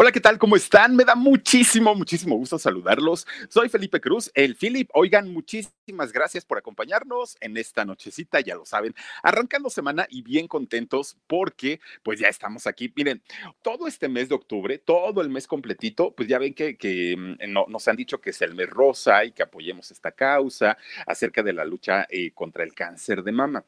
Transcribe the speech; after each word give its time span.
Hola, 0.00 0.12
¿qué 0.12 0.20
tal? 0.20 0.38
¿Cómo 0.38 0.54
están? 0.54 0.94
Me 0.94 1.04
da 1.04 1.16
muchísimo, 1.16 1.92
muchísimo 1.92 2.36
gusto 2.36 2.56
saludarlos. 2.56 3.26
Soy 3.48 3.68
Felipe 3.68 4.00
Cruz, 4.00 4.30
el 4.32 4.54
Philip. 4.54 4.88
Oigan, 4.94 5.28
muchísimas 5.28 6.12
gracias 6.12 6.44
por 6.44 6.56
acompañarnos 6.56 7.36
en 7.40 7.56
esta 7.56 7.84
nochecita, 7.84 8.38
ya 8.38 8.54
lo 8.54 8.64
saben, 8.64 8.94
arrancando 9.24 9.68
semana 9.70 10.06
y 10.08 10.22
bien 10.22 10.46
contentos 10.46 11.16
porque 11.26 11.80
pues 12.04 12.20
ya 12.20 12.28
estamos 12.28 12.68
aquí. 12.68 12.92
Miren, 12.94 13.20
todo 13.60 13.88
este 13.88 14.08
mes 14.08 14.28
de 14.28 14.36
octubre, 14.36 14.78
todo 14.78 15.20
el 15.20 15.30
mes 15.30 15.48
completito, 15.48 16.14
pues 16.14 16.28
ya 16.28 16.38
ven 16.38 16.54
que, 16.54 17.16
mm, 17.18 17.52
no, 17.52 17.66
nos 17.66 17.88
han 17.88 17.96
dicho 17.96 18.20
que 18.20 18.30
es 18.30 18.40
el 18.40 18.54
mes 18.54 18.70
rosa 18.70 19.24
y 19.24 19.32
que 19.32 19.42
apoyemos 19.42 19.90
esta 19.90 20.12
causa 20.12 20.78
acerca 21.08 21.42
de 21.42 21.54
la 21.54 21.64
lucha 21.64 22.06
eh, 22.08 22.30
contra 22.34 22.62
el 22.62 22.72
cáncer 22.72 23.24
de 23.24 23.32
mama. 23.32 23.64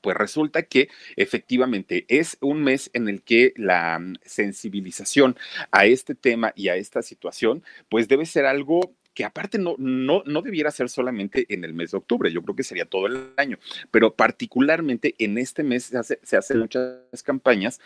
Pues 0.00 0.16
resulta 0.16 0.62
que 0.64 0.88
efectivamente 1.16 2.04
es 2.08 2.36
un 2.40 2.62
mes 2.62 2.90
en 2.92 3.08
el 3.08 3.22
que 3.22 3.54
la 3.56 3.98
mm, 3.98 4.16
sensibilización 4.24 5.36
a 5.70 5.86
este 5.86 6.14
tema 6.14 6.52
y 6.54 6.68
a 6.68 6.76
esta 6.76 7.02
situación, 7.02 7.62
pues 7.88 8.08
debe 8.08 8.26
ser 8.26 8.44
algo 8.46 8.94
que 9.14 9.24
aparte 9.24 9.58
no, 9.58 9.76
no, 9.78 10.22
no 10.26 10.42
debiera 10.42 10.70
ser 10.72 10.88
solamente 10.88 11.46
en 11.48 11.64
el 11.64 11.72
mes 11.72 11.92
de 11.92 11.98
octubre, 11.98 12.32
yo 12.32 12.42
creo 12.42 12.56
que 12.56 12.64
sería 12.64 12.84
todo 12.84 13.06
el 13.06 13.30
año, 13.36 13.58
pero 13.92 14.14
particularmente 14.14 15.14
en 15.18 15.38
este 15.38 15.62
mes 15.62 15.84
se, 15.84 16.18
se 16.20 16.36
hacen 16.36 16.58
muchas 16.58 17.22
campañas 17.22 17.80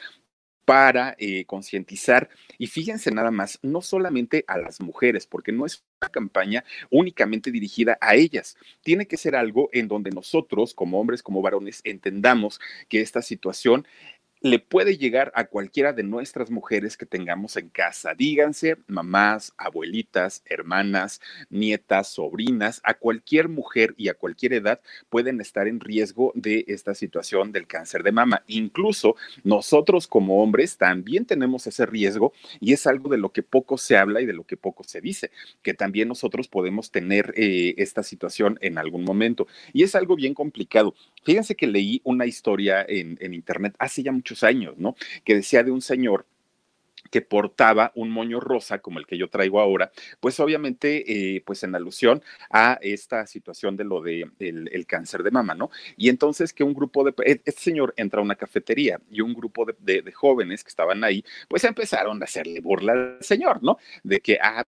para 0.69 1.16
eh, 1.19 1.47
concientizar. 1.47 2.28
Y 2.58 2.66
fíjense 2.66 3.11
nada 3.11 3.30
más, 3.30 3.58
no 3.62 3.80
solamente 3.80 4.44
a 4.47 4.58
las 4.58 4.83
mujeres, 4.83 5.27
porque 5.27 5.50
no 5.50 5.64
es 5.64 5.83
una 5.98 6.10
campaña 6.10 6.62
únicamente 6.91 7.50
dirigida 7.50 7.97
a 8.02 8.16
ellas. 8.16 8.55
Tiene 8.83 9.06
que 9.06 9.16
ser 9.16 9.34
algo 9.34 9.70
en 9.72 9.88
donde 9.88 10.10
nosotros, 10.10 10.75
como 10.75 11.00
hombres, 11.00 11.22
como 11.22 11.41
varones, 11.41 11.80
entendamos 11.84 12.60
que 12.91 13.00
esta 13.00 13.22
situación 13.22 13.86
le 14.41 14.58
puede 14.58 14.97
llegar 14.97 15.33
a 15.34 15.44
cualquiera 15.44 15.92
de 15.92 16.03
nuestras 16.03 16.50
mujeres 16.50 16.97
que 16.97 17.06
tengamos 17.06 17.56
en 17.56 17.69
casa. 17.69 18.14
Díganse 18.14 18.77
mamás, 18.86 19.53
abuelitas, 19.56 20.42
hermanas, 20.47 21.20
nietas, 21.50 22.08
sobrinas, 22.08 22.81
a 22.84 22.94
cualquier 22.94 23.48
mujer 23.48 23.94
y 23.97 24.09
a 24.09 24.14
cualquier 24.14 24.53
edad 24.53 24.81
pueden 25.09 25.41
estar 25.41 25.69
en 25.69 25.81
riesgo 25.81 26.32
de 26.34 26.65
esta 26.69 26.94
situación 26.94 27.53
del 27.53 27.66
cáncer 27.66 28.03
de 28.03 28.12
mama. 28.12 28.43
Incluso 28.47 29.16
nosotros 29.44 30.06
como 30.06 30.43
hombres 30.43 30.76
también 30.76 31.25
tenemos 31.25 31.66
ese 31.66 31.87
riesgo 31.87 32.32
y 32.60 32.72
es 32.72 32.87
algo 32.87 33.10
de 33.10 33.19
lo 33.19 33.32
que 33.32 33.43
poco 33.43 33.78
se 33.78 33.97
habla 33.97 34.20
y 34.20 34.26
de 34.26 34.32
lo 34.32 34.44
que 34.44 34.56
poco 34.56 34.84
se 34.84 35.00
dice, 35.00 35.31
que 35.62 35.75
también 35.75 36.09
nosotros 36.09 36.49
podemos 36.49 36.91
tener 36.91 37.32
eh, 37.37 37.75
esta 37.78 38.03
situación 38.03 38.59
en 38.60 38.78
algún 38.78 39.05
momento. 39.05 39.47
Y 39.72 39.82
es 39.82 39.94
algo 39.94 40.16
bien 40.16 40.34
complicado. 40.34 40.94
Fíjense 41.28 41.56
que 41.56 41.66
leí 41.66 42.00
una 42.05 42.25
historia 42.25 42.87
en, 42.89 43.34
internet 43.34 43.75
hace 43.78 44.03
ya 44.03 44.12
mucho 44.12 44.34
años, 44.47 44.78
¿no? 44.78 44.97
Que 45.27 45.34
decía 45.34 45.62
de 45.62 45.71
un 45.71 45.83
señor 45.83 46.25
que 47.11 47.21
portaba 47.21 47.93
un 47.94 48.09
moño 48.09 48.41
rosa 48.41 48.78
como 48.78 48.99
el 48.99 49.06
que 49.06 49.19
yo 49.19 49.28
traigo 49.28 49.61
ahora, 49.61 49.93
pues 50.21 50.41
obviamente, 50.41 51.37
eh, 51.37 51.43
pues 51.44 51.62
en 51.65 51.75
alusión 51.75 52.22
a 52.50 52.78
esta 52.81 53.27
situación 53.27 53.77
de 53.77 53.84
lo 53.84 54.00
de 54.00 54.27
el, 54.38 54.87
cáncer 54.87 55.22
de 55.22 55.31
mama, 55.31 55.55
¿no? 55.55 55.71
Y 55.99 56.09
entonces 56.09 56.55
que 56.55 56.65
un 56.65 56.72
grupo 56.72 57.05
de, 57.05 57.12
e, 57.27 57.43
este 57.44 57.61
señor 57.61 57.93
entra 57.99 58.21
a 58.21 58.25
una 58.25 58.37
cafetería 58.37 58.99
y 59.11 59.21
un 59.21 59.34
grupo 59.34 59.67
de, 59.67 60.00
de, 60.00 60.12
jóvenes 60.12 60.65
que 60.65 60.71
estaban 60.71 61.05
ahí, 61.05 61.22
pues 61.47 61.62
empezaron 61.65 62.22
a 62.22 62.25
hacerle 62.25 62.61
burla 62.61 62.93
al 62.93 63.19
señor, 63.21 63.62
¿no? 63.62 63.77
De 64.03 64.21
que, 64.21 64.38
ah, 64.41 64.65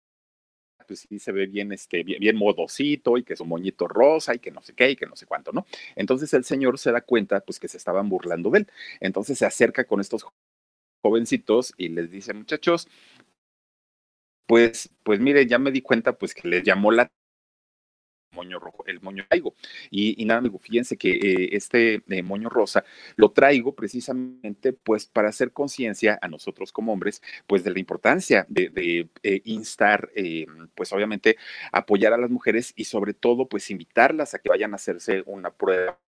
pues 0.86 1.06
sí 1.08 1.18
se 1.18 1.32
ve 1.32 1.46
bien, 1.46 1.72
este, 1.72 2.02
bien, 2.02 2.20
bien, 2.20 2.36
modosito 2.36 3.18
y 3.18 3.24
que 3.24 3.34
es 3.34 3.40
un 3.40 3.48
moñito 3.48 3.88
rosa 3.88 4.34
y 4.34 4.38
que 4.38 4.50
no 4.50 4.62
sé 4.62 4.74
qué 4.74 4.90
y 4.90 4.96
que 4.96 5.06
no 5.06 5.16
sé 5.16 5.26
cuánto, 5.26 5.52
¿no? 5.52 5.66
Entonces 5.96 6.32
el 6.34 6.44
señor 6.44 6.78
se 6.78 6.92
da 6.92 7.00
cuenta, 7.00 7.40
pues 7.40 7.58
que 7.60 7.68
se 7.68 7.76
estaban 7.76 8.08
burlando 8.08 8.50
de 8.50 8.60
él. 8.60 8.66
Entonces 9.00 9.38
se 9.38 9.46
acerca 9.46 9.84
con 9.84 10.00
estos 10.00 10.26
jovencitos 11.02 11.74
y 11.76 11.88
les 11.88 12.10
dice, 12.10 12.34
muchachos, 12.34 12.88
pues, 14.46 14.90
pues 15.02 15.20
mire, 15.20 15.46
ya 15.46 15.58
me 15.58 15.70
di 15.70 15.82
cuenta, 15.82 16.16
pues 16.18 16.34
que 16.34 16.48
les 16.48 16.62
llamó 16.64 16.90
la 16.90 17.10
moño 18.34 18.58
rojo, 18.58 18.84
el 18.86 19.00
moño 19.00 19.24
traigo. 19.28 19.54
Y, 19.90 20.24
nada, 20.24 20.38
amigo, 20.38 20.58
fíjense 20.58 20.96
que 20.96 21.10
eh, 21.12 21.48
este 21.52 22.02
eh, 22.08 22.22
moño 22.22 22.48
rosa 22.48 22.84
lo 23.16 23.30
traigo 23.30 23.74
precisamente 23.74 24.72
pues 24.72 25.06
para 25.06 25.28
hacer 25.28 25.52
conciencia 25.52 26.18
a 26.20 26.28
nosotros 26.28 26.72
como 26.72 26.92
hombres, 26.92 27.22
pues 27.46 27.64
de 27.64 27.70
la 27.70 27.78
importancia 27.78 28.46
de, 28.48 29.08
eh, 29.22 29.40
instar, 29.44 30.10
pues 30.74 30.92
obviamente 30.92 31.36
apoyar 31.72 32.12
a 32.12 32.18
las 32.18 32.30
mujeres 32.30 32.72
y 32.76 32.84
sobre 32.84 33.14
todo 33.14 33.48
pues 33.48 33.70
invitarlas 33.70 34.34
a 34.34 34.38
que 34.38 34.48
vayan 34.48 34.72
a 34.72 34.76
hacerse 34.76 35.22
una 35.26 35.50
prueba 35.50 35.98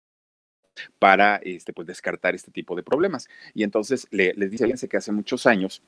para 0.99 1.37
este, 1.37 1.73
pues, 1.73 1.87
descartar 1.87 2.35
este 2.35 2.51
tipo 2.51 2.77
de 2.77 2.83
problemas. 2.83 3.29
Y 3.55 3.63
entonces 3.63 4.07
le, 4.11 4.35
les 4.35 4.51
dice, 4.51 4.65
fíjense 4.65 4.89
que 4.89 4.97
hace 4.97 5.13
muchos 5.13 5.47
años 5.47 5.83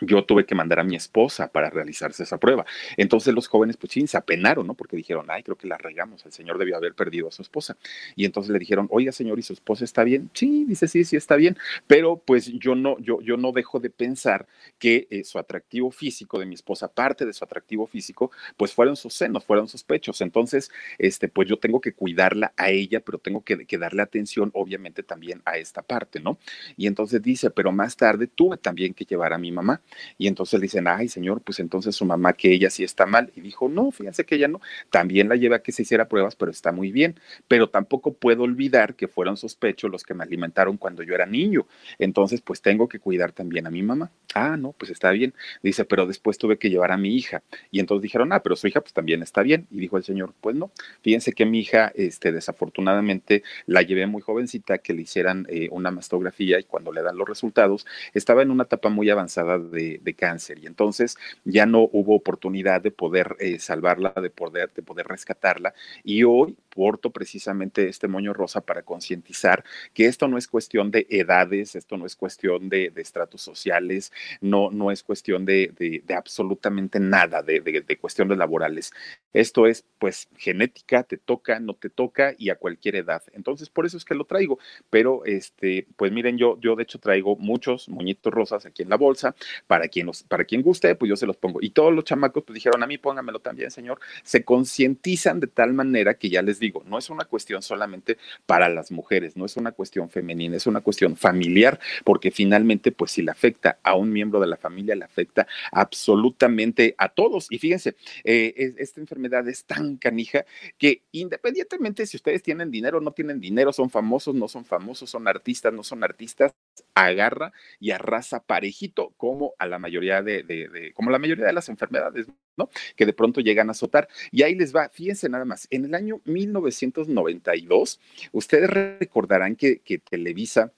yo 0.00 0.24
tuve 0.24 0.46
que 0.46 0.54
mandar 0.54 0.80
a 0.80 0.84
mi 0.84 0.96
esposa 0.96 1.48
para 1.48 1.70
realizarse 1.70 2.22
esa 2.22 2.38
prueba. 2.38 2.64
Entonces 2.96 3.34
los 3.34 3.48
jóvenes, 3.48 3.76
pues 3.76 3.92
sí, 3.92 4.06
se 4.06 4.16
apenaron, 4.16 4.66
¿no? 4.66 4.74
Porque 4.74 4.96
dijeron, 4.96 5.26
ay, 5.28 5.42
creo 5.42 5.56
que 5.56 5.66
la 5.66 5.78
regamos, 5.78 6.24
el 6.26 6.32
señor 6.32 6.58
debió 6.58 6.76
haber 6.76 6.94
perdido 6.94 7.28
a 7.28 7.32
su 7.32 7.42
esposa. 7.42 7.76
Y 8.16 8.24
entonces 8.24 8.52
le 8.52 8.58
dijeron, 8.58 8.88
oiga, 8.90 9.12
señor, 9.12 9.38
¿y 9.38 9.42
su 9.42 9.52
esposa 9.52 9.84
está 9.84 10.04
bien? 10.04 10.30
Sí, 10.32 10.64
dice, 10.64 10.88
sí, 10.88 11.04
sí 11.04 11.16
está 11.16 11.36
bien, 11.36 11.56
pero 11.86 12.16
pues 12.16 12.46
yo 12.58 12.74
no, 12.74 12.98
yo, 12.98 13.20
yo 13.20 13.36
no 13.36 13.52
dejo 13.52 13.80
de 13.80 13.90
pensar 13.90 14.46
que 14.78 15.06
eh, 15.10 15.24
su 15.24 15.38
atractivo 15.38 15.90
físico 15.90 16.38
de 16.38 16.46
mi 16.46 16.54
esposa, 16.54 16.88
parte 16.88 17.26
de 17.26 17.32
su 17.32 17.44
atractivo 17.44 17.86
físico, 17.86 18.30
pues 18.56 18.72
fueron 18.72 18.96
sus 18.96 19.14
senos, 19.14 19.44
fueron 19.44 19.68
sus 19.68 19.84
pechos. 19.84 20.20
Entonces, 20.20 20.70
este, 20.98 21.28
pues 21.28 21.48
yo 21.48 21.58
tengo 21.58 21.80
que 21.80 21.92
cuidarla 21.92 22.52
a 22.56 22.70
ella, 22.70 23.00
pero 23.00 23.18
tengo 23.18 23.42
que, 23.44 23.66
que 23.66 23.78
darle 23.78 24.02
atención, 24.02 24.50
obviamente, 24.54 25.02
también 25.02 25.42
a 25.44 25.58
esta 25.58 25.82
parte, 25.82 26.20
¿no? 26.20 26.38
Y 26.76 26.86
entonces 26.86 27.22
dice, 27.22 27.50
pero 27.50 27.72
más 27.72 27.96
tarde 27.96 28.26
tuve 28.26 28.56
también 28.56 28.94
que 28.94 29.04
llevar 29.04 29.32
a 29.32 29.38
mi 29.38 29.52
mamá. 29.52 29.81
Y 30.18 30.26
entonces 30.26 30.60
le 30.60 30.64
dicen, 30.64 30.88
ay 30.88 31.08
señor, 31.08 31.42
pues 31.42 31.60
entonces 31.60 31.94
su 31.94 32.04
mamá 32.04 32.32
que 32.32 32.52
ella 32.52 32.70
sí 32.70 32.84
está 32.84 33.06
mal. 33.06 33.32
Y 33.36 33.40
dijo, 33.40 33.68
no, 33.68 33.90
fíjense 33.90 34.24
que 34.24 34.36
ella 34.36 34.48
no. 34.48 34.60
También 34.90 35.28
la 35.28 35.36
lleva 35.36 35.56
a 35.56 35.62
que 35.62 35.72
se 35.72 35.82
hiciera 35.82 36.08
pruebas, 36.08 36.36
pero 36.36 36.50
está 36.50 36.72
muy 36.72 36.92
bien. 36.92 37.18
Pero 37.48 37.68
tampoco 37.68 38.12
puedo 38.14 38.42
olvidar 38.42 38.94
que 38.94 39.08
fueron 39.08 39.36
sospechos 39.36 39.90
los 39.90 40.02
que 40.04 40.14
me 40.14 40.24
alimentaron 40.24 40.76
cuando 40.76 41.02
yo 41.02 41.14
era 41.14 41.26
niño. 41.26 41.66
Entonces, 41.98 42.40
pues 42.40 42.62
tengo 42.62 42.88
que 42.88 42.98
cuidar 42.98 43.32
también 43.32 43.66
a 43.66 43.70
mi 43.70 43.82
mamá. 43.82 44.10
Ah, 44.34 44.56
no, 44.56 44.72
pues 44.72 44.90
está 44.90 45.10
bien. 45.10 45.34
Dice, 45.62 45.84
pero 45.84 46.06
después 46.06 46.38
tuve 46.38 46.58
que 46.58 46.70
llevar 46.70 46.92
a 46.92 46.96
mi 46.96 47.14
hija. 47.16 47.42
Y 47.70 47.80
entonces 47.80 48.02
dijeron, 48.02 48.32
ah, 48.32 48.42
pero 48.42 48.56
su 48.56 48.66
hija 48.66 48.80
pues 48.80 48.92
también 48.92 49.22
está 49.22 49.42
bien. 49.42 49.66
Y 49.70 49.78
dijo 49.78 49.96
el 49.96 50.04
señor, 50.04 50.34
pues 50.40 50.56
no. 50.56 50.70
Fíjense 51.02 51.32
que 51.32 51.44
mi 51.46 51.60
hija, 51.60 51.92
este, 51.94 52.32
desafortunadamente, 52.32 53.42
la 53.66 53.82
llevé 53.82 54.06
muy 54.06 54.22
jovencita 54.22 54.78
que 54.78 54.94
le 54.94 55.02
hicieran 55.02 55.46
eh, 55.48 55.68
una 55.70 55.90
mastografía 55.90 56.58
y 56.58 56.64
cuando 56.64 56.92
le 56.92 57.02
dan 57.02 57.16
los 57.16 57.28
resultados, 57.28 57.86
estaba 58.14 58.42
en 58.42 58.50
una 58.50 58.64
etapa 58.64 58.88
muy 58.88 59.10
avanzada 59.10 59.58
de, 59.72 60.00
cáncer 60.16 60.58
y 60.58 60.66
entonces 60.66 61.16
ya 61.44 61.66
no 61.66 61.88
hubo 61.90 62.14
oportunidad 62.14 62.82
de 62.82 62.90
poder 62.90 63.34
eh, 63.40 63.58
salvarla, 63.58 64.12
de 64.14 64.30
poder, 64.30 64.70
de 64.74 64.82
poder 64.82 65.06
rescatarla 65.06 65.74
y 66.04 66.22
hoy 66.22 66.56
porto 66.68 67.10
precisamente 67.10 67.88
este 67.88 68.08
moño 68.08 68.32
rosa 68.32 68.60
para 68.60 68.82
concientizar 68.82 69.64
que 69.94 70.06
esto 70.06 70.28
no 70.28 70.38
es 70.38 70.48
cuestión 70.48 70.90
de 70.90 71.06
edades, 71.10 71.74
esto 71.74 71.96
no 71.96 72.06
es 72.06 72.16
cuestión 72.16 72.68
de, 72.68 72.90
de 72.90 73.02
estratos 73.02 73.42
sociales, 73.42 74.12
no, 74.40 74.70
no 74.70 74.90
es 74.90 75.02
cuestión 75.02 75.44
de, 75.44 75.72
de, 75.78 76.14
absolutamente 76.14 77.00
nada, 77.00 77.42
de, 77.42 77.98
cuestiones 78.00 78.38
laborales. 78.38 78.92
Esto 79.32 79.66
es, 79.66 79.84
pues, 79.98 80.28
genética, 80.36 81.02
te 81.04 81.16
toca, 81.16 81.60
no 81.60 81.74
te 81.74 81.90
toca 81.90 82.34
y 82.38 82.50
a 82.50 82.56
cualquier 82.56 82.96
edad. 82.96 83.22
Entonces, 83.32 83.70
por 83.70 83.86
eso 83.86 83.96
es 83.96 84.04
que 84.04 84.14
lo 84.14 84.24
traigo. 84.24 84.58
Pero, 84.90 85.24
este, 85.24 85.86
pues 85.96 86.12
miren, 86.12 86.38
yo, 86.38 86.58
yo 86.60 86.76
de 86.76 86.82
hecho 86.82 86.98
traigo 86.98 87.36
muchos 87.36 87.88
moñitos 87.88 88.32
rosas 88.32 88.66
aquí 88.66 88.82
en 88.82 88.88
la 88.90 88.96
bolsa. 88.96 89.34
Para 89.66 89.88
quien, 89.88 90.06
los, 90.06 90.22
para 90.22 90.44
quien 90.44 90.62
guste, 90.62 90.94
pues 90.94 91.08
yo 91.08 91.16
se 91.16 91.26
los 91.26 91.36
pongo. 91.36 91.60
Y 91.62 91.70
todos 91.70 91.92
los 91.94 92.04
chamacos 92.04 92.44
pues 92.44 92.54
dijeron, 92.54 92.82
a 92.82 92.86
mí 92.86 92.98
póngamelo 92.98 93.40
también, 93.40 93.70
señor. 93.70 94.00
Se 94.22 94.44
concientizan 94.44 95.40
de 95.40 95.46
tal 95.46 95.72
manera 95.72 96.14
que 96.14 96.28
ya 96.28 96.42
les 96.42 96.58
digo, 96.58 96.82
no 96.86 96.98
es 96.98 97.10
una 97.10 97.24
cuestión 97.24 97.62
solamente 97.62 98.18
para 98.46 98.68
las 98.68 98.90
mujeres, 98.90 99.36
no 99.36 99.46
es 99.46 99.56
una 99.56 99.72
cuestión 99.72 100.10
femenina, 100.10 100.56
es 100.56 100.66
una 100.66 100.80
cuestión 100.80 101.16
familiar, 101.16 101.80
porque 102.04 102.30
finalmente, 102.30 102.92
pues 102.92 103.12
si 103.12 103.22
le 103.22 103.30
afecta 103.30 103.78
a 103.82 103.94
un 103.94 104.12
miembro 104.12 104.40
de 104.40 104.46
la 104.46 104.56
familia, 104.56 104.94
le 104.94 105.04
afecta 105.04 105.46
absolutamente 105.70 106.94
a 106.98 107.08
todos. 107.08 107.46
Y 107.50 107.58
fíjense, 107.58 107.96
eh, 108.24 108.74
esta 108.78 109.00
enfermedad 109.00 109.21
es 109.26 109.64
tan 109.64 109.96
canija 109.96 110.44
que 110.78 111.02
independientemente 111.12 112.06
si 112.06 112.16
ustedes 112.16 112.42
tienen 112.42 112.70
dinero 112.70 112.98
o 112.98 113.00
no 113.00 113.12
tienen 113.12 113.40
dinero, 113.40 113.72
son 113.72 113.90
famosos, 113.90 114.34
no 114.34 114.48
son 114.48 114.64
famosos, 114.64 115.10
son 115.10 115.28
artistas, 115.28 115.72
no 115.72 115.82
son 115.82 116.04
artistas, 116.04 116.54
agarra 116.94 117.52
y 117.80 117.90
arrasa 117.90 118.42
parejito 118.42 119.12
como 119.16 119.54
a 119.58 119.66
la 119.66 119.78
mayoría 119.78 120.22
de, 120.22 120.92
como 120.94 121.10
la 121.10 121.18
mayoría 121.18 121.46
de 121.46 121.52
las 121.52 121.68
enfermedades, 121.68 122.26
¿no? 122.56 122.68
Que 122.96 123.06
de 123.06 123.12
pronto 123.12 123.40
llegan 123.40 123.68
a 123.68 123.72
azotar. 123.72 124.08
Y 124.30 124.42
ahí 124.42 124.54
les 124.54 124.74
va, 124.74 124.88
fíjense 124.88 125.28
nada 125.28 125.44
más, 125.44 125.66
en 125.70 125.84
el 125.84 125.94
año 125.94 126.20
1992, 126.24 128.00
ustedes 128.32 128.70
recordarán 128.70 129.56
que, 129.56 129.80
que 129.80 129.98
Televisa 129.98 130.72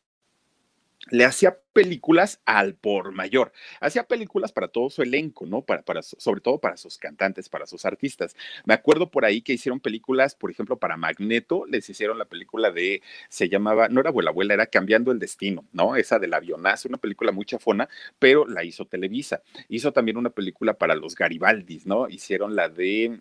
le 1.10 1.24
hacía 1.24 1.58
películas 1.72 2.40
al 2.46 2.74
por 2.74 3.12
mayor. 3.12 3.52
Hacía 3.80 4.04
películas 4.04 4.52
para 4.52 4.68
todo 4.68 4.90
su 4.90 5.02
elenco, 5.02 5.46
¿no? 5.46 5.62
Para, 5.62 5.82
para, 5.82 6.02
sobre 6.02 6.40
todo 6.40 6.58
para 6.58 6.76
sus 6.76 6.98
cantantes, 6.98 7.48
para 7.48 7.66
sus 7.66 7.84
artistas. 7.84 8.36
Me 8.64 8.74
acuerdo 8.74 9.10
por 9.10 9.24
ahí 9.24 9.42
que 9.42 9.52
hicieron 9.52 9.80
películas, 9.80 10.34
por 10.34 10.50
ejemplo, 10.50 10.78
para 10.78 10.96
Magneto, 10.96 11.66
les 11.66 11.88
hicieron 11.90 12.18
la 12.18 12.24
película 12.26 12.70
de, 12.70 13.02
se 13.28 13.48
llamaba, 13.48 13.88
no 13.88 14.00
era 14.00 14.10
Abuela 14.10 14.30
Abuela, 14.30 14.54
era 14.54 14.66
Cambiando 14.66 15.12
el 15.12 15.18
Destino, 15.18 15.66
¿no? 15.72 15.96
Esa 15.96 16.18
del 16.18 16.34
avionazo, 16.34 16.88
una 16.88 16.98
película 16.98 17.32
muy 17.32 17.44
chafona, 17.44 17.88
pero 18.18 18.46
la 18.46 18.64
hizo 18.64 18.86
Televisa. 18.86 19.42
Hizo 19.68 19.92
también 19.92 20.16
una 20.16 20.30
película 20.30 20.74
para 20.74 20.94
los 20.94 21.14
Garibaldis, 21.14 21.86
¿no? 21.86 22.08
Hicieron 22.08 22.56
la 22.56 22.68
de 22.68 23.20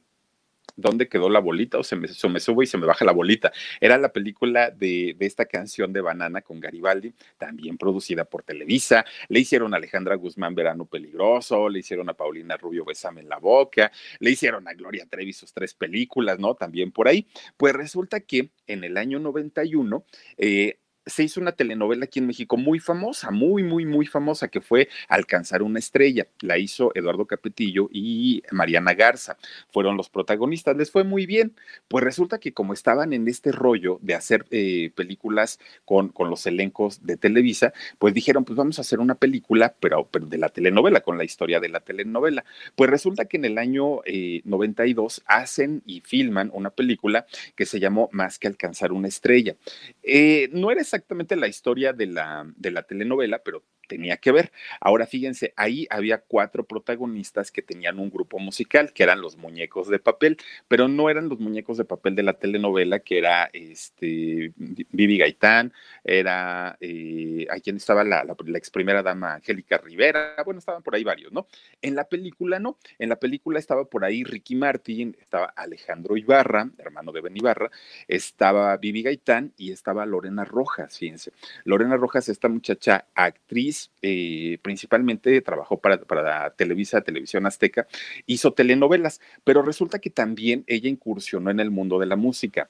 ¿Dónde 0.75 1.07
quedó 1.07 1.29
la 1.29 1.39
bolita? 1.39 1.77
O 1.77 1.83
se 1.83 1.95
me, 1.95 2.07
se 2.07 2.15
sube 2.15 2.63
y 2.63 2.67
se 2.67 2.77
me 2.77 2.87
baja 2.87 3.05
la 3.05 3.11
bolita. 3.11 3.51
Era 3.79 3.97
la 3.97 4.11
película 4.11 4.71
de, 4.71 5.15
de, 5.17 5.25
esta 5.25 5.45
canción 5.45 5.93
de 5.93 6.01
Banana 6.01 6.41
con 6.41 6.59
Garibaldi, 6.59 7.13
también 7.37 7.77
producida 7.77 8.25
por 8.25 8.43
Televisa. 8.43 9.05
Le 9.29 9.41
hicieron 9.41 9.73
a 9.73 9.77
Alejandra 9.77 10.15
Guzmán 10.15 10.55
Verano 10.55 10.85
Peligroso, 10.85 11.69
le 11.69 11.79
hicieron 11.79 12.09
a 12.09 12.13
Paulina 12.13 12.57
Rubio 12.57 12.85
Besame 12.85 13.21
en 13.21 13.29
la 13.29 13.37
Boca, 13.37 13.91
le 14.19 14.31
hicieron 14.31 14.67
a 14.67 14.73
Gloria 14.73 15.05
Trevi 15.05 15.33
sus 15.33 15.53
tres 15.53 15.73
películas, 15.73 16.39
¿no? 16.39 16.55
También 16.55 16.91
por 16.91 17.07
ahí. 17.07 17.27
Pues 17.57 17.73
resulta 17.73 18.21
que 18.21 18.51
en 18.65 18.83
el 18.83 18.97
año 18.97 19.19
91 19.19 20.05
eh, 20.37 20.79
se 21.05 21.23
hizo 21.23 21.41
una 21.41 21.51
telenovela 21.51 22.05
aquí 22.05 22.19
en 22.19 22.27
México 22.27 22.57
muy 22.57 22.79
famosa, 22.79 23.31
muy, 23.31 23.63
muy, 23.63 23.85
muy 23.85 24.05
famosa, 24.05 24.47
que 24.47 24.61
fue 24.61 24.89
Alcanzar 25.07 25.61
una 25.61 25.79
estrella. 25.79 26.27
La 26.41 26.57
hizo 26.57 26.91
Eduardo 26.95 27.25
Capetillo 27.25 27.89
y 27.91 28.43
Mariana 28.51 28.93
Garza. 28.93 29.37
Fueron 29.71 29.97
los 29.97 30.09
protagonistas, 30.09 30.77
les 30.77 30.91
fue 30.91 31.03
muy 31.03 31.25
bien. 31.25 31.55
Pues 31.87 32.03
resulta 32.03 32.39
que 32.39 32.53
como 32.53 32.73
estaban 32.73 33.13
en 33.13 33.27
este 33.27 33.51
rollo 33.51 33.99
de 34.01 34.15
hacer 34.15 34.45
eh, 34.51 34.91
películas 34.95 35.59
con, 35.85 36.09
con, 36.09 36.29
los 36.29 36.45
elencos 36.47 37.05
de 37.05 37.17
Televisa, 37.17 37.73
pues 37.99 38.13
dijeron, 38.13 38.45
pues 38.45 38.55
vamos 38.55 38.77
a 38.77 38.81
hacer 38.81 38.99
una 38.99 39.15
película, 39.15 39.75
pero, 39.79 40.09
de 40.11 40.37
la 40.37 40.49
telenovela, 40.49 41.01
con 41.01 41.17
la 41.17 41.23
historia 41.23 41.59
de 41.59 41.69
la 41.69 41.81
telenovela. 41.81 42.45
Pues 42.75 42.89
resulta 42.89 43.25
que 43.25 43.37
en 43.37 43.45
el 43.45 43.57
año 43.57 43.99
92 44.45 45.17
eh, 45.17 45.21
hacen 45.27 45.83
y 45.85 46.01
filman 46.01 46.49
una 46.53 46.69
película 46.69 47.25
que 47.55 47.65
se 47.65 47.79
llamó 47.79 48.09
Más 48.11 48.39
que 48.39 48.47
Alcanzar 48.47 48.91
una 48.91 49.07
estrella. 49.07 49.55
Eh, 50.01 50.49
no 50.53 50.71
eres 50.71 50.92
exactamente 50.93 51.35
la 51.35 51.47
historia 51.47 51.91
de 51.93 52.05
la, 52.07 52.45
de 52.55 52.71
la 52.71 52.83
telenovela, 52.83 53.41
pero 53.43 53.65
tenía 53.87 54.17
que 54.17 54.31
ver. 54.31 54.51
Ahora 54.79 55.05
fíjense, 55.05 55.53
ahí 55.55 55.87
había 55.89 56.19
cuatro 56.19 56.65
protagonistas 56.65 57.51
que 57.51 57.61
tenían 57.61 57.99
un 57.99 58.09
grupo 58.09 58.39
musical, 58.39 58.93
que 58.93 59.03
eran 59.03 59.21
los 59.21 59.37
muñecos 59.37 59.87
de 59.87 59.99
papel, 59.99 60.37
pero 60.67 60.87
no 60.87 61.09
eran 61.09 61.29
los 61.29 61.39
muñecos 61.39 61.77
de 61.77 61.85
papel 61.85 62.15
de 62.15 62.23
la 62.23 62.33
telenovela, 62.33 62.99
que 62.99 63.17
era 63.17 63.49
este 63.53 64.53
Vivi 64.55 65.17
Gaitán, 65.17 65.73
era 66.03 66.77
eh, 66.79 67.47
quien 67.63 67.77
estaba 67.77 68.03
la, 68.03 68.23
la, 68.23 68.35
ex 68.57 68.69
primera 68.69 69.01
dama 69.01 69.35
Angélica 69.35 69.77
Rivera, 69.77 70.35
bueno, 70.45 70.59
estaban 70.59 70.83
por 70.83 70.93
ahí 70.93 71.03
varios, 71.03 71.31
¿no? 71.31 71.47
En 71.81 71.95
la 71.95 72.03
película 72.05 72.59
no, 72.59 72.77
en 72.99 73.09
la 73.09 73.15
película 73.15 73.57
estaba 73.57 73.85
por 73.85 74.03
ahí 74.05 74.23
Ricky 74.23 74.55
Martin, 74.55 75.15
estaba 75.19 75.45
Alejandro 75.55 76.17
Ibarra, 76.17 76.69
hermano 76.77 77.11
de 77.11 77.21
Ben 77.21 77.37
Ibarra, 77.37 77.71
estaba 78.07 78.75
Vivi 78.77 79.03
Gaitán 79.03 79.53
y 79.57 79.71
estaba 79.71 80.05
Lorena 80.05 80.45
Rojas, 80.45 80.97
fíjense. 80.97 81.31
Lorena 81.63 81.97
Rojas, 81.97 82.29
esta 82.29 82.49
muchacha 82.49 83.07
actriz, 83.15 83.72
eh, 84.01 84.57
principalmente 84.61 85.41
trabajó 85.41 85.79
para, 85.79 85.99
para 85.99 86.51
Televisa, 86.55 87.01
Televisión 87.01 87.45
Azteca, 87.45 87.87
hizo 88.25 88.53
telenovelas, 88.53 89.21
pero 89.43 89.61
resulta 89.61 89.99
que 89.99 90.09
también 90.09 90.63
ella 90.67 90.89
incursionó 90.89 91.51
en 91.51 91.59
el 91.59 91.71
mundo 91.71 91.99
de 91.99 92.05
la 92.05 92.15
música. 92.15 92.69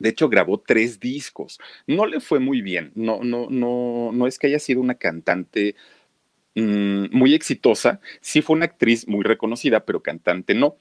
De 0.00 0.08
hecho, 0.08 0.28
grabó 0.28 0.58
tres 0.58 1.00
discos. 1.00 1.58
No 1.86 2.06
le 2.06 2.20
fue 2.20 2.40
muy 2.40 2.62
bien. 2.62 2.92
No, 2.94 3.22
no, 3.22 3.48
no, 3.50 4.10
no 4.12 4.26
es 4.26 4.38
que 4.38 4.46
haya 4.46 4.58
sido 4.58 4.80
una 4.80 4.94
cantante 4.94 5.74
mmm, 6.54 7.06
muy 7.12 7.34
exitosa. 7.34 8.00
Sí 8.20 8.42
fue 8.42 8.56
una 8.56 8.66
actriz 8.66 9.06
muy 9.06 9.22
reconocida, 9.22 9.84
pero 9.84 10.02
cantante 10.02 10.54
no. 10.54 10.76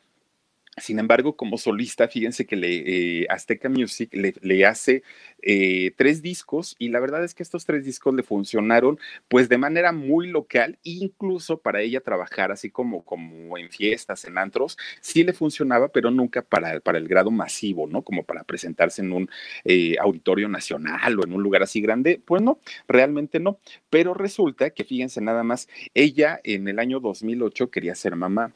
Sin 0.77 1.00
embargo, 1.00 1.36
como 1.36 1.57
solista, 1.57 2.07
fíjense 2.07 2.45
que 2.45 2.56
le, 2.56 3.22
eh, 3.24 3.27
Azteca 3.30 3.68
Music 3.68 4.10
le 4.13 4.66
hace 4.66 5.04
eh, 5.41 5.91
tres 5.97 6.21
discos 6.21 6.75
y 6.79 6.89
la 6.89 6.99
verdad 6.99 7.23
es 7.23 7.33
que 7.33 7.43
estos 7.43 7.65
tres 7.65 7.85
discos 7.85 8.13
le 8.13 8.23
funcionaron 8.23 8.99
pues 9.27 9.49
de 9.49 9.57
manera 9.57 9.91
muy 9.91 10.27
local, 10.27 10.77
incluso 10.83 11.57
para 11.57 11.81
ella 11.81 12.01
trabajar 12.01 12.51
así 12.51 12.69
como, 12.69 13.03
como 13.03 13.57
en 13.57 13.69
fiestas, 13.69 14.25
en 14.25 14.38
antros, 14.38 14.77
sí 15.01 15.23
le 15.23 15.33
funcionaba, 15.33 15.89
pero 15.89 16.11
nunca 16.11 16.41
para, 16.41 16.79
para 16.79 16.97
el 16.97 17.07
grado 17.07 17.31
masivo, 17.31 17.88
¿no? 17.88 18.01
Como 18.03 18.23
para 18.23 18.43
presentarse 18.43 19.01
en 19.01 19.11
un 19.11 19.29
eh, 19.65 19.95
auditorio 19.99 20.47
nacional 20.47 21.19
o 21.19 21.23
en 21.23 21.33
un 21.33 21.43
lugar 21.43 21.63
así 21.63 21.81
grande, 21.81 22.21
pues 22.23 22.41
no, 22.41 22.59
realmente 22.88 23.39
no. 23.39 23.59
Pero 23.89 24.13
resulta 24.13 24.71
que 24.71 24.83
fíjense 24.83 25.21
nada 25.21 25.43
más, 25.43 25.67
ella 25.93 26.39
en 26.43 26.67
el 26.67 26.79
año 26.79 26.99
2008 26.99 27.69
quería 27.71 27.95
ser 27.95 28.15
mamá, 28.15 28.53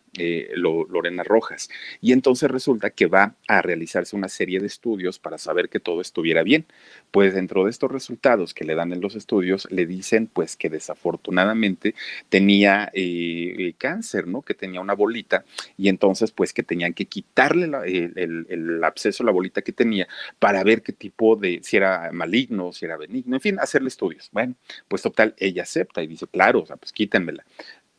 Lorena 0.55 1.23
Rojas 1.23 1.69
y 2.01 2.11
entonces 2.13 2.49
resulta 2.49 2.89
que 2.89 3.07
va 3.07 3.35
a 3.47 3.61
realizarse 3.61 4.15
una 4.15 4.29
serie 4.29 4.59
de 4.59 4.67
estudios 4.67 5.19
para 5.19 5.37
saber 5.37 5.69
que 5.69 5.79
todo 5.79 6.01
estuviera 6.01 6.43
bien. 6.43 6.65
Pues 7.11 7.33
dentro 7.33 7.63
de 7.63 7.69
estos 7.69 7.91
resultados 7.91 8.53
que 8.53 8.65
le 8.65 8.75
dan 8.75 8.91
en 8.91 8.99
los 8.99 9.15
estudios, 9.15 9.67
le 9.71 9.85
dicen 9.85 10.27
pues 10.27 10.57
que 10.57 10.69
desafortunadamente 10.69 11.95
tenía 12.29 12.91
eh, 12.93 13.73
cáncer, 13.77 14.27
¿no? 14.27 14.41
Que 14.41 14.53
tenía 14.53 14.81
una 14.81 14.93
bolita 14.93 15.45
y 15.77 15.87
entonces 15.87 16.31
pues 16.31 16.51
que 16.51 16.63
tenían 16.63 16.93
que 16.93 17.05
quitarle 17.05 17.65
el, 17.65 18.13
el, 18.17 18.45
el, 18.49 18.83
absceso, 18.83 19.23
la 19.23 19.31
bolita 19.31 19.61
que 19.61 19.71
tenía 19.71 20.07
para 20.39 20.63
ver 20.63 20.81
qué 20.81 20.91
tipo 20.91 21.35
de, 21.35 21.61
si 21.63 21.77
era 21.77 22.11
maligno, 22.11 22.73
si 22.73 22.85
era 22.85 22.97
benigno, 22.97 23.35
en 23.35 23.41
fin, 23.41 23.59
hacerle 23.59 23.87
estudios. 23.87 24.29
Bueno, 24.31 24.55
pues 24.87 25.01
total, 25.01 25.35
ella 25.37 25.63
acepta 25.63 26.03
y 26.03 26.07
dice, 26.07 26.27
claro, 26.27 26.61
o 26.61 26.65
sea, 26.65 26.75
pues 26.75 26.91
quítenmela 26.91 27.45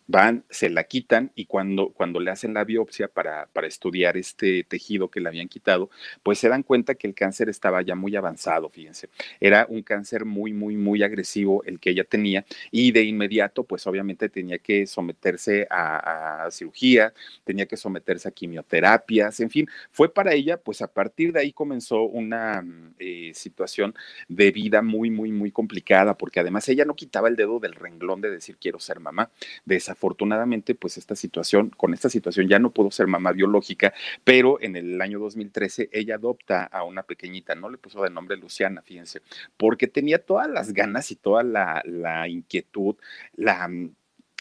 van, 0.07 0.45
se 0.51 0.71
la 0.71 0.85
quitan 0.85 1.33
y 1.35 1.47
cuando, 1.47 1.91
cuando 1.91 2.21
le 2.21 2.31
hacen 2.31 2.55
la 2.55 2.65
biopsia 2.65 3.09
para, 3.09 3.47
para 3.53 3.67
estudiar 3.67 4.17
este 4.17 4.65
tejido 4.65 5.11
que 5.11 5.21
le 5.21 5.29
habían 5.29 5.49
quitado, 5.49 5.91
pues 6.23 6.39
se 6.39 6.49
dan 6.49 6.63
cuenta 6.63 6.95
que 6.95 7.07
el 7.07 7.15
cáncer 7.15 7.49
estaba 7.49 7.83
ya 7.83 7.95
muy 7.95 8.15
avanzado, 8.17 8.69
fíjense. 8.69 9.09
Era 9.41 9.67
un 9.69 9.83
cáncer 9.83 10.25
muy, 10.25 10.53
muy, 10.53 10.77
muy 10.77 11.03
agresivo 11.03 11.65
el 11.65 11.81
que 11.81 11.91
ella 11.91 12.05
tenía 12.05 12.45
y 12.71 12.93
de 12.93 13.03
inmediato, 13.03 13.65
pues 13.65 13.87
obviamente 13.87 14.29
tenía 14.29 14.59
que 14.59 14.87
someterse 14.87 15.67
a, 15.71 16.49
cirugía, 16.51 17.13
tenía 17.45 17.67
que 17.67 17.77
someterse 17.77 18.29
a 18.29 18.31
quimioterapias, 18.31 19.41
en 19.41 19.51
fin, 19.51 19.69
fue 19.91 20.13
para 20.13 20.33
ella, 20.33 20.57
pues 20.57 20.83
a 20.83 20.87
partir 20.87 21.33
de 21.33 21.41
ahí 21.41 21.53
comenzó 21.53 22.03
una 22.03 22.65
eh, 22.99 23.33
situación 23.35 23.95
de 24.29 24.53
vida 24.53 24.83
muy, 24.83 25.11
muy, 25.11 25.33
muy 25.33 25.51
complicada, 25.51 26.17
porque 26.17 26.41
además 26.41 26.69
ella 26.69 26.85
no 26.85 26.95
quitaba 26.95 27.29
el 27.29 27.37
dedo 27.37 27.59
del 27.59 27.75
renglón 27.75 28.21
de 28.21 28.31
decir 28.31 28.57
quiero 28.61 28.79
ser 28.79 29.01
mamá, 29.01 29.31
de 29.65 29.77
esa 29.77 29.96
afortunadamente, 29.97 30.75
pues 30.75 30.99
esta 30.99 31.17
situación, 31.17 31.71
con 31.71 31.95
esta 31.95 32.11
situación 32.11 32.49
ya 32.49 32.59
no 32.59 32.71
pudo 32.71 32.91
ser 32.91 33.07
mamá 33.07 33.33
biológica, 33.33 33.95
pero 34.25 34.61
en 34.61 34.77
el 34.77 35.01
año 35.01 35.19
2013 35.19 35.89
ella 35.93 36.17
adopta 36.17 36.65
a 36.65 36.85
una 36.85 37.03
pequeñita, 37.03 37.55
no 37.55 37.71
le 37.71 37.79
puso 37.79 38.03
de 38.03 38.11
nombre 38.11 38.37
Luciana, 38.37 38.83
fíjense, 38.83 39.23
porque 39.57 39.87
tenía 39.87 40.19
todas 40.19 40.49
las 40.49 40.73
ganas 40.73 41.11
y 41.11 41.17
toda 41.17 41.43
la, 41.43 41.83
la 41.87 42.29
inquietud, 42.29 42.97
la 43.35 43.69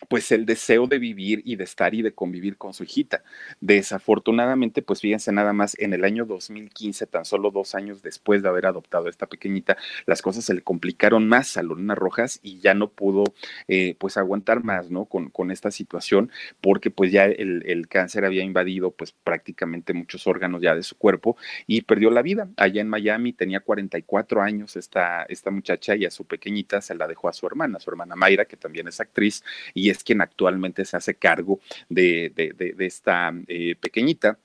pues 0.08 0.32
el 0.32 0.46
deseo 0.46 0.88
de 0.88 1.00
vivir 1.00 1.42
y 1.46 1.56
de 1.56 1.64
estar 1.64 1.94
y 1.94 2.02
de 2.02 2.14
convivir 2.14 2.58
con 2.58 2.74
su 2.74 2.84
hijita. 2.84 3.24
Desafortunadamente, 3.62 4.82
pues 4.82 5.02
fíjense 5.02 5.32
nada 5.32 5.54
más, 5.54 5.76
en 5.80 5.94
el 5.94 6.04
año 6.04 6.26
2015, 6.26 7.08
tan 7.08 7.26
solo 7.26 7.52
dos 7.52 7.76
años 7.76 8.02
después 8.02 8.42
de 8.42 8.50
haber 8.50 8.66
adoptado 8.66 9.08
a 9.08 9.10
esta 9.10 9.28
pequeñita, 9.28 9.78
las 10.06 10.22
cosas 10.22 10.46
se 10.46 10.54
le 10.54 10.62
complicaron 10.62 11.28
más 11.28 11.58
a 11.58 11.64
Lorena 11.64 11.96
Rojas 11.96 12.40
y 12.44 12.60
ya 12.60 12.74
no 12.74 12.90
pudo 12.90 13.24
eh, 13.68 13.96
pues 14.00 14.18
aguantar 14.18 14.64
más, 14.64 14.90
¿no? 14.90 15.06
Con, 15.06 15.30
con, 15.30 15.52
esta 15.52 15.72
situación, 15.72 16.32
porque 16.60 16.90
pues 16.90 17.12
ya 17.12 17.26
el, 17.26 17.64
el, 17.68 17.88
cáncer 17.88 18.26
había 18.26 18.44
invadido 18.44 18.92
pues 18.92 19.12
prácticamente 19.12 19.94
muchos 19.94 20.26
órganos 20.28 20.62
ya 20.62 20.76
de 20.76 20.82
su 20.82 20.96
cuerpo 20.98 21.38
y 21.68 21.82
perdió 21.82 22.10
la 22.10 22.24
vida. 22.24 22.50
Allá 22.58 22.82
en 22.82 22.90
Miami 22.90 23.32
tenía 23.32 23.60
44 23.60 24.42
años 24.42 24.76
esta, 24.76 25.24
esta 25.30 25.52
muchacha 25.52 25.96
y 25.96 26.06
a 26.06 26.12
su 26.12 26.26
pequeñita 26.26 26.82
se 26.82 26.96
la 26.96 27.08
dejó 27.08 27.30
a 27.30 27.34
su 27.34 27.46
hermana, 27.46 27.80
su 27.80 27.90
hermana 27.90 28.16
Mayra, 28.16 28.46
que 28.46 28.58
también 28.58 28.88
es 28.88 29.00
actriz 29.00 29.44
y 29.74 29.90
es 29.90 29.95
quien 30.04 30.22
actualmente 30.22 30.86
se 30.86 30.98
hace 30.98 31.16
cargo 31.16 31.60
de, 31.90 32.32
de, 32.36 32.54
de, 32.54 32.86
esta 32.86 33.34
eh, 33.48 33.76
pequeñita 33.80 34.38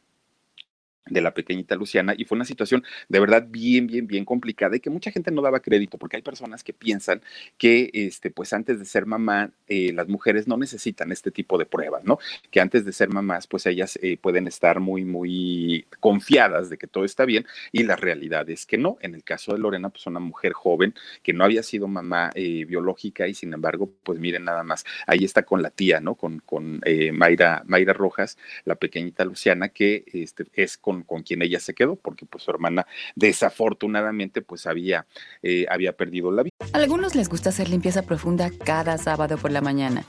de 1.07 1.21
la 1.21 1.35
pequeñita 1.35 1.75
Luciana 1.75 2.15
y 2.17 2.25
fue 2.25 2.37
una 2.37 2.45
situación 2.45 2.85
de 3.09 3.21
verdad 3.21 3.47
bien, 3.49 3.87
bien, 3.87 4.07
bien 4.07 4.25
complicada 4.25 4.77
y 4.77 4.81
que 4.81 4.91
mucha 4.91 5.11
gente 5.11 5.31
no 5.31 5.43
daba 5.43 5.61
crédito 5.61 5.99
porque 5.99 6.17
hay 6.17 6.23
personas 6.23 6.63
que 6.63 6.73
piensan 6.73 7.23
que, 7.59 7.91
este, 7.93 8.31
pues 8.31 8.53
antes 8.53 8.79
de 8.79 8.85
ser 8.85 9.07
mamá, 9.07 9.51
eh, 9.67 9.93
las 9.93 10.09
mujeres 10.09 10.47
no 10.47 10.57
necesitan 10.57 11.13
este 11.13 11.31
tipo 11.31 11.59
de 11.59 11.67
pruebas, 11.67 12.05
¿no? 12.05 12.19
Que 12.51 12.61
antes 12.61 12.85
de 12.85 12.93
ser 12.93 13.09
mamás, 13.09 13.47
pues 13.47 13.67
ellas 13.67 13.99
eh, 14.03 14.19
pueden 14.19 14.47
estar 14.47 14.81
muy, 14.81 15.05
muy 15.05 15.87
confiadas 16.01 16.71
de 16.71 16.79
que 16.79 16.87
todo 16.87 17.05
está 17.05 17.25
bien 17.25 17.47
y 17.73 17.83
la 17.85 17.97
realidad 17.97 18.49
es 18.51 18.67
que 18.67 18.79
no. 18.79 18.99
En 19.01 19.15
el 19.15 19.25
caso 19.25 19.53
de 19.53 19.59
Lorena, 19.59 19.89
pues 19.91 20.07
una 20.07 20.21
mujer 20.21 20.53
joven 20.53 20.95
que 21.23 21.33
no 21.33 21.45
había 21.45 21.63
sido 21.63 21.89
mamá 21.89 22.31
eh, 22.35 22.65
biológica 22.67 23.27
y 23.27 23.35
sin 23.35 23.53
embargo, 23.53 23.91
pues 24.03 24.19
miren 24.19 24.45
nada 24.45 24.63
más, 24.63 24.85
ahí 25.07 25.25
está 25.25 25.43
con 25.43 25.63
la 25.63 25.71
tía, 25.71 26.01
¿no? 26.01 26.15
Con, 26.15 26.41
con 26.41 26.81
Mayra, 27.13 27.63
Mayra 27.67 27.93
Rojas, 27.93 28.37
la 28.65 28.75
pequeñita 28.77 29.25
Luciana, 29.25 29.69
que 29.69 30.05
este, 30.13 30.47
es 30.55 30.77
con 30.77 30.90
con, 31.03 31.23
quien 31.23 31.43
ella 31.43 31.61
se 31.61 31.75
quedó, 31.75 31.97
porque 31.97 32.27
pues 32.27 32.45
su 32.45 32.51
hermana 32.51 32.87
desafortunadamente 33.15 34.43
pues 34.43 34.67
había, 34.67 35.07
eh, 35.43 35.67
había 35.71 35.93
perdido 35.93 36.31
la 36.31 36.43
vida. 36.43 36.55
Algunos 36.73 37.15
les 37.15 37.29
gusta 37.29 37.51
hacer 37.51 37.69
limpieza 37.69 38.03
profunda 38.03 38.51
cada 38.65 38.99
sábado 38.99 39.39
por 39.39 39.51
la 39.51 39.61
mañana. 39.61 40.05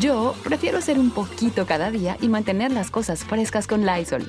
Yo 0.00 0.34
prefiero 0.42 0.78
hacer 0.78 0.98
un 0.98 1.10
poquito 1.10 1.66
cada 1.66 1.90
día 1.90 2.16
y 2.20 2.28
mantener 2.28 2.72
las 2.72 2.90
cosas 2.90 3.24
frescas 3.24 3.66
con 3.66 3.86
Lysol. 3.86 4.28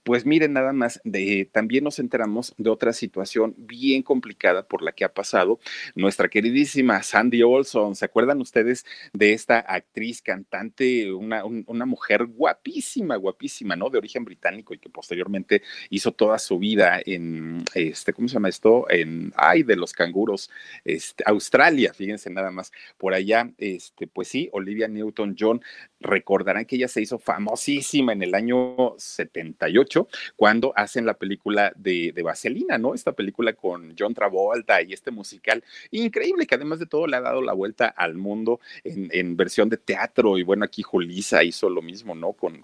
Pues 0.11 0.25
miren, 0.25 0.51
nada 0.51 0.73
más, 0.73 0.99
de, 1.05 1.49
también 1.49 1.85
nos 1.85 1.97
enteramos 1.97 2.53
de 2.57 2.69
otra 2.69 2.91
situación 2.91 3.55
bien 3.57 4.03
complicada 4.03 4.67
por 4.67 4.81
la 4.81 4.91
que 4.91 5.05
ha 5.05 5.13
pasado 5.13 5.61
nuestra 5.95 6.27
queridísima 6.27 7.01
Sandy 7.01 7.43
Olson. 7.43 7.95
¿Se 7.95 8.03
acuerdan 8.03 8.41
ustedes 8.41 8.85
de 9.13 9.31
esta 9.31 9.59
actriz, 9.59 10.21
cantante, 10.21 11.13
una, 11.13 11.45
una 11.45 11.85
mujer 11.85 12.25
guapísima, 12.25 13.15
guapísima, 13.15 13.77
¿no? 13.77 13.89
De 13.89 13.99
origen 13.99 14.25
británico 14.25 14.73
y 14.73 14.79
que 14.79 14.89
posteriormente 14.89 15.61
hizo 15.89 16.11
toda 16.11 16.39
su 16.39 16.59
vida 16.59 16.99
en, 17.05 17.63
este, 17.73 18.11
¿cómo 18.11 18.27
se 18.27 18.33
llama 18.33 18.49
esto? 18.49 18.87
En, 18.89 19.31
ay, 19.37 19.63
de 19.63 19.77
los 19.77 19.93
canguros, 19.93 20.49
este, 20.83 21.23
Australia, 21.25 21.93
fíjense 21.93 22.29
nada 22.29 22.51
más, 22.51 22.73
por 22.97 23.13
allá, 23.13 23.49
este, 23.57 24.07
pues 24.07 24.27
sí, 24.27 24.49
Olivia 24.51 24.89
Newton-John, 24.89 25.61
recordarán 26.01 26.65
que 26.65 26.75
ella 26.75 26.89
se 26.89 27.01
hizo 27.01 27.17
famosísima 27.17 28.11
en 28.11 28.23
el 28.23 28.35
año 28.35 28.95
78 28.97 30.00
cuando 30.35 30.73
hacen 30.75 31.05
la 31.05 31.15
película 31.15 31.73
de, 31.75 32.11
de, 32.13 32.23
Vaselina, 32.23 32.77
¿no? 32.77 32.93
Esta 32.93 33.11
película 33.11 33.53
con 33.53 33.95
John 33.97 34.13
Travolta 34.13 34.81
y 34.81 34.93
este 34.93 35.11
musical 35.11 35.63
increíble 35.91 36.45
que 36.45 36.55
además 36.55 36.79
de 36.79 36.85
todo 36.85 37.07
le 37.07 37.17
ha 37.17 37.21
dado 37.21 37.41
la 37.41 37.53
vuelta 37.53 37.87
al 37.87 38.15
mundo 38.15 38.59
en, 38.83 39.37
versión 39.37 39.69
de 39.69 39.77
teatro. 39.77 40.37
Y 40.37 40.43
bueno, 40.43 40.65
aquí 40.65 40.81
Julisa 40.83 41.43
hizo 41.43 41.69
lo 41.69 41.81
mismo, 41.81 42.15
¿no? 42.15 42.33
Con, 42.33 42.63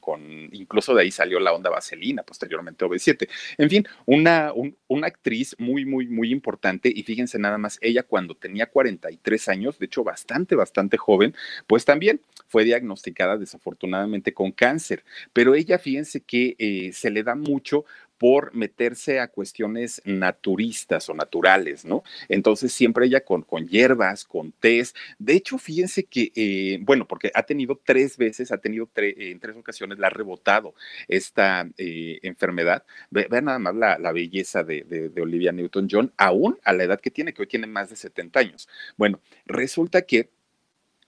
incluso 0.51 0.93
de 0.93 1.03
ahí 1.03 1.11
salió 1.11 1.39
la 1.39 1.53
onda 1.53 1.69
Vaselina, 1.69 2.23
posteriormente 2.23 2.85
OV7. 2.85 3.27
En 3.57 3.69
fin, 3.69 3.87
una, 4.05 4.51
una 4.87 5.07
actriz 5.07 5.55
muy, 5.57 5.85
muy, 5.85 6.07
muy 6.07 6.31
importante. 6.31 6.91
Y 6.93 7.03
fíjense 7.03 7.39
nada 7.39 7.57
más, 7.57 7.77
ella 7.81 8.03
cuando 8.03 8.35
tenía 8.35 8.67
43 8.67 9.47
años, 9.49 9.79
de 9.79 9.85
hecho 9.85 10.03
bastante, 10.03 10.55
bastante 10.55 10.97
joven, 10.97 11.35
pues 11.67 11.85
también 11.85 12.21
fue 12.47 12.63
diagnosticada 12.63 13.37
desafortunadamente 13.37 14.33
con 14.33 14.51
cáncer. 14.51 15.03
Pero 15.33 15.55
ella, 15.55 15.79
fíjense 15.79 16.21
que 16.21 16.55
eh, 16.59 16.91
se 16.93 17.09
le 17.09 17.16
da 17.23 17.35
mucho 17.35 17.85
por 18.17 18.53
meterse 18.55 19.19
a 19.19 19.27
cuestiones 19.27 20.01
naturistas 20.05 21.07
o 21.09 21.13
naturales, 21.13 21.85
¿no? 21.85 22.03
Entonces 22.29 22.73
siempre 22.73 23.05
ella 23.05 23.21
con, 23.21 23.43
con 23.43 23.67
hierbas, 23.67 24.25
con 24.25 24.51
tés. 24.51 24.95
De 25.19 25.33
hecho, 25.33 25.57
fíjense 25.57 26.05
que, 26.05 26.31
eh, 26.35 26.79
bueno, 26.81 27.07
porque 27.07 27.31
ha 27.33 27.43
tenido 27.43 27.79
tres 27.83 28.17
veces, 28.17 28.51
ha 28.51 28.57
tenido 28.57 28.89
en 28.95 29.39
tres 29.39 29.55
ocasiones, 29.55 29.99
la 29.99 30.07
ha 30.07 30.09
rebotado 30.09 30.73
esta 31.07 31.67
eh, 31.77 32.19
enfermedad. 32.23 32.83
vean 33.11 33.45
nada 33.45 33.59
más 33.59 33.75
la, 33.75 33.97
la 33.99 34.11
belleza 34.11 34.63
de 34.63 35.11
Olivia 35.21 35.51
Newton-John, 35.51 36.13
aún 36.17 36.57
a 36.63 36.73
la 36.73 36.83
edad 36.83 36.99
que 36.99 37.11
tiene, 37.11 37.33
que 37.33 37.43
hoy 37.43 37.47
tiene 37.47 37.67
más 37.67 37.89
de 37.89 37.95
70 37.95 38.39
años. 38.39 38.67
Bueno, 38.97 39.21
resulta 39.45 40.01
que 40.01 40.31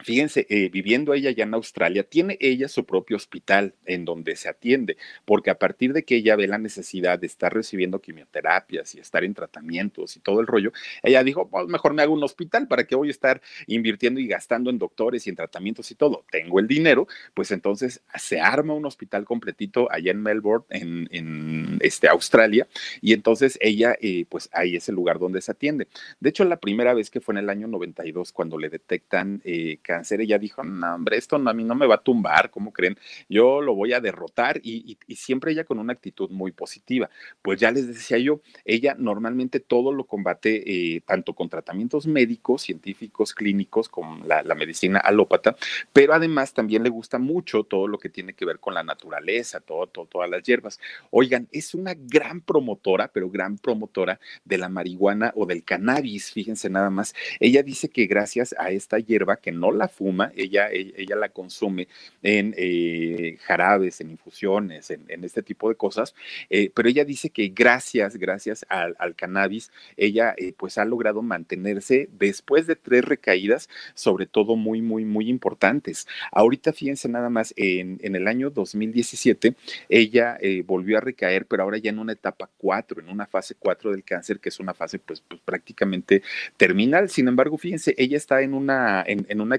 Fíjense, 0.01 0.47
eh, 0.49 0.69
viviendo 0.69 1.13
ella 1.13 1.29
ya 1.31 1.43
en 1.43 1.53
Australia, 1.53 2.03
tiene 2.03 2.37
ella 2.39 2.69
su 2.69 2.85
propio 2.85 3.17
hospital 3.17 3.75
en 3.85 4.05
donde 4.05 4.37
se 4.37 4.47
atiende, 4.47 4.95
porque 5.25 5.49
a 5.49 5.59
partir 5.59 5.91
de 5.91 6.03
que 6.05 6.15
ella 6.15 6.37
ve 6.37 6.47
la 6.47 6.57
necesidad 6.57 7.19
de 7.19 7.27
estar 7.27 7.53
recibiendo 7.53 7.99
quimioterapias 7.99 8.95
y 8.95 8.99
estar 8.99 9.25
en 9.25 9.33
tratamientos 9.33 10.15
y 10.15 10.21
todo 10.21 10.39
el 10.39 10.47
rollo, 10.47 10.71
ella 11.03 11.21
dijo, 11.25 11.49
pues 11.49 11.67
mejor 11.67 11.93
me 11.93 12.01
hago 12.01 12.13
un 12.13 12.23
hospital, 12.23 12.69
¿para 12.69 12.85
qué 12.87 12.95
voy 12.95 13.09
a 13.09 13.11
estar 13.11 13.41
invirtiendo 13.67 14.21
y 14.21 14.27
gastando 14.27 14.69
en 14.69 14.79
doctores 14.79 15.27
y 15.27 15.31
en 15.31 15.35
tratamientos 15.35 15.91
y 15.91 15.95
todo? 15.95 16.23
Tengo 16.31 16.61
el 16.61 16.67
dinero, 16.67 17.05
pues 17.33 17.51
entonces 17.51 18.01
se 18.15 18.39
arma 18.39 18.73
un 18.75 18.85
hospital 18.85 19.25
completito 19.25 19.91
allá 19.91 20.11
en 20.11 20.21
Melbourne, 20.21 20.65
en, 20.69 21.09
en 21.11 21.77
este, 21.81 22.07
Australia, 22.07 22.69
y 23.01 23.11
entonces 23.11 23.57
ella, 23.59 23.97
eh, 23.99 24.25
pues 24.29 24.47
ahí 24.53 24.77
es 24.77 24.87
el 24.87 24.95
lugar 24.95 25.19
donde 25.19 25.41
se 25.41 25.51
atiende. 25.51 25.89
De 26.21 26.29
hecho, 26.29 26.45
la 26.45 26.61
primera 26.61 26.93
vez 26.93 27.09
que 27.09 27.19
fue 27.19 27.33
en 27.33 27.39
el 27.39 27.49
año 27.49 27.67
92, 27.67 28.31
cuando 28.31 28.57
le 28.57 28.69
detectan... 28.69 29.41
Eh, 29.43 29.77
cáncer, 29.89 30.21
ella 30.21 30.37
dijo, 30.37 30.63
no, 30.63 30.93
hombre, 30.93 31.17
esto 31.17 31.37
a 31.37 31.53
mí 31.53 31.63
no 31.63 31.73
me 31.73 31.87
va 31.87 31.95
a 31.95 32.03
tumbar, 32.03 32.51
¿cómo 32.51 32.71
creen? 32.71 32.95
Yo 33.27 33.59
lo 33.59 33.73
voy 33.73 33.93
a 33.93 33.99
derrotar 33.99 34.61
y, 34.63 34.99
siempre 35.15 35.51
ella 35.51 35.63
con 35.63 35.79
una 35.79 35.93
actitud 35.93 36.29
muy 36.29 36.51
positiva. 36.51 37.09
Pues 37.41 37.59
ya 37.59 37.71
les 37.71 37.87
decía 37.87 38.19
yo, 38.19 38.41
ella 38.65 38.95
normalmente 38.99 39.59
todo 39.59 39.91
lo 39.91 40.03
combate 40.03 40.51
eh, 40.67 41.01
tanto 41.01 41.33
con 41.33 41.49
tratamientos 41.49 42.05
médicos, 42.05 42.61
científicos, 42.61 43.33
clínicos, 43.33 43.89
con 43.89 44.27
la, 44.27 44.43
medicina 44.59 44.99
alópata, 44.99 45.55
pero 45.93 46.13
además 46.13 46.53
también 46.53 46.83
le 46.83 46.89
gusta 46.89 47.17
mucho 47.17 47.63
todo 47.63 47.87
lo 47.87 47.97
que 47.97 48.09
tiene 48.09 48.33
que 48.33 48.45
ver 48.45 48.59
con 48.59 48.73
la 48.73 48.83
naturaleza, 48.83 49.59
todo, 49.59 49.87
todas 49.87 50.29
las 50.29 50.43
hierbas. 50.43 50.79
Oigan, 51.09 51.47
es 51.51 51.73
una 51.73 51.95
gran 51.95 52.41
promotora, 52.41 53.07
pero 53.07 53.29
gran 53.29 53.57
promotora 53.57 54.19
de 54.45 54.57
la 54.57 54.69
marihuana 54.69 55.31
o 55.35 55.45
del 55.45 55.63
cannabis, 55.63 56.31
fíjense 56.31 56.69
nada 56.69 56.89
más. 56.89 57.15
Ella 57.39 57.63
dice 57.63 57.89
que 57.89 58.05
gracias 58.05 58.53
a 58.59 58.69
esta 58.69 58.99
hierba 58.99 59.37
que 59.37 59.51
no 59.51 59.71
la 59.79 59.87
fuma, 59.87 60.31
ella, 60.35 60.69
ella, 60.71 61.15
la 61.15 61.29
consume 61.29 61.87
en 62.21 62.53
eh, 62.57 63.37
jarabes, 63.41 64.01
en 64.01 64.11
infusiones, 64.11 64.91
en, 64.91 65.23
este 65.23 65.41
tipo 65.41 65.69
de 65.69 65.75
cosas, 65.75 66.13
eh, 66.49 66.69
pero 66.73 66.89
ella 66.89 67.05
dice 67.05 67.29
que 67.29 67.47
gracias, 67.47 68.17
gracias 68.17 68.65
al, 68.69 68.95
cannabis, 69.15 69.71
ella 69.97 70.33
eh, 70.37 70.53
pues 70.55 70.77
ha 70.77 70.85
logrado 70.85 71.21
mantenerse 71.21 72.09
después 72.11 72.67
de 72.67 72.75
tres 72.75 73.05
recaídas, 73.05 73.69
sobre 73.93 74.25
todo 74.25 74.55
muy, 74.55 74.81
muy, 74.81 75.05
muy 75.05 75.29
importantes. 75.29 76.07
Ahorita 76.31 76.73
fíjense 76.73 77.07
nada 77.09 77.29
más, 77.29 77.53
en, 77.55 77.99
en 78.01 78.15
el 78.15 78.27
año 78.27 78.49
2017, 78.49 79.55
ella 79.87 80.37
volvió 80.65 80.97
a 80.97 81.01
recaer, 81.01 81.45
pero 81.45 81.63
ahora 81.63 81.77
ya 81.77 81.89
en 81.89 81.99
una 81.99 82.13
etapa 82.13 82.49
4, 82.57 83.01
en 83.01 83.09
una 83.09 83.25
fase 83.25 83.55
4 83.57 83.91
del 83.91 84.03
cáncer, 84.03 84.39
que 84.39 84.49
es 84.49 84.59
una 84.59 84.73
fase 84.73 84.99
pues, 84.99 85.21
pues 85.21 85.39
prácticamente 85.41 86.21
terminal. 86.57 87.09
Sin 87.09 87.27
embargo, 87.27 87.57
fíjense, 87.57 87.95
ella 87.97 88.17
está 88.17 88.41
en 88.41 88.53
una, 88.53 89.03
en, 89.05 89.25
en 89.29 89.41
una 89.41 89.55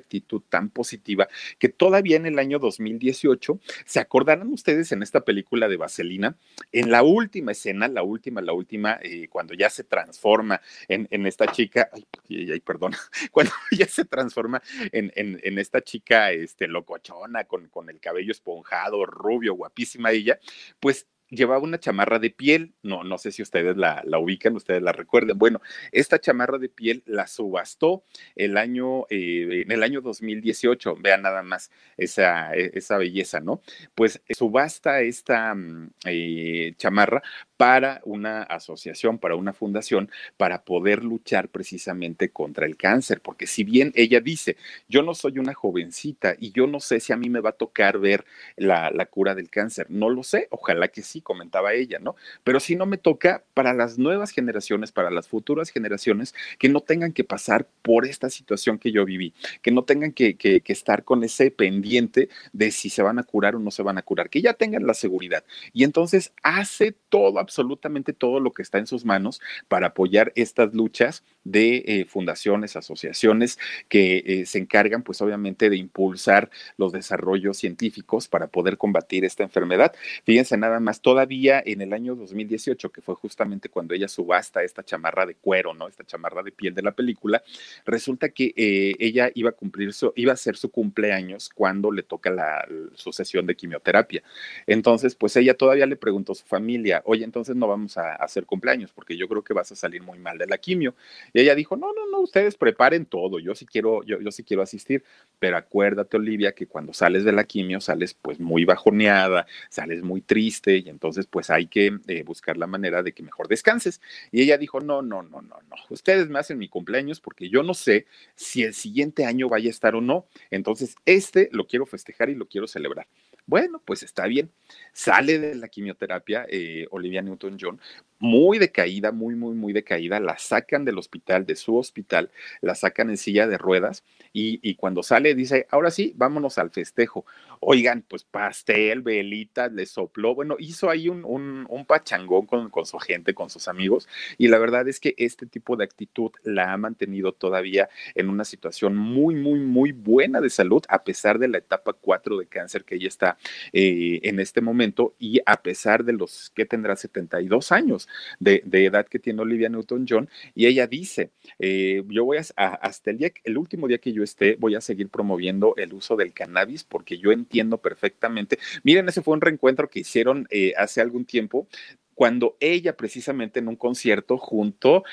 tan 0.48 0.70
positiva 0.70 1.28
que 1.58 1.68
todavía 1.68 2.16
en 2.16 2.26
el 2.26 2.38
año 2.38 2.58
2018, 2.58 3.60
¿se 3.84 4.00
acordarán 4.00 4.52
ustedes 4.52 4.92
en 4.92 5.02
esta 5.02 5.20
película 5.20 5.68
de 5.68 5.76
Vaselina? 5.76 6.36
En 6.72 6.90
la 6.90 7.02
última 7.02 7.52
escena, 7.52 7.88
la 7.88 8.02
última, 8.02 8.40
la 8.40 8.52
última, 8.52 8.98
eh, 9.02 9.28
cuando 9.28 9.54
ya 9.54 9.70
se 9.70 9.84
transforma 9.84 10.60
en, 10.88 11.26
esta 11.26 11.46
chica, 11.52 11.90
ay, 11.92 12.50
ay, 12.50 12.60
perdón, 12.60 12.92
cuando 13.30 13.52
ya 13.70 13.86
se 13.86 14.04
transforma 14.04 14.62
en, 14.92 15.12
en, 15.14 15.40
en, 15.42 15.58
esta 15.58 15.80
chica 15.82 16.32
este, 16.32 16.66
locochona, 16.66 17.44
con, 17.44 17.68
con 17.68 17.88
el 17.90 18.00
cabello 18.00 18.32
esponjado, 18.32 19.06
rubio, 19.06 19.54
guapísima 19.54 20.10
ella, 20.10 20.38
pues 20.80 21.06
llevaba 21.30 21.62
una 21.62 21.78
chamarra 21.78 22.18
de 22.18 22.30
piel, 22.30 22.74
no, 22.82 23.04
no 23.04 23.16
sé 23.18 23.32
si 23.32 23.42
ustedes 23.42 23.76
la, 23.76 24.02
ubican, 24.18 24.56
ustedes 24.56 24.82
la 24.82 24.92
recuerden. 24.92 25.38
Bueno, 25.38 25.60
esta 25.92 26.20
chamarra 26.20 26.58
de 26.58 26.68
piel 26.68 27.02
la 27.06 27.26
subastó 27.26 28.04
el 28.34 28.56
año, 28.56 29.06
eh, 29.08 29.62
en 29.64 29.72
el 29.72 29.82
año 29.82 30.00
2018, 30.00 30.96
vean 30.96 31.22
nada 31.22 31.42
más 31.42 31.70
esa, 31.96 32.54
e, 32.54 32.72
esa 32.74 32.98
belleza, 32.98 33.40
¿no? 33.40 33.62
Pues 33.94 34.20
subasta 34.28 35.00
esta 35.00 35.54
mm, 35.54 35.90
eh, 36.06 36.74
chamarra 36.76 37.22
para 37.56 38.00
una 38.04 38.42
asociación, 38.42 39.18
para 39.18 39.36
una 39.36 39.52
fundación, 39.52 40.10
para 40.36 40.64
poder 40.64 41.04
luchar 41.04 41.48
precisamente 41.48 42.30
contra 42.30 42.66
el 42.66 42.76
cáncer, 42.76 43.20
porque 43.20 43.46
si 43.46 43.64
bien 43.64 43.92
ella 43.94 44.20
dice, 44.20 44.56
yo 44.88 45.02
no 45.02 45.14
soy 45.14 45.38
una 45.38 45.54
jovencita 45.54 46.34
y 46.38 46.52
yo 46.52 46.66
no 46.66 46.80
sé 46.80 47.00
si 47.00 47.12
a 47.12 47.16
mí 47.16 47.28
me 47.28 47.40
va 47.40 47.50
a 47.50 47.52
tocar 47.52 47.98
ver 47.98 48.24
la 48.56 49.06
cura 49.06 49.34
del 49.34 49.50
cáncer, 49.50 49.86
no 49.90 50.08
lo 50.08 50.22
sé, 50.22 50.48
ojalá 50.50 50.88
que 50.88 51.02
sí, 51.02 51.19
comentaba 51.20 51.74
ella, 51.74 51.98
¿no? 51.98 52.16
Pero 52.44 52.60
si 52.60 52.76
no 52.76 52.86
me 52.86 52.98
toca 52.98 53.44
para 53.54 53.74
las 53.74 53.98
nuevas 53.98 54.30
generaciones, 54.30 54.92
para 54.92 55.10
las 55.10 55.28
futuras 55.28 55.70
generaciones, 55.70 56.34
que 56.58 56.68
no 56.68 56.80
tengan 56.80 57.12
que 57.12 57.24
pasar 57.24 57.68
por 57.82 58.06
esta 58.06 58.30
situación 58.30 58.78
que 58.78 58.92
yo 58.92 59.04
viví, 59.04 59.32
que 59.62 59.70
no 59.70 59.84
tengan 59.84 60.12
que, 60.12 60.36
estar 60.70 61.02
con 61.02 61.24
ese 61.24 61.50
pendiente 61.50 62.28
de 62.52 62.70
si 62.70 62.90
se 62.90 63.02
van 63.02 63.18
a 63.18 63.24
curar 63.24 63.56
o 63.56 63.58
no 63.58 63.72
se 63.72 63.82
van 63.82 63.98
a 63.98 64.02
curar, 64.02 64.30
que 64.30 64.40
ya 64.40 64.54
tengan 64.54 64.86
la 64.86 64.94
seguridad. 64.94 65.44
Y 65.72 65.82
entonces 65.82 66.32
hace 66.42 66.94
todo 67.08 67.38
absolutamente 67.40 68.12
todo 68.12 68.38
lo 68.38 68.52
que 68.52 68.62
está 68.62 68.78
en 68.78 68.86
sus 68.86 69.04
manos 69.04 69.40
para 69.68 69.88
apoyar 69.88 70.32
estas 70.36 70.74
luchas 70.74 71.24
de 71.44 71.82
eh, 71.86 72.04
fundaciones, 72.04 72.76
asociaciones 72.76 73.58
que 73.88 74.22
eh, 74.26 74.46
se 74.46 74.58
encargan, 74.58 75.02
pues 75.02 75.20
obviamente, 75.22 75.70
de 75.70 75.76
impulsar 75.76 76.50
los 76.76 76.92
desarrollos 76.92 77.56
científicos 77.56 78.28
para 78.28 78.48
poder 78.48 78.76
combatir 78.76 79.24
esta 79.24 79.42
enfermedad. 79.42 79.94
Fíjense 80.24 80.56
nada 80.56 80.80
más, 80.80 81.00
todavía 81.10 81.60
en 81.66 81.80
el 81.80 81.92
año 81.92 82.14
2018, 82.14 82.92
que 82.92 83.02
fue 83.02 83.16
justamente 83.16 83.68
cuando 83.68 83.94
ella 83.94 84.06
subasta 84.06 84.62
esta 84.62 84.84
chamarra 84.84 85.26
de 85.26 85.34
cuero, 85.34 85.74
¿no? 85.74 85.88
Esta 85.88 86.04
chamarra 86.04 86.40
de 86.44 86.52
piel 86.52 86.72
de 86.72 86.82
la 86.82 86.92
película, 86.92 87.42
resulta 87.84 88.28
que 88.28 88.54
eh, 88.56 88.94
ella 89.00 89.28
iba 89.34 89.50
a 89.50 89.52
cumplir 89.52 89.92
su, 89.92 90.12
iba 90.14 90.32
a 90.32 90.36
ser 90.36 90.56
su 90.56 90.70
cumpleaños 90.70 91.48
cuando 91.48 91.90
le 91.90 92.04
toca 92.04 92.30
la, 92.30 92.64
su 92.94 93.12
sesión 93.12 93.44
de 93.44 93.56
quimioterapia. 93.56 94.22
Entonces, 94.68 95.16
pues 95.16 95.34
ella 95.34 95.54
todavía 95.54 95.84
le 95.84 95.96
preguntó 95.96 96.30
a 96.30 96.36
su 96.36 96.46
familia, 96.46 97.02
oye, 97.06 97.24
entonces 97.24 97.56
no 97.56 97.66
vamos 97.66 97.98
a 97.98 98.14
hacer 98.14 98.46
cumpleaños 98.46 98.92
porque 98.92 99.16
yo 99.16 99.26
creo 99.26 99.42
que 99.42 99.52
vas 99.52 99.72
a 99.72 99.74
salir 99.74 100.04
muy 100.04 100.20
mal 100.20 100.38
de 100.38 100.46
la 100.46 100.58
quimio. 100.58 100.94
Y 101.32 101.40
ella 101.40 101.56
dijo, 101.56 101.76
no, 101.76 101.92
no, 101.92 102.08
no, 102.08 102.20
ustedes 102.20 102.56
preparen 102.56 103.04
todo, 103.04 103.40
yo 103.40 103.56
sí 103.56 103.66
quiero, 103.66 104.04
yo, 104.04 104.20
yo 104.20 104.30
sí 104.30 104.44
quiero 104.44 104.62
asistir, 104.62 105.02
pero 105.40 105.56
acuérdate, 105.56 106.16
Olivia, 106.16 106.52
que 106.52 106.68
cuando 106.68 106.92
sales 106.92 107.24
de 107.24 107.32
la 107.32 107.42
quimio 107.42 107.80
sales 107.80 108.14
pues 108.14 108.38
muy 108.38 108.64
bajoneada, 108.64 109.48
sales 109.70 110.04
muy 110.04 110.20
triste 110.20 110.76
y 110.76 110.88
entonces 110.88 110.99
pues 111.30 111.50
hay 111.50 111.66
que 111.66 111.98
eh, 112.06 112.22
buscar 112.22 112.56
la 112.56 112.66
manera 112.66 113.02
de 113.02 113.12
que 113.12 113.22
mejor 113.22 113.48
descanses. 113.48 114.00
Y 114.30 114.42
ella 114.42 114.58
dijo, 114.58 114.80
no, 114.80 115.02
no, 115.02 115.22
no, 115.22 115.42
no, 115.42 115.56
no, 115.68 115.76
ustedes 115.88 116.28
me 116.28 116.38
hacen 116.38 116.58
mi 116.58 116.68
cumpleaños 116.68 117.20
porque 117.20 117.48
yo 117.48 117.62
no 117.62 117.74
sé 117.74 118.06
si 118.36 118.62
el 118.62 118.74
siguiente 118.74 119.24
año 119.24 119.48
vaya 119.48 119.68
a 119.68 119.70
estar 119.70 119.94
o 119.94 120.00
no, 120.00 120.26
entonces 120.50 120.94
este 121.06 121.48
lo 121.52 121.66
quiero 121.66 121.86
festejar 121.86 122.30
y 122.30 122.34
lo 122.34 122.46
quiero 122.46 122.66
celebrar. 122.66 123.06
Bueno, 123.46 123.82
pues 123.84 124.04
está 124.04 124.26
bien. 124.26 124.52
Sale 124.92 125.38
de 125.38 125.54
la 125.56 125.68
quimioterapia 125.68 126.46
eh, 126.48 126.86
Olivia 126.90 127.22
Newton-John 127.22 127.80
muy 128.20 128.58
decaída, 128.58 129.10
muy, 129.10 129.34
muy, 129.34 129.54
muy 129.54 129.72
decaída. 129.72 130.20
La 130.20 130.38
sacan 130.38 130.84
del 130.84 130.98
hospital, 130.98 131.46
de 131.46 131.56
su 131.56 131.76
hospital, 131.76 132.30
la 132.60 132.74
sacan 132.74 133.10
en 133.10 133.16
silla 133.16 133.48
de 133.48 133.58
ruedas 133.58 134.04
y, 134.32 134.60
y 134.62 134.76
cuando 134.76 135.02
sale 135.02 135.34
dice, 135.34 135.66
ahora 135.70 135.90
sí, 135.90 136.12
vámonos 136.16 136.58
al 136.58 136.70
festejo. 136.70 137.24
Oigan, 137.60 138.04
pues 138.06 138.24
pastel, 138.24 139.02
velita, 139.02 139.68
le 139.68 139.84
sopló, 139.86 140.34
bueno, 140.34 140.56
hizo 140.58 140.88
ahí 140.88 141.08
un, 141.08 141.24
un, 141.24 141.66
un 141.68 141.84
pachangón 141.84 142.46
con, 142.46 142.70
con, 142.70 142.86
su 142.86 142.98
gente, 142.98 143.34
con 143.34 143.50
sus 143.50 143.68
amigos 143.68 144.08
y 144.38 144.48
la 144.48 144.58
verdad 144.58 144.88
es 144.88 145.00
que 145.00 145.14
este 145.18 145.46
tipo 145.46 145.76
de 145.76 145.84
actitud 145.84 146.30
la 146.42 146.72
ha 146.72 146.76
mantenido 146.76 147.32
todavía 147.32 147.88
en 148.14 148.28
una 148.28 148.44
situación 148.44 148.96
muy, 148.96 149.34
muy, 149.34 149.60
muy 149.60 149.92
buena 149.92 150.40
de 150.40 150.50
salud 150.50 150.82
a 150.88 151.04
pesar 151.04 151.38
de 151.38 151.48
la 151.48 151.58
etapa 151.58 151.92
4 151.92 152.38
de 152.38 152.46
cáncer 152.46 152.84
que 152.84 152.94
ella 152.94 153.08
está 153.08 153.38
eh, 153.72 154.20
en 154.22 154.40
este 154.40 154.60
momento 154.60 155.14
y 155.18 155.40
a 155.44 155.62
pesar 155.62 156.04
de 156.04 156.12
los 156.12 156.50
que 156.54 156.64
tendrá 156.64 156.96
72 156.96 157.72
años 157.72 158.08
de, 158.38 158.62
edad 158.72 159.06
que 159.06 159.18
tiene 159.18 159.42
Olivia 159.42 159.68
Newton-John 159.68 160.28
y 160.54 160.66
ella 160.66 160.86
dice, 160.86 161.30
eh, 161.58 162.02
yo 162.08 162.24
voy 162.24 162.38
a, 162.38 162.66
hasta 162.66 163.10
el 163.10 163.18
día, 163.18 163.32
el 163.44 163.58
último 163.58 163.88
día 163.88 163.98
que 163.98 164.12
yo 164.12 164.22
esté, 164.22 164.56
voy 164.58 164.74
a 164.74 164.80
seguir 164.80 165.08
promoviendo 165.08 165.74
el 165.76 165.92
uso 165.92 166.16
del 166.16 166.32
cannabis 166.32 166.84
porque 166.84 167.18
yo 167.18 167.32
entiendo 167.32 167.78
perfectamente. 167.78 168.58
Miren, 168.82 169.08
ese 169.08 169.22
fue 169.22 169.34
un 169.34 169.40
reencuentro 169.40 169.88
que 169.88 170.00
hicieron 170.00 170.46
eh, 170.50 170.72
hace 170.76 171.00
algún 171.00 171.24
tiempo 171.24 171.68
cuando 172.14 172.56
ella 172.60 172.96
precisamente 172.96 173.60
en 173.60 173.68
un 173.68 173.76
concierto 173.76 174.36
junto 174.36 175.04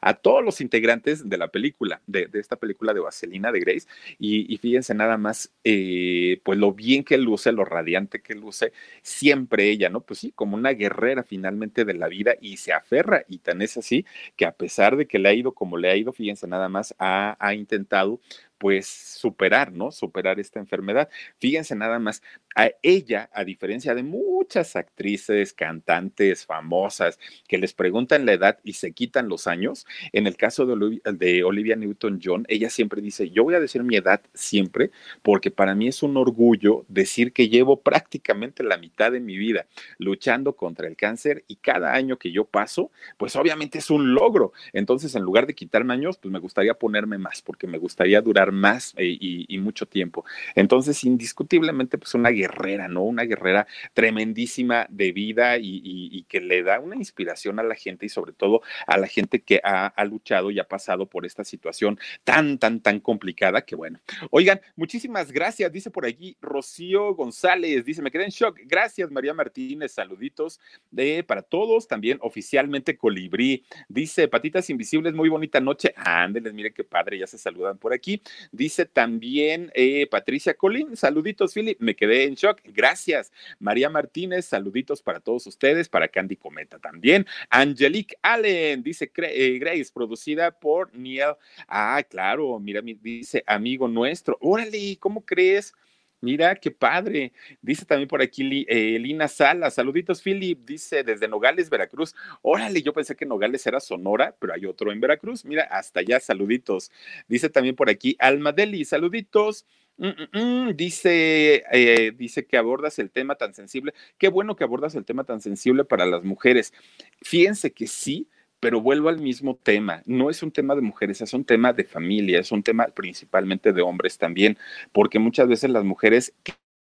a 0.00 0.14
todos 0.14 0.44
los 0.44 0.60
integrantes 0.60 1.28
de 1.28 1.38
la 1.38 1.48
película, 1.48 2.00
de, 2.06 2.28
esta 2.34 2.56
película 2.56 2.94
de 2.94 3.00
Vaselina 3.00 3.52
de 3.52 3.60
Grace, 3.60 3.86
y, 4.18 4.52
y 4.52 4.58
fíjense 4.58 4.94
nada 4.94 5.18
más, 5.18 5.52
eh, 5.64 6.40
pues 6.44 6.58
lo 6.58 6.72
bien 6.72 7.04
que 7.04 7.18
luce, 7.18 7.52
lo 7.52 7.64
radiante 7.64 8.20
que 8.22 8.34
luce, 8.34 8.72
siempre 9.02 9.70
ella, 9.70 9.88
¿no? 9.88 10.00
Pues 10.00 10.20
sí, 10.20 10.32
como 10.32 10.56
una 10.56 10.70
guerrera 10.70 11.22
finalmente 11.22 11.84
de 11.84 11.94
la 11.94 12.08
vida 12.08 12.34
y 12.40 12.56
se 12.56 12.72
aferra, 12.72 13.24
y 13.28 13.38
tan 13.38 13.62
es 13.62 13.76
así 13.76 14.04
que 14.36 14.46
a 14.46 14.52
pesar 14.52 14.96
de 14.96 15.06
que 15.06 15.18
le 15.18 15.28
ha 15.28 15.34
ido 15.34 15.52
como 15.52 15.76
le 15.76 15.90
ha 15.90 15.96
ido, 15.96 16.12
fíjense 16.12 16.46
nada 16.46 16.68
más, 16.68 16.94
ha 16.98 17.54
intentado 17.54 18.20
pues 18.62 18.86
superar, 18.86 19.72
¿no? 19.72 19.90
Superar 19.90 20.38
esta 20.38 20.60
enfermedad. 20.60 21.08
Fíjense 21.40 21.74
nada 21.74 21.98
más, 21.98 22.22
a 22.54 22.70
ella, 22.82 23.28
a 23.32 23.42
diferencia 23.42 23.92
de 23.92 24.04
muchas 24.04 24.76
actrices, 24.76 25.52
cantantes 25.52 26.46
famosas 26.46 27.18
que 27.48 27.58
les 27.58 27.74
preguntan 27.74 28.24
la 28.24 28.34
edad 28.34 28.60
y 28.62 28.74
se 28.74 28.92
quitan 28.92 29.28
los 29.28 29.48
años, 29.48 29.84
en 30.12 30.28
el 30.28 30.36
caso 30.36 30.64
de 30.64 31.42
Olivia, 31.42 31.74
Newton-John, 31.74 32.44
ella 32.46 32.70
siempre 32.70 33.02
dice, 33.02 33.30
yo 33.30 33.42
voy 33.42 33.54
a 33.54 33.60
decir 33.60 33.82
mi 33.82 33.96
edad 33.96 34.22
siempre 34.32 34.92
porque 35.22 35.50
para 35.50 35.74
mí 35.74 35.88
es 35.88 36.04
un 36.04 36.16
orgullo 36.16 36.84
decir 36.86 37.32
que 37.32 37.48
llevo 37.48 37.80
prácticamente 37.80 38.62
la 38.62 38.76
mitad 38.76 39.10
de 39.10 39.18
mi 39.18 39.38
vida 39.38 39.66
luchando 39.98 40.54
contra 40.54 40.86
el 40.86 40.94
cáncer 40.94 41.44
y 41.48 41.56
cada 41.56 41.94
año 41.94 42.16
que 42.16 42.30
yo 42.30 42.44
paso, 42.44 42.92
pues 43.16 43.34
obviamente 43.34 43.78
es 43.78 43.90
un 43.90 44.14
logro. 44.14 44.52
Entonces, 44.72 45.16
en 45.16 45.22
lugar 45.22 45.48
de 45.48 45.56
quitarme 45.56 45.94
años, 45.94 46.16
pues 46.18 46.30
me 46.30 46.38
gustaría 46.38 46.74
ponerme 46.74 47.18
más 47.18 47.42
porque 47.42 47.66
me 47.66 47.78
gustaría 47.78 48.20
durar 48.20 48.51
más 48.52 48.94
eh, 48.96 49.06
y, 49.06 49.46
y, 49.48 49.58
mucho 49.58 49.86
tiempo. 49.86 50.24
Entonces, 50.54 51.02
indiscutiblemente, 51.04 51.98
pues 51.98 52.14
una 52.14 52.30
guerrera, 52.30 52.88
¿no? 52.88 53.02
Una 53.02 53.24
guerrera 53.24 53.66
tremendísima 53.94 54.86
de 54.90 55.12
vida 55.12 55.58
y, 55.58 56.24
que 56.28 56.40
le 56.40 56.62
da 56.62 56.78
una 56.78 56.96
inspiración 56.96 57.58
a 57.58 57.62
la 57.62 57.74
gente 57.74 58.06
y 58.06 58.08
sobre 58.08 58.32
todo 58.32 58.62
a 58.86 58.96
la 58.96 59.06
gente 59.06 59.42
que 59.42 59.60
ha, 59.64 59.86
ha, 59.86 60.04
luchado 60.04 60.50
y 60.50 60.58
ha 60.58 60.64
pasado 60.64 61.06
por 61.06 61.26
esta 61.26 61.44
situación 61.44 61.98
tan, 62.24 62.58
tan, 62.58 62.80
tan 62.80 63.00
complicada 63.00 63.62
que 63.62 63.74
bueno. 63.74 63.98
Oigan, 64.30 64.60
muchísimas 64.76 65.32
gracias, 65.32 65.72
dice 65.72 65.90
por 65.90 66.06
aquí 66.06 66.36
Rocío 66.40 67.14
González, 67.14 67.84
dice, 67.84 68.02
me 68.02 68.10
quedé 68.10 68.24
en 68.24 68.30
shock. 68.30 68.58
Gracias, 68.64 69.10
María 69.10 69.34
Martínez, 69.34 69.92
saluditos 69.92 70.60
de, 70.90 71.24
para 71.24 71.42
todos, 71.42 71.88
también 71.88 72.18
oficialmente 72.20 72.96
Colibrí. 72.96 73.64
Dice, 73.88 74.28
Patitas 74.28 74.68
Invisibles, 74.70 75.14
muy 75.14 75.28
bonita 75.28 75.60
noche. 75.60 75.92
Ándeles, 75.96 76.52
mire 76.52 76.72
qué 76.72 76.84
padre, 76.84 77.18
ya 77.18 77.26
se 77.26 77.38
saludan 77.38 77.78
por 77.78 77.92
aquí. 77.92 78.22
Dice 78.50 78.86
también 78.86 79.70
eh, 79.74 80.06
Patricia 80.10 80.54
Colín, 80.54 80.96
saluditos, 80.96 81.54
Philip, 81.54 81.80
me 81.80 81.94
quedé 81.94 82.24
en 82.24 82.34
shock, 82.34 82.60
gracias. 82.64 83.32
María 83.58 83.88
Martínez, 83.88 84.46
saluditos 84.46 85.02
para 85.02 85.20
todos 85.20 85.46
ustedes, 85.46 85.88
para 85.88 86.08
Candy 86.08 86.36
Cometa 86.36 86.78
también. 86.78 87.26
Angelique 87.50 88.16
Allen, 88.22 88.82
dice 88.82 89.10
eh, 89.16 89.58
Grace, 89.58 89.90
producida 89.92 90.50
por 90.50 90.94
Neil. 90.94 91.34
Ah, 91.68 92.02
claro, 92.08 92.58
mira, 92.58 92.80
dice 92.82 93.44
amigo 93.46 93.88
nuestro. 93.88 94.36
Órale, 94.40 94.96
¿cómo 94.98 95.24
crees? 95.24 95.74
Mira, 96.22 96.54
qué 96.54 96.70
padre. 96.70 97.32
Dice 97.60 97.84
también 97.84 98.06
por 98.06 98.22
aquí 98.22 98.64
eh, 98.68 98.96
Lina 99.00 99.26
Sala. 99.26 99.72
Saluditos, 99.72 100.22
Philip. 100.22 100.64
Dice 100.64 101.02
desde 101.02 101.26
Nogales, 101.26 101.68
Veracruz. 101.68 102.14
Órale, 102.42 102.80
yo 102.80 102.92
pensé 102.92 103.16
que 103.16 103.26
Nogales 103.26 103.66
era 103.66 103.80
Sonora, 103.80 104.32
pero 104.38 104.54
hay 104.54 104.64
otro 104.64 104.92
en 104.92 105.00
Veracruz. 105.00 105.44
Mira, 105.44 105.64
hasta 105.64 105.98
allá, 105.98 106.20
saluditos. 106.20 106.92
Dice 107.26 107.50
también 107.50 107.74
por 107.74 107.90
aquí 107.90 108.14
Alma 108.20 108.52
Deli. 108.52 108.84
Saluditos. 108.84 109.66
Mm, 109.96 110.06
mm, 110.06 110.68
mm. 110.68 110.76
Dice, 110.76 111.64
eh, 111.72 112.12
dice 112.16 112.46
que 112.46 112.56
abordas 112.56 113.00
el 113.00 113.10
tema 113.10 113.34
tan 113.34 113.52
sensible. 113.52 113.92
Qué 114.16 114.28
bueno 114.28 114.54
que 114.54 114.62
abordas 114.62 114.94
el 114.94 115.04
tema 115.04 115.24
tan 115.24 115.40
sensible 115.40 115.84
para 115.84 116.06
las 116.06 116.22
mujeres. 116.22 116.72
Fíjense 117.20 117.72
que 117.72 117.88
sí, 117.88 118.28
pero 118.62 118.80
vuelvo 118.80 119.08
al 119.08 119.18
mismo 119.18 119.58
tema, 119.60 120.04
no 120.06 120.30
es 120.30 120.40
un 120.40 120.52
tema 120.52 120.76
de 120.76 120.82
mujeres, 120.82 121.20
es 121.20 121.34
un 121.34 121.44
tema 121.44 121.72
de 121.72 121.82
familia, 121.82 122.38
es 122.38 122.52
un 122.52 122.62
tema 122.62 122.86
principalmente 122.86 123.72
de 123.72 123.82
hombres 123.82 124.18
también, 124.18 124.56
porque 124.92 125.18
muchas 125.18 125.48
veces 125.48 125.68
las 125.70 125.82
mujeres 125.82 126.32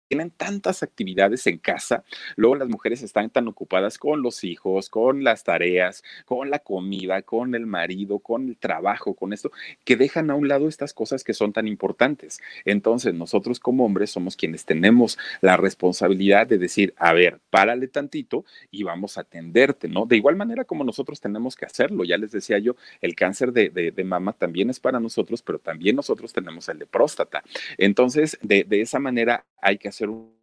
tienen 0.08 0.30
tantas 0.30 0.82
actividades 0.82 1.46
en 1.46 1.58
casa, 1.58 2.04
luego 2.36 2.56
las 2.56 2.68
mujeres 2.68 3.02
están 3.02 3.30
tan 3.30 3.48
ocupadas 3.48 3.98
con 3.98 4.22
los 4.22 4.44
hijos, 4.44 4.88
con 4.88 5.24
las 5.24 5.44
tareas, 5.44 6.02
con 6.24 6.50
la 6.50 6.58
comida, 6.60 7.22
con 7.22 7.54
el 7.54 7.66
marido, 7.66 8.18
con 8.18 8.48
el 8.48 8.56
trabajo, 8.56 9.14
con 9.14 9.32
esto, 9.32 9.50
que 9.84 9.96
dejan 9.96 10.30
a 10.30 10.34
un 10.34 10.48
lado 10.48 10.68
estas 10.68 10.92
cosas 10.92 11.24
que 11.24 11.34
son 11.34 11.52
tan 11.52 11.66
importantes. 11.66 12.40
Entonces, 12.64 13.14
nosotros 13.14 13.60
como 13.60 13.84
hombres 13.84 14.10
somos 14.10 14.36
quienes 14.36 14.64
tenemos 14.64 15.18
la 15.40 15.56
responsabilidad 15.56 16.46
de 16.46 16.58
decir, 16.58 16.94
a 16.96 17.12
ver, 17.12 17.40
párale 17.50 17.88
tantito 17.88 18.44
y 18.70 18.82
vamos 18.82 19.18
a 19.18 19.22
atenderte, 19.22 19.88
¿no? 19.88 20.06
De 20.06 20.16
igual 20.16 20.36
manera 20.36 20.64
como 20.64 20.84
nosotros 20.84 21.20
tenemos 21.20 21.56
que 21.56 21.66
hacerlo, 21.66 22.04
ya 22.04 22.16
les 22.16 22.30
decía 22.30 22.58
yo, 22.58 22.76
el 23.00 23.14
cáncer 23.14 23.52
de, 23.52 23.70
de, 23.70 24.04
mama 24.04 24.32
también 24.32 24.70
es 24.70 24.78
para 24.78 25.00
nosotros, 25.00 25.42
pero 25.42 25.58
también 25.58 25.96
nosotros 25.96 26.32
tenemos 26.32 26.68
el 26.68 26.78
de 26.78 26.86
próstata. 26.86 27.42
Entonces, 27.76 28.38
de, 28.42 28.62
de 28.64 28.80
esa 28.80 29.00
manera 29.00 29.44
hay 29.60 29.78
que 29.78 29.88
hacer 29.96 30.10
un, 30.10 30.36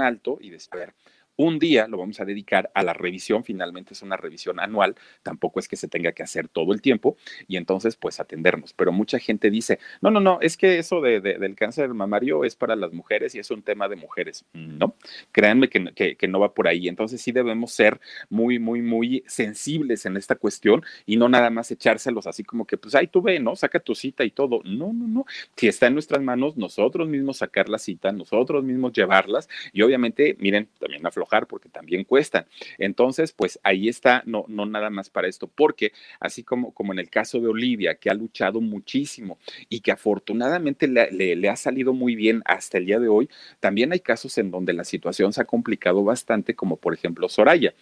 alto 0.00 0.38
y 0.40 0.50
decir, 0.50 0.92
un 1.36 1.58
día 1.58 1.86
lo 1.86 1.98
vamos 1.98 2.20
a 2.20 2.24
dedicar 2.24 2.70
a 2.74 2.82
la 2.82 2.92
revisión, 2.92 3.44
finalmente 3.44 3.94
es 3.94 4.02
una 4.02 4.16
revisión 4.16 4.58
anual, 4.60 4.96
tampoco 5.22 5.60
es 5.60 5.68
que 5.68 5.76
se 5.76 5.88
tenga 5.88 6.12
que 6.12 6.22
hacer 6.22 6.48
todo 6.48 6.72
el 6.72 6.80
tiempo 6.80 7.16
y 7.46 7.56
entonces 7.56 7.96
pues 7.96 8.20
atendernos. 8.20 8.72
Pero 8.72 8.92
mucha 8.92 9.18
gente 9.18 9.50
dice, 9.50 9.78
no, 10.00 10.10
no, 10.10 10.20
no, 10.20 10.38
es 10.40 10.56
que 10.56 10.78
eso 10.78 11.00
de, 11.00 11.20
del 11.20 11.54
cáncer 11.54 11.92
mamario 11.94 12.44
es 12.44 12.56
para 12.56 12.76
las 12.76 12.92
mujeres 12.92 13.34
y 13.34 13.38
es 13.38 13.50
un 13.50 13.62
tema 13.62 13.88
de 13.88 13.96
mujeres. 13.96 14.44
No, 14.52 14.94
créanme 15.32 15.68
que, 15.68 16.16
que, 16.16 16.28
no 16.28 16.40
va 16.40 16.54
por 16.54 16.68
ahí. 16.68 16.88
Entonces 16.88 17.20
sí 17.20 17.32
debemos 17.32 17.72
ser 17.72 18.00
muy, 18.28 18.58
muy, 18.58 18.82
muy 18.82 19.22
sensibles 19.26 20.06
en 20.06 20.16
esta 20.16 20.36
cuestión 20.36 20.82
y 21.04 21.16
no 21.16 21.28
nada 21.28 21.50
más 21.50 21.70
echárselos 21.70 22.26
así 22.26 22.42
como 22.44 22.66
que 22.66 22.76
pues 22.76 22.94
ahí 22.94 23.06
tú 23.06 23.22
ve, 23.22 23.38
¿no? 23.38 23.54
Saca 23.56 23.80
tu 23.80 23.94
cita 23.94 24.24
y 24.24 24.30
todo. 24.30 24.60
No, 24.64 24.92
no, 24.92 25.06
no. 25.06 25.26
Si 25.56 25.68
está 25.68 25.86
en 25.86 25.94
nuestras 25.94 26.22
manos, 26.22 26.56
nosotros 26.56 27.08
mismos 27.08 27.38
sacar 27.38 27.68
la 27.68 27.78
cita, 27.78 28.10
nosotros 28.12 28.64
mismos 28.64 28.92
llevarlas 28.92 29.48
y 29.72 29.82
obviamente, 29.82 30.36
miren, 30.38 30.68
también 30.78 31.06
aflojar 31.06 31.25
porque 31.46 31.68
también 31.68 32.04
cuestan. 32.04 32.46
Entonces, 32.78 33.32
pues 33.32 33.58
ahí 33.62 33.88
está, 33.88 34.22
no, 34.26 34.44
no 34.48 34.66
nada 34.66 34.90
más 34.90 35.10
para 35.10 35.28
esto, 35.28 35.48
porque 35.48 35.92
así 36.20 36.42
como, 36.42 36.72
como 36.72 36.92
en 36.92 36.98
el 36.98 37.10
caso 37.10 37.40
de 37.40 37.48
Olivia, 37.48 37.96
que 37.96 38.10
ha 38.10 38.14
luchado 38.14 38.60
muchísimo 38.60 39.38
y 39.68 39.80
que 39.80 39.92
afortunadamente 39.92 40.88
le, 40.88 41.10
le 41.10 41.48
ha 41.48 41.56
salido 41.56 41.92
muy 41.92 42.14
bien 42.14 42.42
hasta 42.44 42.78
el 42.78 42.86
día 42.86 42.98
de 42.98 43.08
hoy, 43.08 43.28
también 43.60 43.92
hay 43.92 44.00
casos 44.00 44.38
en 44.38 44.50
donde 44.50 44.72
la 44.72 44.84
situación 44.84 45.32
se 45.32 45.42
ha 45.42 45.44
complicado 45.44 46.04
bastante, 46.04 46.54
como 46.54 46.76
por 46.76 46.94
ejemplo 46.94 47.28
Soraya. 47.28 47.74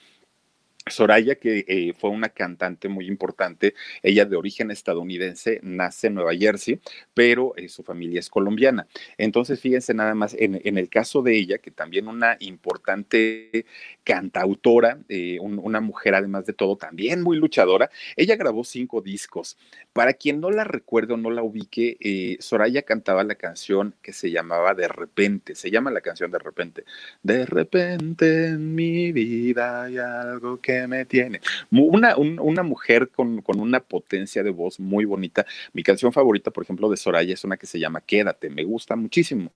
Soraya, 0.87 1.37
que 1.37 1.65
eh, 1.67 1.95
fue 1.99 2.11
una 2.11 2.29
cantante 2.29 2.91
muy 2.91 3.07
importante, 3.07 3.75
ella 4.03 4.27
de 4.27 4.37
origen 4.37 4.71
estadounidense, 4.71 5.61
nace 5.63 6.09
en 6.09 6.15
Nueva 6.15 6.35
Jersey, 6.35 6.79
pero 7.15 7.55
eh, 7.57 7.71
su 7.71 7.83
familia 7.83 8.21
es 8.21 8.29
colombiana. 8.29 8.87
Entonces, 9.17 9.61
fíjense 9.61 9.95
nada 9.95 10.15
más, 10.15 10.37
en, 10.39 10.61
el 10.77 10.89
caso 10.91 11.23
de 11.23 11.39
ella, 11.39 11.57
que 11.57 11.71
también 11.71 12.07
una 12.07 12.37
importante 12.41 13.65
cantautora, 14.05 14.99
eh, 15.09 15.39
una 15.41 15.81
mujer 15.81 16.17
además 16.17 16.45
de 16.45 16.53
todo, 16.53 16.77
también 16.77 17.23
muy 17.23 17.39
luchadora, 17.39 17.91
ella 18.15 18.37
grabó 18.37 18.63
cinco 18.63 19.01
discos. 19.01 19.57
Para 19.95 20.13
quien 20.13 20.39
no 20.41 20.51
la 20.51 20.65
recuerde 20.65 21.15
o 21.15 21.17
no 21.17 21.31
la 21.31 21.43
ubique, 21.43 22.37
Soraya 22.41 22.83
cantaba 22.83 23.25
la 23.25 23.37
canción 23.37 23.95
que 24.03 24.13
se 24.13 24.31
llamaba 24.31 24.75
De 24.75 24.89
repente, 24.89 25.55
se 25.55 25.71
llama 25.71 25.91
la 25.91 26.03
canción 26.03 26.31
De 26.31 26.39
repente. 26.39 26.85
De 27.23 27.47
repente 27.47 28.49
en 28.49 28.75
mi 28.75 29.13
vida 29.13 29.85
hay 29.85 29.97
algo 29.99 30.61
que 30.61 30.74
me 30.89 31.05
tiene. 31.05 31.41
Una, 31.71 32.17
una 32.17 32.63
mujer 32.63 33.11
con, 33.11 33.43
con, 33.43 33.61
una 33.61 33.81
potencia 33.81 34.43
de 34.43 34.51
voz 34.51 34.81
muy 34.81 35.05
bonita. 35.05 35.47
Mi 35.73 35.83
canción 35.83 36.13
favorita, 36.13 36.51
por 36.51 36.65
ejemplo, 36.65 36.91
de 36.91 36.97
Soraya 36.97 37.35
es 37.35 37.45
una 37.45 37.57
que 37.57 37.67
se 37.67 37.79
llama 37.79 38.01
Quédate, 38.01 38.51
me 38.51 38.65
gusta 38.65 38.97
muchísimo. 38.97 39.53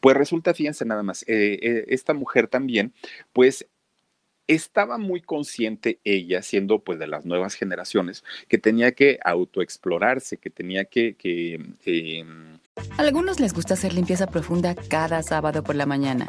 Pues 0.00 0.16
resulta, 0.16 0.54
fíjense 0.54 0.84
nada 0.84 1.02
más, 1.02 1.22
eh, 1.28 1.58
eh, 1.62 1.84
esta 1.88 2.14
mujer 2.14 2.48
también, 2.48 2.92
pues 3.32 3.66
estaba 4.46 4.98
muy 4.98 5.20
consciente 5.20 6.00
ella, 6.04 6.42
siendo 6.42 6.80
pues 6.80 6.98
de 6.98 7.06
las 7.06 7.24
nuevas 7.24 7.54
generaciones, 7.54 8.24
que 8.48 8.58
tenía 8.58 8.92
que 8.92 9.18
autoexplorarse, 9.24 10.36
que 10.36 10.50
tenía 10.50 10.84
que... 10.84 11.14
que 11.14 11.60
eh, 11.86 12.24
algunos 12.98 13.40
les 13.40 13.52
gusta 13.52 13.74
hacer 13.74 13.92
limpieza 13.92 14.26
profunda 14.26 14.74
cada 14.74 15.22
sábado 15.22 15.62
por 15.62 15.76
la 15.76 15.86
mañana. 15.86 16.28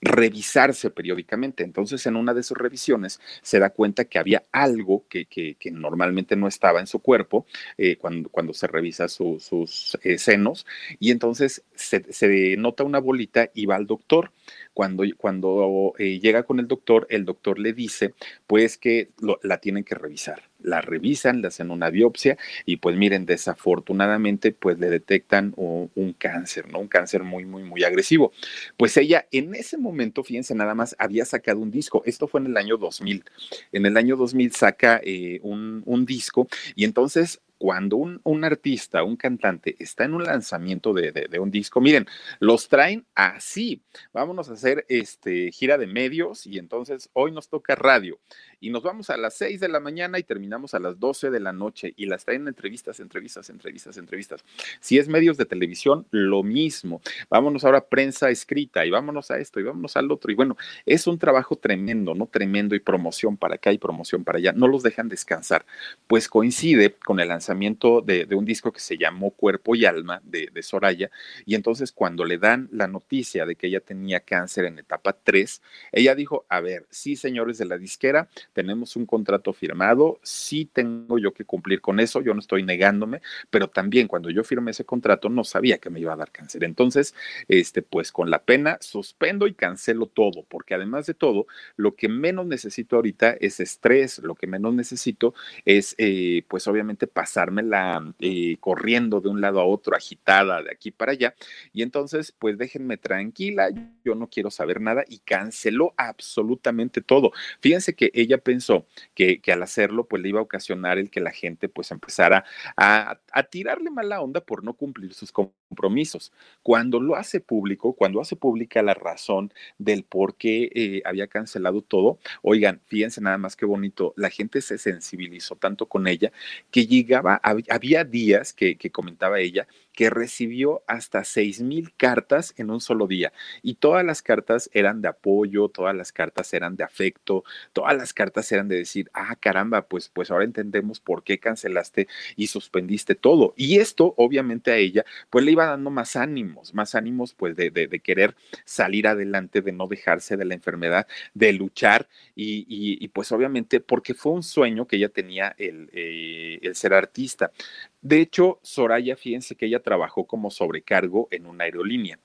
revisarse 0.00 0.90
periódicamente. 0.90 1.62
Entonces, 1.62 2.04
en 2.06 2.16
una 2.16 2.34
de 2.34 2.42
sus 2.42 2.56
revisiones 2.56 3.20
se 3.42 3.58
da 3.58 3.70
cuenta 3.70 4.04
que 4.04 4.18
había 4.18 4.44
algo 4.52 5.04
que, 5.08 5.26
que, 5.26 5.56
normalmente 5.70 6.36
no 6.36 6.48
estaba 6.48 6.80
en 6.80 6.86
su 6.86 7.00
cuerpo 7.00 7.46
eh, 7.78 7.96
cuando, 7.96 8.28
cuando 8.28 8.54
se 8.54 8.66
revisa 8.66 9.08
sus 9.08 9.98
eh, 10.02 10.18
senos 10.18 10.66
y 10.98 11.10
entonces 11.10 11.62
se, 11.74 12.12
se, 12.12 12.56
nota 12.56 12.84
una 12.84 12.98
bolita 12.98 13.50
y 13.54 13.66
va 13.66 13.76
al 13.76 13.86
doctor. 13.86 14.32
Cuando, 14.74 15.04
cuando 15.16 15.94
eh, 15.98 16.18
llega 16.20 16.44
con 16.44 16.60
el 16.60 16.68
doctor, 16.68 17.06
el 17.10 17.24
doctor 17.24 17.58
le 17.58 17.72
dice 17.72 18.14
pues 18.46 18.78
que 18.78 19.10
la 19.42 19.58
tienen 19.58 19.84
que 19.84 19.94
revisar. 19.94 20.49
La 20.62 20.80
revisan, 20.80 21.42
le 21.42 21.48
hacen 21.48 21.70
una 21.70 21.90
biopsia 21.90 22.36
y 22.66 22.76
pues 22.76 22.96
miren, 22.96 23.26
desafortunadamente 23.26 24.52
pues 24.52 24.78
le 24.78 24.90
detectan 24.90 25.52
un, 25.56 25.90
cáncer, 26.18 26.68
¿no? 26.70 26.80
Un 26.80 26.88
cáncer 26.88 27.22
muy, 27.22 27.44
muy, 27.44 27.62
muy 27.62 27.84
agresivo. 27.84 28.32
Pues 28.76 28.96
ella 28.96 29.26
en 29.30 29.54
ese 29.54 29.78
momento, 29.78 30.24
fíjense 30.24 30.54
nada 30.54 30.74
más, 30.74 30.94
había 30.98 31.24
sacado 31.24 31.60
un 31.60 31.70
disco. 31.70 32.02
Esto 32.04 32.26
fue 32.26 32.40
en 32.40 32.46
el 32.46 32.56
año 32.56 32.76
2000. 32.76 33.24
En 33.72 33.86
el 33.86 33.96
año 33.96 34.16
2000 34.16 34.52
saca 34.52 35.00
eh, 35.02 35.40
un, 35.42 35.82
un 35.86 36.06
disco 36.06 36.48
y 36.74 36.84
entonces 36.84 37.40
cuando 37.60 37.98
un, 37.98 38.22
un, 38.24 38.42
artista, 38.42 39.04
un 39.04 39.16
cantante 39.16 39.76
está 39.78 40.04
en 40.04 40.14
un 40.14 40.24
lanzamiento 40.24 40.94
de, 40.94 41.12
de, 41.12 41.38
un 41.38 41.50
disco, 41.50 41.82
miren, 41.82 42.06
los 42.38 42.70
traen 42.70 43.04
así. 43.14 43.82
Vámonos 44.14 44.48
a 44.48 44.54
hacer 44.54 44.86
este 44.88 45.52
gira 45.52 45.76
de 45.76 45.86
medios 45.86 46.46
y 46.46 46.56
entonces 46.56 47.10
hoy 47.12 47.32
nos 47.32 47.50
toca 47.50 47.74
radio 47.74 48.18
y 48.60 48.70
nos 48.70 48.82
vamos 48.82 49.08
a 49.10 49.16
las 49.16 49.34
6 49.34 49.58
de 49.58 49.68
la 49.68 49.80
mañana 49.80 50.18
y 50.18 50.22
terminamos 50.22 50.74
a 50.74 50.78
las 50.78 51.00
12 51.00 51.30
de 51.30 51.40
la 51.40 51.52
noche 51.52 51.94
y 51.96 52.06
las 52.06 52.24
traen 52.24 52.46
entrevistas, 52.46 53.00
entrevistas, 53.00 53.48
entrevistas, 53.48 53.96
entrevistas. 53.96 54.44
Si 54.80 54.98
es 54.98 55.08
medios 55.08 55.38
de 55.38 55.46
televisión, 55.46 56.06
lo 56.10 56.42
mismo. 56.42 57.00
Vámonos 57.30 57.64
ahora 57.64 57.78
a 57.78 57.86
prensa 57.86 58.28
escrita 58.30 58.84
y 58.84 58.90
vámonos 58.90 59.30
a 59.30 59.38
esto 59.38 59.60
y 59.60 59.62
vámonos 59.62 59.96
al 59.96 60.10
otro. 60.12 60.30
Y 60.30 60.34
bueno, 60.34 60.56
es 60.84 61.06
un 61.06 61.18
trabajo 61.18 61.56
tremendo, 61.56 62.14
¿no? 62.14 62.26
Tremendo 62.26 62.74
y 62.74 62.80
promoción 62.80 63.36
para 63.36 63.54
acá 63.54 63.72
y 63.72 63.78
promoción 63.78 64.24
para 64.24 64.38
allá. 64.38 64.52
No 64.52 64.68
los 64.68 64.82
dejan 64.82 65.08
descansar. 65.08 65.64
Pues 66.06 66.28
coincide 66.28 66.94
con 66.94 67.18
el 67.18 67.28
lanzamiento 67.28 68.02
de, 68.02 68.26
un 68.34 68.44
disco 68.44 68.72
que 68.72 68.80
se 68.80 68.98
llamó 68.98 69.30
Cuerpo 69.30 69.74
y 69.74 69.86
Alma 69.86 70.20
de, 70.22 70.50
de 70.52 70.62
Soraya. 70.62 71.10
Y 71.46 71.54
entonces 71.54 71.92
cuando 71.92 72.26
le 72.26 72.36
dan 72.36 72.68
la 72.72 72.86
noticia 72.86 73.46
de 73.46 73.56
que 73.56 73.68
ella 73.68 73.80
tenía 73.80 74.20
cáncer 74.20 74.66
en 74.66 74.78
etapa 74.78 75.14
3, 75.14 75.62
ella 75.92 76.14
dijo, 76.14 76.44
a 76.50 76.60
ver, 76.60 76.86
sí, 76.90 77.16
señores 77.16 77.56
de 77.56 77.64
la 77.64 77.78
disquera, 77.78 78.28
tenemos 78.52 78.96
un 78.96 79.06
contrato 79.06 79.52
firmado, 79.52 80.18
sí 80.22 80.68
tengo 80.72 81.18
yo 81.18 81.32
que 81.32 81.44
cumplir 81.44 81.80
con 81.80 82.00
eso, 82.00 82.20
yo 82.20 82.34
no 82.34 82.40
estoy 82.40 82.62
negándome, 82.62 83.20
pero 83.50 83.68
también 83.68 84.08
cuando 84.08 84.30
yo 84.30 84.44
firmé 84.44 84.70
ese 84.72 84.84
contrato 84.84 85.28
no 85.28 85.44
sabía 85.44 85.78
que 85.78 85.90
me 85.90 86.00
iba 86.00 86.12
a 86.12 86.16
dar 86.16 86.30
cáncer. 86.30 86.64
Entonces, 86.64 87.14
este, 87.48 87.82
pues 87.82 88.12
con 88.12 88.30
la 88.30 88.42
pena 88.42 88.78
suspendo 88.80 89.46
y 89.46 89.54
cancelo 89.54 90.06
todo, 90.06 90.44
porque 90.48 90.74
además 90.74 91.06
de 91.06 91.14
todo, 91.14 91.46
lo 91.76 91.94
que 91.94 92.08
menos 92.08 92.46
necesito 92.46 92.96
ahorita 92.96 93.32
es 93.40 93.60
estrés, 93.60 94.18
lo 94.18 94.34
que 94.34 94.46
menos 94.46 94.74
necesito 94.74 95.34
es, 95.64 95.94
eh, 95.98 96.44
pues 96.48 96.66
obviamente, 96.66 97.06
pasármela 97.06 98.14
eh, 98.20 98.56
corriendo 98.60 99.20
de 99.20 99.28
un 99.28 99.40
lado 99.40 99.60
a 99.60 99.64
otro, 99.64 99.96
agitada 99.96 100.62
de 100.62 100.70
aquí 100.70 100.90
para 100.90 101.12
allá. 101.12 101.34
Y 101.72 101.82
entonces, 101.82 102.32
pues 102.32 102.58
déjenme 102.58 102.96
tranquila, 102.96 103.68
yo 104.04 104.14
no 104.14 104.28
quiero 104.28 104.50
saber 104.50 104.80
nada 104.80 105.04
y 105.08 105.18
canceló 105.18 105.94
absolutamente 105.96 107.00
todo. 107.00 107.32
Fíjense 107.60 107.94
que 107.94 108.10
ella 108.14 108.38
pensó 108.40 108.86
que, 109.14 109.40
al 109.52 109.62
hacerlo, 109.62 110.06
pues 110.06 110.22
le 110.22 110.28
iba 110.30 110.40
a 110.40 110.42
ocasionar 110.42 110.98
el 110.98 111.10
que 111.10 111.20
la 111.20 111.30
gente 111.30 111.68
pues 111.68 111.90
empezara 111.90 112.44
a, 112.76 113.18
tirarle 113.50 113.90
mala 113.90 114.20
onda 114.20 114.40
por 114.40 114.62
no 114.64 114.74
cumplir 114.74 115.14
sus 115.14 115.32
compromisos. 115.32 116.32
Cuando 116.62 117.00
lo 117.00 117.16
hace 117.16 117.40
público, 117.40 117.94
cuando 117.94 118.20
hace 118.20 118.36
pública 118.36 118.82
la 118.82 118.94
razón 118.94 119.52
del 119.78 120.04
por 120.04 120.36
qué 120.36 120.70
eh, 120.74 121.02
había 121.04 121.26
cancelado 121.26 121.82
todo, 121.82 122.18
oigan, 122.42 122.80
fíjense 122.86 123.20
nada 123.20 123.38
más 123.38 123.56
que 123.56 123.66
bonito, 123.66 124.12
la 124.16 124.30
gente 124.30 124.60
se 124.60 124.78
sensibilizó 124.78 125.56
tanto 125.56 125.86
con 125.86 126.06
ella 126.06 126.32
que 126.70 126.86
llegaba, 126.86 127.40
había 127.42 128.04
días 128.04 128.52
que, 128.52 128.76
que 128.76 128.90
comentaba 128.90 129.40
ella, 129.40 129.66
que 129.92 130.10
recibió 130.10 130.82
hasta 130.86 131.24
seis 131.24 131.60
mil 131.60 131.92
cartas 131.96 132.54
en 132.56 132.70
un 132.70 132.80
solo 132.80 133.06
día 133.06 133.32
y 133.62 133.74
todas 133.74 134.04
las 134.04 134.22
cartas 134.22 134.70
eran 134.72 135.02
de 135.02 135.08
apoyo, 135.08 135.68
todas 135.68 135.94
las 135.94 136.12
cartas 136.12 136.52
eran 136.54 136.76
de 136.76 136.84
afecto, 136.84 137.44
todas 137.72 137.96
las 137.96 138.12
cartas 138.12 138.50
eran 138.52 138.68
de 138.68 138.76
decir, 138.76 139.10
ah, 139.14 139.36
caramba, 139.36 139.82
pues, 139.86 140.08
pues 140.08 140.30
ahora 140.30 140.44
entendemos 140.44 141.00
por 141.00 141.22
qué 141.22 141.38
cancelaste 141.38 142.08
y 142.36 142.46
suspendiste 142.46 143.14
todo. 143.14 143.54
Y 143.56 143.78
esto, 143.78 144.14
obviamente, 144.16 144.70
a 144.70 144.76
ella, 144.76 145.04
pues 145.30 145.44
le 145.44 145.52
iba 145.52 145.66
dando 145.66 145.90
más 145.90 146.16
ánimos, 146.16 146.74
más 146.74 146.94
ánimos, 146.94 147.34
pues, 147.34 147.56
de, 147.56 147.70
de, 147.70 148.00
querer 148.00 148.34
salir 148.64 149.06
adelante, 149.06 149.60
de 149.62 149.72
no 149.72 149.86
dejarse 149.86 150.36
de 150.36 150.44
la 150.44 150.54
enfermedad, 150.54 151.06
de 151.34 151.52
luchar 151.52 152.08
y, 152.34 152.66
y, 152.68 153.08
pues, 153.08 153.32
obviamente, 153.32 153.80
porque 153.80 154.14
fue 154.14 154.32
un 154.32 154.42
sueño 154.42 154.86
que 154.86 154.96
ella 154.96 155.08
tenía 155.08 155.54
el, 155.58 155.90
eh, 155.92 156.58
el 156.62 156.74
ser 156.74 156.94
artista. 156.94 157.52
De 158.02 158.20
hecho, 158.20 158.60
Soraya, 158.62 159.16
fíjense 159.16 159.56
que 159.56 159.64
ella 159.64 159.82
trabajó 159.82 160.26
como 160.26 160.50
sobrecargo 160.50 161.28
en 161.30 161.46
una 161.46 161.64
aerolínea. 161.64 162.18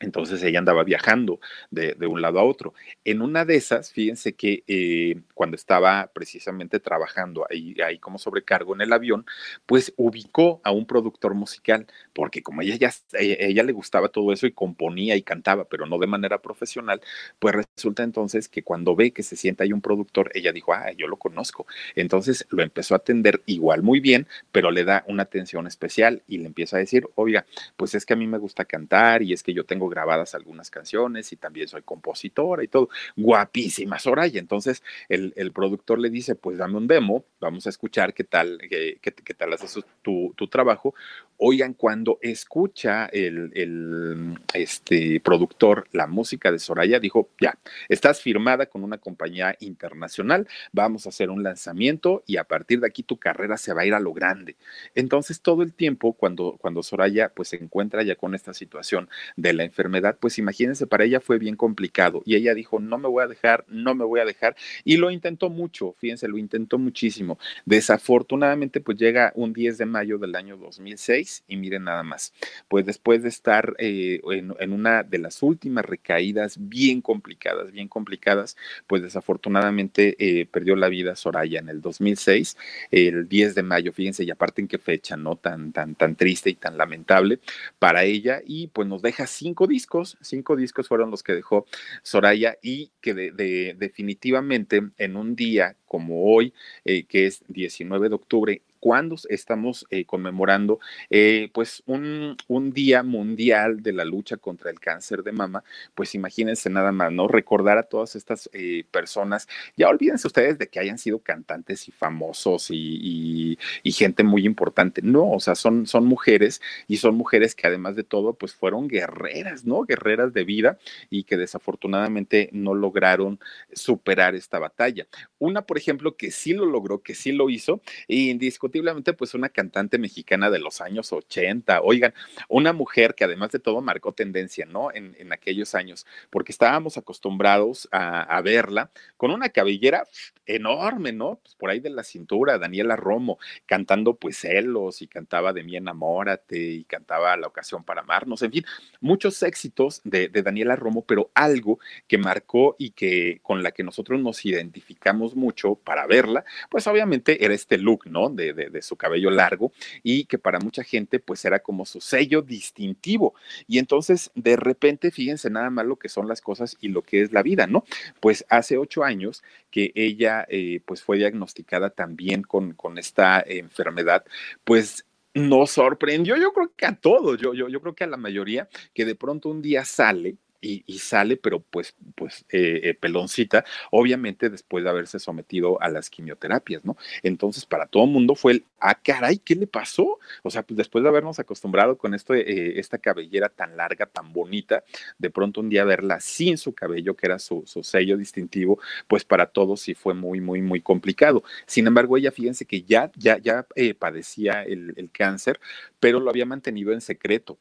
Entonces 0.00 0.42
ella 0.42 0.60
andaba 0.60 0.84
viajando 0.84 1.40
de, 1.70 1.96
un 2.06 2.22
lado 2.22 2.38
a 2.38 2.44
otro. 2.44 2.74
En 3.04 3.20
una 3.20 3.44
de 3.44 3.56
esas, 3.56 3.92
fíjense 3.92 4.34
que 4.34 4.62
eh, 4.66 5.20
cuando 5.34 5.56
estaba 5.56 6.10
precisamente 6.12 6.78
trabajando 6.80 7.46
ahí, 7.50 7.74
ahí 7.84 7.98
como 7.98 8.18
sobrecargo 8.18 8.74
en 8.74 8.82
el 8.82 8.92
avión, 8.92 9.26
pues 9.66 9.92
ubicó 9.96 10.60
a 10.62 10.70
un 10.70 10.86
productor 10.86 11.34
musical, 11.34 11.86
porque 12.12 12.42
como 12.42 12.62
ella 12.62 12.76
ya 12.76 12.92
ella, 13.14 13.36
ella, 13.38 13.62
le 13.62 13.72
gustaba 13.72 14.08
todo 14.08 14.32
eso 14.32 14.46
y 14.46 14.52
componía 14.52 15.16
y 15.16 15.22
cantaba, 15.22 15.64
pero 15.64 15.86
no 15.86 15.98
de 15.98 16.06
manera 16.06 16.40
profesional, 16.40 17.00
pues 17.38 17.54
resulta 17.54 18.02
entonces 18.02 18.48
que 18.48 18.62
cuando 18.62 18.94
ve 18.94 19.10
que 19.10 19.22
se 19.22 19.36
sienta 19.36 19.64
ahí 19.64 19.72
un 19.72 19.80
productor, 19.80 20.30
ella 20.34 20.52
dijo, 20.52 20.72
ah, 20.72 20.92
yo 20.96 21.06
lo 21.08 21.16
conozco. 21.16 21.66
Entonces 21.94 22.46
lo 22.50 22.62
empezó 22.62 22.94
a 22.94 22.98
atender 22.98 23.42
igual 23.46 23.82
muy 23.82 24.00
bien, 24.00 24.26
pero 24.52 24.70
le 24.70 24.84
da 24.84 25.04
una 25.08 25.24
atención 25.24 25.66
especial 25.66 26.22
y 26.28 26.38
le 26.38 26.46
empieza 26.46 26.76
a 26.76 26.80
decir, 26.80 27.08
oiga, 27.14 27.46
pues 27.76 27.94
es 27.94 28.06
que 28.06 28.14
a 28.14 28.16
mí 28.16 28.26
me 28.26 28.38
gusta 28.38 28.64
cantar 28.64 29.22
y 29.22 29.32
es 29.32 29.42
que 29.42 29.54
yo 29.54 29.64
tengo 29.64 29.87
grabadas 29.88 30.34
algunas 30.34 30.70
canciones 30.70 31.32
y 31.32 31.36
también 31.36 31.68
soy 31.68 31.82
compositora 31.82 32.62
y 32.62 32.68
todo. 32.68 32.88
Guapísima 33.16 33.98
Soraya. 33.98 34.38
Entonces 34.38 34.82
el, 35.08 35.32
el 35.36 35.52
productor 35.52 35.98
le 35.98 36.10
dice, 36.10 36.34
pues 36.34 36.58
dame 36.58 36.76
un 36.76 36.86
demo, 36.86 37.24
vamos 37.40 37.66
a 37.66 37.70
escuchar 37.70 38.14
qué 38.14 38.24
tal, 38.24 38.58
qué, 38.68 38.98
qué, 39.00 39.34
tal 39.34 39.52
haces 39.52 39.84
tu, 40.02 40.34
tu, 40.36 40.48
trabajo. 40.48 40.94
Oigan, 41.36 41.74
cuando 41.74 42.18
escucha 42.20 43.06
el, 43.06 43.52
el 43.54 44.38
este, 44.54 45.20
productor 45.20 45.86
la 45.92 46.06
música 46.06 46.50
de 46.50 46.58
Soraya, 46.58 46.98
dijo, 46.98 47.28
ya, 47.40 47.56
estás 47.88 48.20
firmada 48.20 48.66
con 48.66 48.82
una 48.82 48.98
compañía 48.98 49.56
internacional, 49.60 50.48
vamos 50.72 51.06
a 51.06 51.10
hacer 51.10 51.30
un 51.30 51.42
lanzamiento 51.42 52.24
y 52.26 52.36
a 52.36 52.44
partir 52.44 52.80
de 52.80 52.88
aquí 52.88 53.02
tu 53.02 53.18
carrera 53.18 53.56
se 53.56 53.72
va 53.72 53.82
a 53.82 53.86
ir 53.86 53.94
a 53.94 54.00
lo 54.00 54.12
grande. 54.12 54.56
Entonces 54.94 55.40
todo 55.40 55.62
el 55.62 55.72
tiempo 55.72 56.12
cuando, 56.12 56.56
cuando 56.60 56.82
Soraya 56.82 57.28
pues 57.28 57.48
se 57.48 57.56
encuentra 57.56 58.02
ya 58.02 58.16
con 58.16 58.34
esta 58.34 58.52
situación 58.52 59.08
de 59.36 59.52
la 59.52 59.64
enfermedad, 59.64 59.77
enfermedad, 59.78 60.18
pues 60.20 60.38
imagínense, 60.38 60.88
para 60.88 61.04
ella 61.04 61.20
fue 61.20 61.38
bien 61.38 61.54
complicado 61.54 62.22
y 62.24 62.34
ella 62.34 62.52
dijo, 62.52 62.80
no 62.80 62.98
me 62.98 63.06
voy 63.06 63.22
a 63.22 63.28
dejar, 63.28 63.64
no 63.68 63.94
me 63.94 64.04
voy 64.04 64.18
a 64.18 64.24
dejar 64.24 64.56
y 64.84 64.96
lo 64.96 65.10
intentó 65.12 65.50
mucho, 65.50 65.94
fíjense, 65.98 66.26
lo 66.26 66.36
intentó 66.36 66.78
muchísimo. 66.78 67.38
Desafortunadamente, 67.64 68.80
pues 68.80 68.98
llega 68.98 69.32
un 69.36 69.52
10 69.52 69.78
de 69.78 69.86
mayo 69.86 70.18
del 70.18 70.34
año 70.34 70.56
2006 70.56 71.44
y 71.46 71.56
miren 71.56 71.84
nada 71.84 72.02
más, 72.02 72.32
pues 72.66 72.86
después 72.86 73.22
de 73.22 73.28
estar 73.28 73.76
eh, 73.78 74.20
en, 74.32 74.72
una 74.72 75.04
de 75.04 75.18
las 75.18 75.42
últimas 75.44 75.84
recaídas 75.84 76.56
bien 76.58 77.00
complicadas, 77.00 77.70
bien 77.70 77.86
complicadas, 77.86 78.56
pues 78.88 79.02
desafortunadamente 79.02 80.16
eh, 80.18 80.46
perdió 80.46 80.74
la 80.74 80.88
vida 80.88 81.14
Soraya 81.14 81.60
en 81.60 81.68
el 81.68 81.80
2006, 81.80 82.56
el 82.90 83.28
10 83.28 83.54
de 83.54 83.62
mayo, 83.62 83.92
fíjense, 83.92 84.24
y 84.24 84.30
aparte 84.30 84.60
en 84.60 84.66
qué 84.66 84.78
fecha, 84.78 85.16
¿no? 85.16 85.36
Tan, 85.36 85.72
tan, 85.72 85.94
tan 85.94 86.16
triste 86.16 86.50
y 86.50 86.54
tan 86.54 86.76
lamentable 86.76 87.38
para 87.78 88.02
ella 88.02 88.40
y 88.44 88.66
pues 88.68 88.88
nos 88.88 89.02
deja 89.02 89.28
cinco 89.28 89.67
discos, 89.68 90.18
cinco 90.20 90.56
discos 90.56 90.88
fueron 90.88 91.10
los 91.10 91.22
que 91.22 91.34
dejó 91.34 91.66
Soraya 92.02 92.56
y 92.62 92.90
que 93.00 93.14
de, 93.14 93.76
definitivamente 93.78 94.82
en 94.96 95.16
un 95.16 95.36
día 95.36 95.76
como 95.86 96.34
hoy, 96.34 96.52
eh, 96.84 97.04
que 97.04 97.26
es 97.26 97.44
19 97.48 98.08
de 98.08 98.14
octubre, 98.14 98.62
cuando 98.80 99.16
estamos 99.28 99.86
eh, 99.90 100.04
conmemorando 100.04 100.80
eh, 101.10 101.50
pues 101.52 101.82
un, 101.86 102.36
un, 102.46 102.72
día 102.72 103.02
mundial 103.02 103.82
de 103.82 103.92
la 103.92 104.04
lucha 104.04 104.36
contra 104.36 104.70
el 104.70 104.78
cáncer 104.78 105.22
de 105.22 105.32
mama, 105.32 105.64
pues 105.94 106.14
imagínense 106.14 106.70
nada 106.70 106.92
más, 106.92 107.12
¿no? 107.12 107.28
Recordar 107.28 107.78
a 107.78 107.84
todas 107.84 108.14
estas 108.16 108.48
eh, 108.52 108.84
personas, 108.90 109.48
ya 109.76 109.88
olvídense 109.88 110.26
ustedes 110.26 110.58
de 110.58 110.68
que 110.68 110.80
hayan 110.80 110.98
sido 110.98 111.20
cantantes 111.20 111.88
y 111.88 111.92
famosos 111.92 112.70
y, 112.70 113.58
y, 113.82 113.92
gente 113.98 114.22
muy 114.22 114.46
importante, 114.46 115.02
no, 115.02 115.32
o 115.32 115.40
sea, 115.40 115.56
son, 115.56 115.86
son 115.86 116.04
mujeres 116.04 116.60
y 116.86 116.98
son 116.98 117.16
mujeres 117.16 117.56
que 117.56 117.66
además 117.66 117.96
de 117.96 118.04
todo, 118.04 118.34
pues 118.34 118.54
fueron 118.54 118.86
guerreras, 118.86 119.64
¿no? 119.64 119.82
Guerreras 119.82 120.32
de 120.32 120.44
vida 120.44 120.78
y 121.10 121.24
que 121.24 121.36
desafortunadamente 121.36 122.48
no 122.52 122.74
lograron 122.74 123.40
superar 123.72 124.36
esta 124.36 124.58
batalla. 124.60 125.06
Una, 125.38 125.62
por 125.62 125.78
ejemplo, 125.78 126.16
que 126.16 126.30
sí 126.30 126.52
lo 126.52 126.66
logró, 126.66 127.02
que 127.02 127.14
sí 127.14 127.32
lo 127.32 127.50
hizo, 127.50 127.80
y 128.06 128.30
indiscutiblemente, 128.30 128.67
pues 129.16 129.34
una 129.34 129.48
cantante 129.48 129.98
mexicana 129.98 130.50
de 130.50 130.58
los 130.58 130.80
años 130.80 131.12
80, 131.12 131.80
oigan, 131.82 132.14
una 132.48 132.72
mujer 132.72 133.14
que 133.14 133.24
además 133.24 133.50
de 133.52 133.58
todo 133.58 133.80
marcó 133.80 134.12
tendencia, 134.12 134.66
¿no? 134.66 134.92
En, 134.92 135.16
en 135.18 135.32
aquellos 135.32 135.74
años, 135.74 136.06
porque 136.30 136.52
estábamos 136.52 136.96
acostumbrados 136.96 137.88
a, 137.92 138.22
a, 138.22 138.40
verla 138.42 138.90
con 139.16 139.30
una 139.30 139.48
cabellera 139.48 140.04
enorme, 140.46 141.12
¿no? 141.12 141.40
Pues 141.42 141.54
por 141.54 141.70
ahí 141.70 141.80
de 141.80 141.90
la 141.90 142.02
cintura, 142.02 142.58
Daniela 142.58 142.96
Romo, 142.96 143.38
cantando 143.66 144.14
pues 144.14 144.38
celos 144.38 145.02
y 145.02 145.06
cantaba 145.06 145.52
de 145.52 145.62
mí 145.62 145.76
enamórate 145.76 146.58
y 146.58 146.84
cantaba 146.84 147.36
La 147.36 147.46
ocasión 147.46 147.84
para 147.84 148.00
amarnos, 148.00 148.42
en 148.42 148.52
fin, 148.52 148.64
muchos 149.00 149.42
éxitos 149.42 150.00
de, 150.04 150.28
de 150.28 150.42
Daniela 150.42 150.76
Romo, 150.76 151.04
pero 151.04 151.30
algo 151.34 151.78
que 152.06 152.18
marcó 152.18 152.76
y 152.78 152.90
que 152.90 153.40
con 153.42 153.62
la 153.62 153.72
que 153.72 153.84
nosotros 153.84 154.20
nos 154.20 154.44
identificamos 154.44 155.34
mucho 155.34 155.74
para 155.74 156.06
verla, 156.06 156.44
pues 156.70 156.86
obviamente 156.86 157.44
era 157.44 157.54
este 157.54 157.78
look, 157.78 158.06
¿no? 158.06 158.28
De, 158.28 158.52
de, 158.66 158.82
su 158.82 158.96
cabello 158.96 159.30
largo 159.30 159.72
y 160.02 160.24
que 160.24 160.38
para 160.38 160.58
mucha 160.58 160.82
gente 160.82 161.18
pues 161.18 161.44
era 161.44 161.60
como 161.60 161.84
su 161.84 162.00
sello 162.00 162.42
distintivo. 162.42 163.34
Y 163.66 163.78
entonces 163.78 164.30
de 164.34 164.56
repente, 164.56 165.10
fíjense 165.10 165.50
nada 165.50 165.70
más 165.70 165.86
lo 165.86 165.96
que 165.96 166.08
son 166.08 166.28
las 166.28 166.40
cosas 166.40 166.76
y 166.80 166.88
lo 166.88 167.02
que 167.02 167.22
es 167.22 167.32
la 167.32 167.42
vida, 167.42 167.66
¿no? 167.66 167.84
Pues 168.20 168.44
hace 168.48 168.78
ocho 168.78 169.04
años 169.04 169.42
que 169.70 169.92
ella 169.94 170.46
eh, 170.48 170.80
pues 170.84 171.02
fue 171.02 171.18
diagnosticada 171.18 171.90
también 171.90 172.42
con, 172.42 172.74
con 172.74 172.98
esta 172.98 173.42
enfermedad, 173.46 174.24
pues 174.64 175.04
nos 175.34 175.70
sorprendió, 175.70 176.36
yo 176.36 176.52
creo 176.52 176.72
que 176.76 176.86
a 176.86 176.96
todos, 176.96 177.40
yo, 177.40 177.54
yo, 177.54 177.68
yo 177.68 177.80
creo 177.80 177.94
que 177.94 178.04
a 178.04 178.08
la 178.08 178.16
mayoría, 178.16 178.68
que 178.94 179.04
de 179.04 179.14
pronto 179.14 179.48
un 179.48 179.62
día 179.62 179.84
sale 179.84 180.36
y, 180.60 180.98
sale, 180.98 181.36
pero 181.36 181.60
pues, 181.60 181.94
pues 182.14 182.44
eh, 182.50 182.80
eh, 182.84 182.94
peloncita, 182.94 183.64
obviamente 183.90 184.50
después 184.50 184.82
de 184.82 184.90
haberse 184.90 185.18
sometido 185.18 185.80
a 185.80 185.88
las 185.88 186.10
quimioterapias, 186.10 186.84
¿no? 186.84 186.96
Entonces, 187.22 187.64
para 187.64 187.86
todo 187.86 188.04
el 188.04 188.10
mundo 188.10 188.34
fue 188.34 188.52
el, 188.52 188.64
ah, 188.80 188.94
caray, 188.94 189.38
¿qué 189.38 189.54
le 189.54 189.66
pasó? 189.66 190.18
O 190.42 190.50
sea, 190.50 190.62
pues 190.62 190.76
después 190.76 191.02
de 191.02 191.08
habernos 191.10 191.38
acostumbrado 191.38 191.96
con 191.96 192.14
esto, 192.14 192.34
eh, 192.34 192.78
esta 192.78 192.98
cabellera 192.98 193.48
tan 193.48 193.76
larga, 193.76 194.06
tan 194.06 194.32
bonita, 194.32 194.84
de 195.18 195.30
pronto 195.30 195.60
un 195.60 195.68
día 195.68 195.84
verla 195.84 196.20
sin 196.20 196.58
su 196.58 196.74
cabello, 196.74 197.14
que 197.16 197.26
era 197.26 197.38
su, 197.38 197.62
su 197.66 197.82
sello 197.84 198.16
distintivo, 198.16 198.80
pues 199.06 199.24
para 199.24 199.46
todos 199.46 199.80
sí 199.80 199.94
fue 199.94 200.14
muy, 200.14 200.40
muy, 200.40 200.60
muy 200.62 200.80
complicado. 200.80 201.44
Sin 201.66 201.86
embargo, 201.86 202.16
ella, 202.16 202.32
fíjense 202.32 202.66
que 202.66 202.82
ya, 202.82 203.12
ya, 203.16 203.38
ya 203.38 203.66
padecía 203.98 204.62
el, 204.64 204.92
el 204.96 205.10
cáncer, 205.10 205.60
pero 206.00 206.20
lo 206.20 206.30
había 206.30 206.46
mantenido 206.46 206.92
en 206.92 207.00
secreto 207.00 207.58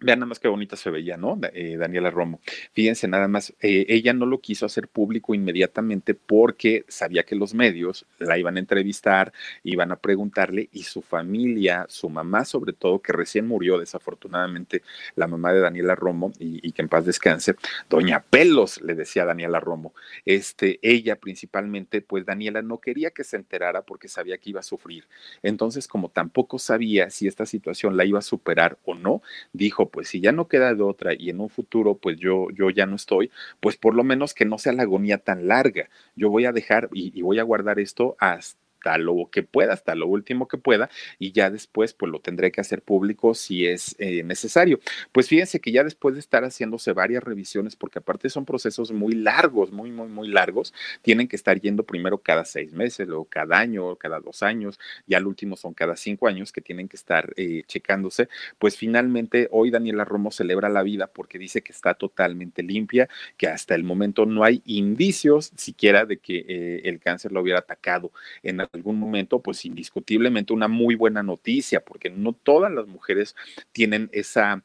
Vean 0.00 0.18
nada 0.18 0.28
más 0.28 0.38
qué 0.38 0.48
bonita 0.48 0.76
se 0.76 0.90
veía, 0.90 1.16
¿no? 1.16 1.38
Eh, 1.54 1.76
Daniela 1.78 2.10
Romo. 2.10 2.40
Fíjense 2.72 3.08
nada 3.08 3.28
más, 3.28 3.54
eh, 3.62 3.86
ella 3.88 4.12
no 4.12 4.26
lo 4.26 4.40
quiso 4.40 4.66
hacer 4.66 4.88
público 4.88 5.34
inmediatamente 5.34 6.14
porque 6.14 6.84
sabía 6.86 7.22
que 7.22 7.34
los 7.34 7.54
medios 7.54 8.04
la 8.18 8.36
iban 8.36 8.56
a 8.56 8.60
entrevistar, 8.60 9.32
iban 9.64 9.92
a 9.92 9.96
preguntarle 9.96 10.68
y 10.72 10.82
su 10.82 11.00
familia, 11.00 11.86
su 11.88 12.10
mamá 12.10 12.44
sobre 12.44 12.74
todo, 12.74 13.00
que 13.00 13.12
recién 13.12 13.46
murió 13.46 13.78
desafortunadamente, 13.78 14.82
la 15.14 15.26
mamá 15.26 15.52
de 15.54 15.60
Daniela 15.60 15.94
Romo 15.94 16.30
y, 16.38 16.72
que 16.72 16.82
en 16.82 16.88
paz 16.88 17.06
descanse, 17.06 17.54
doña 17.88 18.20
Pelos, 18.20 18.82
le 18.82 18.94
decía 18.94 19.22
a 19.22 19.26
Daniela 19.26 19.60
Romo, 19.60 19.94
este, 20.26 20.78
ella 20.82 21.16
principalmente, 21.16 22.02
pues 22.02 22.26
Daniela 22.26 22.60
no 22.60 22.78
quería 22.78 23.12
que 23.12 23.24
se 23.24 23.36
enterara 23.36 23.82
porque 23.82 24.08
sabía 24.08 24.36
que 24.36 24.50
iba 24.50 24.60
a 24.60 24.62
sufrir. 24.62 25.04
Entonces, 25.42 25.88
como 25.88 26.10
tampoco 26.10 26.58
sabía 26.58 27.08
si 27.08 27.26
esta 27.26 27.46
situación 27.46 27.96
la 27.96 28.04
iba 28.04 28.18
a 28.18 28.22
superar 28.22 28.78
o 28.84 28.94
no, 28.94 29.22
dijo, 29.52 29.85
pues 29.88 30.08
si 30.08 30.20
ya 30.20 30.32
no 30.32 30.48
queda 30.48 30.74
de 30.74 30.82
otra 30.82 31.12
y 31.14 31.30
en 31.30 31.40
un 31.40 31.50
futuro 31.50 31.96
pues 31.96 32.18
yo, 32.18 32.48
yo 32.50 32.70
ya 32.70 32.86
no 32.86 32.96
estoy, 32.96 33.30
pues 33.60 33.76
por 33.76 33.94
lo 33.94 34.04
menos 34.04 34.34
que 34.34 34.44
no 34.44 34.58
sea 34.58 34.72
la 34.72 34.82
agonía 34.82 35.18
tan 35.18 35.48
larga. 35.48 35.88
Yo 36.14 36.30
voy 36.30 36.44
a 36.46 36.52
dejar 36.52 36.88
y, 36.92 37.18
y 37.18 37.22
voy 37.22 37.38
a 37.38 37.42
guardar 37.44 37.78
esto 37.80 38.16
hasta 38.18 38.65
hasta 38.86 38.98
lo 38.98 39.28
que 39.30 39.42
pueda, 39.42 39.72
hasta 39.72 39.94
lo 39.94 40.06
último 40.06 40.46
que 40.46 40.58
pueda, 40.58 40.88
y 41.18 41.32
ya 41.32 41.50
después 41.50 41.92
pues 41.92 42.10
lo 42.10 42.20
tendré 42.20 42.52
que 42.52 42.60
hacer 42.60 42.82
público 42.82 43.34
si 43.34 43.66
es 43.66 43.96
eh, 43.98 44.22
necesario. 44.22 44.78
Pues 45.12 45.28
fíjense 45.28 45.60
que 45.60 45.72
ya 45.72 45.82
después 45.82 46.14
de 46.14 46.20
estar 46.20 46.44
haciéndose 46.44 46.92
varias 46.92 47.24
revisiones, 47.24 47.74
porque 47.74 47.98
aparte 47.98 48.30
son 48.30 48.44
procesos 48.44 48.92
muy 48.92 49.14
largos, 49.14 49.72
muy, 49.72 49.90
muy, 49.90 50.08
muy 50.08 50.28
largos, 50.28 50.72
tienen 51.02 51.26
que 51.26 51.36
estar 51.36 51.60
yendo 51.60 51.82
primero 51.82 52.18
cada 52.18 52.44
seis 52.44 52.72
meses, 52.72 53.08
luego 53.08 53.24
cada 53.24 53.58
año, 53.58 53.96
cada 53.96 54.20
dos 54.20 54.42
años, 54.42 54.78
ya 55.06 55.18
al 55.18 55.26
último 55.26 55.56
son 55.56 55.74
cada 55.74 55.96
cinco 55.96 56.28
años 56.28 56.52
que 56.52 56.60
tienen 56.60 56.88
que 56.88 56.96
estar 56.96 57.32
eh, 57.36 57.64
checándose, 57.66 58.28
pues 58.58 58.76
finalmente 58.76 59.48
hoy 59.50 59.70
Daniela 59.70 60.04
Romo 60.04 60.30
celebra 60.30 60.68
la 60.68 60.82
vida 60.82 61.08
porque 61.08 61.38
dice 61.38 61.62
que 61.62 61.72
está 61.72 61.94
totalmente 61.94 62.62
limpia, 62.62 63.08
que 63.36 63.48
hasta 63.48 63.74
el 63.74 63.82
momento 63.82 64.26
no 64.26 64.44
hay 64.44 64.62
indicios 64.64 65.52
siquiera 65.56 66.04
de 66.04 66.18
que 66.18 66.44
eh, 66.48 66.80
el 66.84 67.00
cáncer 67.00 67.32
lo 67.32 67.40
hubiera 67.40 67.60
atacado 67.60 68.12
en 68.42 68.60
algún 68.76 68.98
momento, 68.98 69.40
pues 69.40 69.64
indiscutiblemente 69.64 70.52
una 70.52 70.68
muy 70.68 70.94
buena 70.94 71.22
noticia, 71.22 71.84
porque 71.84 72.10
no 72.10 72.32
todas 72.32 72.72
las 72.72 72.86
mujeres 72.86 73.34
tienen 73.72 74.08
esa 74.12 74.62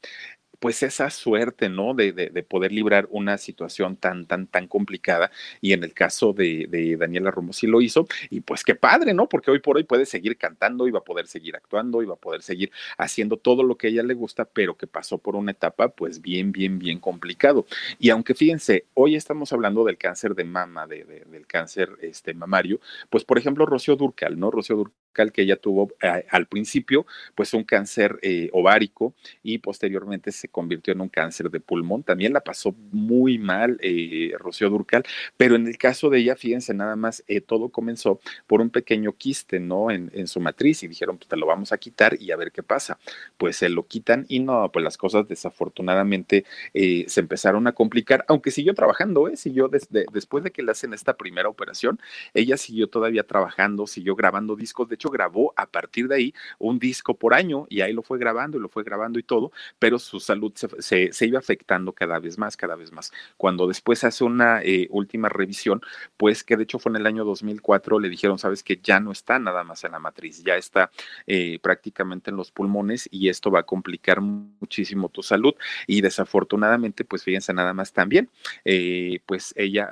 pues 0.61 0.83
esa 0.83 1.09
suerte, 1.09 1.69
¿no? 1.69 1.95
De, 1.95 2.13
de, 2.13 2.43
poder 2.43 2.71
librar 2.71 3.07
una 3.09 3.39
situación 3.39 3.97
tan, 3.97 4.27
tan, 4.27 4.45
tan 4.45 4.67
complicada. 4.67 5.31
Y 5.59 5.73
en 5.73 5.83
el 5.83 5.93
caso 5.93 6.33
de, 6.33 6.67
de, 6.69 6.97
Daniela 6.97 7.31
Romo 7.31 7.51
sí 7.51 7.65
lo 7.65 7.81
hizo. 7.81 8.07
Y 8.29 8.41
pues 8.41 8.63
qué 8.63 8.75
padre, 8.75 9.15
¿no? 9.15 9.27
Porque 9.27 9.49
hoy 9.49 9.57
por 9.57 9.77
hoy 9.77 9.85
puede 9.85 10.05
seguir 10.05 10.37
cantando, 10.37 10.85
va 10.91 10.99
a 10.99 11.03
poder 11.03 11.25
seguir 11.25 11.55
actuando, 11.55 12.05
va 12.07 12.13
a 12.13 12.17
poder 12.17 12.43
seguir 12.43 12.71
haciendo 12.99 13.37
todo 13.37 13.63
lo 13.63 13.75
que 13.75 13.87
a 13.87 13.89
ella 13.89 14.03
le 14.03 14.13
gusta, 14.13 14.45
pero 14.45 14.77
que 14.77 14.85
pasó 14.85 15.17
por 15.17 15.35
una 15.35 15.49
etapa 15.51 15.89
pues 15.89 16.21
bien, 16.21 16.51
bien, 16.51 16.77
bien 16.77 16.99
complicado. 16.99 17.65
Y 17.97 18.11
aunque 18.11 18.35
fíjense, 18.35 18.85
hoy 18.93 19.15
estamos 19.15 19.51
hablando 19.53 19.83
del 19.83 19.97
cáncer 19.97 20.35
de 20.35 20.43
mama, 20.43 20.85
de, 20.85 21.05
del 21.05 21.47
cáncer 21.47 21.89
este, 22.01 22.35
mamario, 22.35 22.79
pues 23.09 23.25
por 23.25 23.39
ejemplo, 23.39 23.65
Rocío 23.65 23.95
Durcal, 23.95 24.39
¿no? 24.39 24.51
Rocío 24.51 24.75
Durcal 24.75 25.10
que 25.31 25.43
ella 25.43 25.57
tuvo 25.57 25.91
eh, 26.01 26.25
al 26.29 26.47
principio, 26.47 27.05
pues 27.35 27.53
un 27.53 27.63
cáncer 27.63 28.17
eh, 28.21 28.49
ovárico 28.53 29.13
y 29.43 29.57
posteriormente 29.59 30.31
se 30.31 30.47
convirtió 30.47 30.93
en 30.93 31.01
un 31.01 31.09
cáncer 31.09 31.49
de 31.51 31.59
pulmón. 31.59 32.03
También 32.03 32.33
la 32.33 32.41
pasó 32.41 32.73
muy 32.91 33.37
mal 33.37 33.77
eh, 33.81 34.33
Rocío 34.39 34.69
Durcal, 34.69 35.03
pero 35.37 35.55
en 35.55 35.67
el 35.67 35.77
caso 35.77 36.09
de 36.09 36.19
ella, 36.19 36.35
fíjense 36.35 36.73
nada 36.73 36.95
más, 36.95 37.23
todo 37.45 37.69
comenzó 37.69 38.19
por 38.47 38.61
un 38.61 38.69
pequeño 38.69 39.13
quiste, 39.13 39.59
¿no? 39.59 39.91
En, 39.91 40.11
en, 40.13 40.27
su 40.27 40.39
matriz 40.39 40.83
y 40.83 40.87
dijeron, 40.87 41.17
pues 41.17 41.27
te 41.27 41.35
lo 41.35 41.45
vamos 41.45 41.71
a 41.71 41.77
quitar 41.77 42.15
y 42.19 42.31
a 42.31 42.37
ver 42.37 42.51
qué 42.51 42.63
pasa. 42.63 42.97
Pues 43.37 43.57
se 43.57 43.69
lo 43.69 43.85
quitan 43.85 44.25
y 44.29 44.39
no, 44.39 44.71
pues 44.71 44.83
las 44.83 44.97
cosas 44.97 45.27
desafortunadamente 45.27 46.45
se 46.73 47.19
empezaron 47.19 47.67
a 47.67 47.73
complicar, 47.73 48.23
aunque 48.27 48.51
siguió 48.51 48.73
trabajando, 48.73 49.27
¿eh? 49.27 49.35
Siguió 49.35 49.67
desde, 49.67 50.05
después 50.13 50.43
de 50.43 50.51
que 50.51 50.63
le 50.63 50.71
hacen 50.71 50.93
esta 50.93 51.17
primera 51.17 51.49
operación, 51.49 51.99
ella 52.33 52.55
siguió 52.55 52.87
todavía 52.87 53.23
trabajando, 53.23 53.87
siguió 53.87 54.15
grabando 54.15 54.55
discos, 54.55 54.87
de 54.87 54.97
grabó 55.09 55.53
a 55.55 55.65
partir 55.65 56.07
de 56.07 56.15
ahí 56.15 56.33
un 56.59 56.79
disco 56.79 57.13
por 57.15 57.33
año 57.33 57.65
y 57.69 57.81
ahí 57.81 57.93
lo 57.93 58.03
fue 58.03 58.17
grabando 58.19 58.57
y 58.57 58.61
lo 58.61 58.69
fue 58.69 58.83
grabando 58.83 59.19
y 59.19 59.23
todo, 59.23 59.51
pero 59.79 59.99
su 59.99 60.19
salud 60.19 60.53
se, 60.55 61.11
se, 61.11 61.25
iba 61.25 61.39
afectando 61.39 61.93
cada 61.93 62.19
vez 62.19 62.37
más, 62.37 62.57
cada 62.57 62.75
vez 62.75 62.91
más. 62.91 63.11
Cuando 63.37 63.67
después 63.67 64.03
hace 64.03 64.23
una 64.23 64.61
eh, 64.61 64.87
última 64.91 65.29
revisión, 65.29 65.81
pues 66.17 66.43
que 66.43 66.57
de 66.57 66.63
hecho 66.63 66.79
fue 66.79 66.91
en 66.91 66.97
el 66.97 67.07
año 67.07 67.23
2004, 67.25 67.99
le 67.99 68.09
dijeron, 68.09 68.37
sabes 68.39 68.63
que 68.63 68.79
ya 68.81 68.99
no 68.99 69.11
está 69.11 69.39
nada 69.39 69.63
más 69.63 69.83
en 69.83 69.93
la 69.93 69.99
matriz, 69.99 70.43
ya 70.43 70.55
está 70.55 70.91
eh, 71.27 71.59
prácticamente 71.61 72.31
en 72.31 72.37
los 72.37 72.51
pulmones 72.51 73.07
y 73.11 73.29
esto 73.29 73.51
va 73.51 73.61
a 73.61 73.63
complicar 73.63 74.21
muchísimo 74.21 75.09
tu 75.09 75.23
salud 75.23 75.53
y 75.87 76.01
desafortunadamente, 76.01 77.05
pues 77.05 77.23
fíjense 77.23 77.53
nada 77.53 77.73
más 77.73 77.93
también, 77.93 78.29
eh, 78.65 79.21
pues 79.25 79.53
ella 79.57 79.89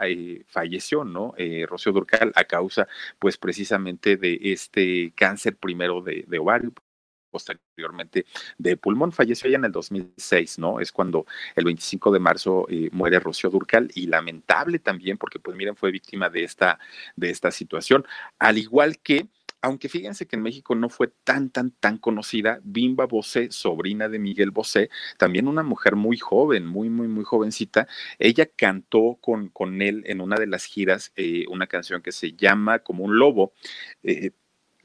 falleció, 0.48 1.04
¿no? 1.04 1.34
Rocío 1.68 1.92
Durcal 1.92 2.32
a 2.36 2.44
causa, 2.44 2.88
pues 3.20 3.38
precisamente 3.38 4.18
de 4.18 4.40
este 4.42 4.99
cáncer 5.16 5.58
primero 5.58 6.02
de, 6.02 6.26
ovario, 6.40 6.74
posteriormente 7.32 8.26
de 8.58 8.78
pulmón. 8.78 9.12
Falleció 9.12 9.48
ella 9.48 9.58
en 9.58 9.66
el 9.66 9.72
2006, 9.72 10.60
¿no? 10.60 10.80
Es 10.80 10.92
cuando 10.92 11.26
el 11.56 11.66
25 11.66 12.12
de 12.12 12.20
marzo 12.20 12.66
eh, 12.70 12.90
muere 12.92 13.20
Rocío 13.20 13.50
Durcal 13.50 13.92
y 13.96 14.08
lamentable 14.08 14.80
también 14.80 15.18
porque, 15.18 15.40
pues 15.40 15.56
miren, 15.56 15.76
fue 15.76 15.92
víctima 15.92 16.30
de 16.30 16.44
esta, 16.44 16.80
de 17.16 17.30
esta 17.30 17.52
situación. 17.52 18.06
Al 18.40 18.58
igual 18.58 19.00
que 19.00 19.28
aunque 19.62 19.90
fíjense 19.90 20.26
que 20.28 20.36
en 20.36 20.42
México 20.42 20.76
no 20.76 20.90
fue 20.90 21.08
tan, 21.24 21.50
tan, 21.50 21.72
tan 21.72 21.98
conocida, 21.98 22.60
Bimba 22.64 23.06
Bosé, 23.06 23.52
sobrina 23.52 24.08
de 24.08 24.20
Miguel 24.20 24.52
Bosé, 24.52 24.90
también 25.18 25.48
una 25.48 25.64
mujer 25.64 25.96
muy 25.96 26.18
joven, 26.18 26.66
muy, 26.66 26.90
muy, 26.90 27.08
muy 27.08 27.24
jovencita, 27.24 27.88
ella 28.20 28.48
cantó 28.56 29.18
con, 29.22 29.50
con 29.50 29.82
él 29.82 30.04
en 30.06 30.22
una 30.22 30.38
de 30.38 30.48
las 30.48 30.66
giras 30.66 31.12
eh, 31.16 31.46
una 31.50 31.68
canción 31.68 32.02
que 32.02 32.12
se 32.12 32.34
llama 32.34 32.80
Como 32.80 33.04
un 33.04 33.18
lobo. 33.20 33.54
Eh, 34.04 34.32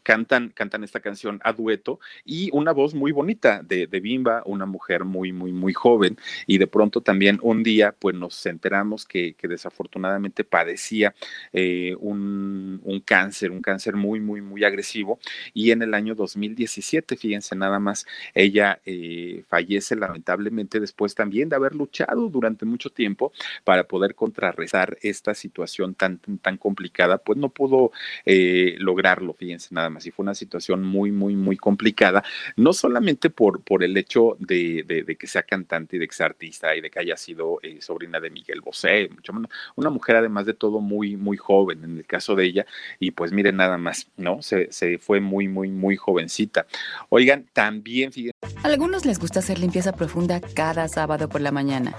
cantan, 0.05 0.51
cantan 0.51 0.85
esta 0.85 1.01
canción 1.01 1.41
a 1.43 1.53
dueto 1.53 1.99
y 2.25 2.51
una 2.53 2.73
voz 2.73 2.95
muy 2.95 3.11
bonita 3.11 3.63
de, 3.63 3.89
de, 3.89 4.01
Bimba, 4.01 4.43
una 4.45 4.67
mujer 4.67 5.05
muy, 5.05 5.33
muy, 5.33 5.51
muy 5.51 5.73
joven. 5.73 6.17
Y 6.47 6.59
de 6.59 6.67
pronto 6.67 7.01
también 7.01 7.41
un 7.43 7.63
día, 7.63 7.93
pues 7.99 8.15
nos 8.15 8.45
enteramos 8.47 9.07
que, 9.07 9.35
que 9.35 9.49
desafortunadamente 9.49 10.45
padecía 10.45 11.15
eh, 11.53 11.97
un, 11.99 12.81
un, 12.85 13.01
cáncer, 13.01 13.51
un 13.51 13.63
cáncer 13.63 13.97
muy, 13.97 14.21
muy, 14.21 14.43
muy 14.43 14.63
agresivo. 14.63 15.19
Y 15.55 15.71
en 15.71 15.83
el 15.83 15.95
año 15.95 16.15
2017, 16.15 17.17
fíjense 17.17 17.57
nada 17.57 17.79
más, 17.79 18.07
ella 18.35 18.81
eh, 18.85 19.45
fallece 19.49 19.97
lamentablemente 19.97 20.81
después 20.81 21.15
también 21.15 21.49
de 21.49 21.57
haber 21.57 21.75
luchado 21.75 22.29
durante 22.29 22.67
mucho 22.67 22.91
tiempo 22.91 23.33
para 23.65 23.85
poder 23.85 24.15
contrarrestar 24.15 24.99
esta 25.01 25.35
situación 25.35 25.95
tan, 25.95 26.19
tan, 26.19 26.59
complicada, 26.59 27.19
pues 27.19 27.39
no 27.39 27.49
pudo 27.49 27.91
eh, 28.27 28.77
lograrlo, 28.79 29.33
fíjense 29.33 29.75
nada 29.75 29.89
más 29.89 29.94
y 30.07 30.11
fue 30.11 30.25
una 30.25 30.35
situación 30.35 30.83
muy, 30.83 31.13
muy, 31.13 31.37
muy 31.37 31.57
complicada, 31.57 32.25
no 32.57 32.73
solamente 32.73 33.31
por, 33.31 33.63
por 33.63 33.85
el 33.85 33.97
hecho 33.97 34.37
de, 34.39 35.17
que 35.19 35.27
sea 35.27 35.43
cantante 35.43 35.97
y 35.97 35.99
de 35.99 36.09
que 36.09 36.15
sea 36.15 36.27
artista 36.27 36.75
y 36.75 36.81
de 36.81 36.91
que 36.91 36.99
haya 36.99 37.17
sido 37.17 37.59
eh, 37.63 37.81
sobrina 37.81 38.21
de 38.21 38.31
Miguel 38.31 38.61
Bosé, 38.61 39.09
mucho 39.13 39.33
menos, 39.33 39.51
una 39.77 39.91
mujer 39.91 40.17
además 40.17 40.47
de 40.47 40.55
todo 40.55 40.81
muy, 40.81 41.17
muy 41.17 41.37
joven 41.37 41.85
en 41.85 41.99
el 41.99 42.07
caso 42.07 42.35
de 42.35 42.45
ella, 42.45 42.67
y 42.99 43.13
pues 43.13 43.33
miren 43.33 43.57
nada 43.57 43.79
más, 43.79 44.09
¿no? 44.17 44.43
Se, 44.43 44.71
se 44.73 44.99
fue 44.99 45.21
muy, 45.21 45.49
muy, 45.49 45.71
muy 45.71 45.97
jovencita. 45.97 46.67
Oigan, 47.09 47.47
también 47.53 48.13
fíjense. 48.13 48.33
algunos 48.63 49.07
les 49.07 49.19
gusta 49.19 49.39
hacer 49.39 49.59
limpieza 49.59 49.93
profunda 49.93 50.41
cada 50.41 50.89
sábado 50.89 51.29
por 51.29 51.41
la 51.41 51.53
mañana. 51.53 51.95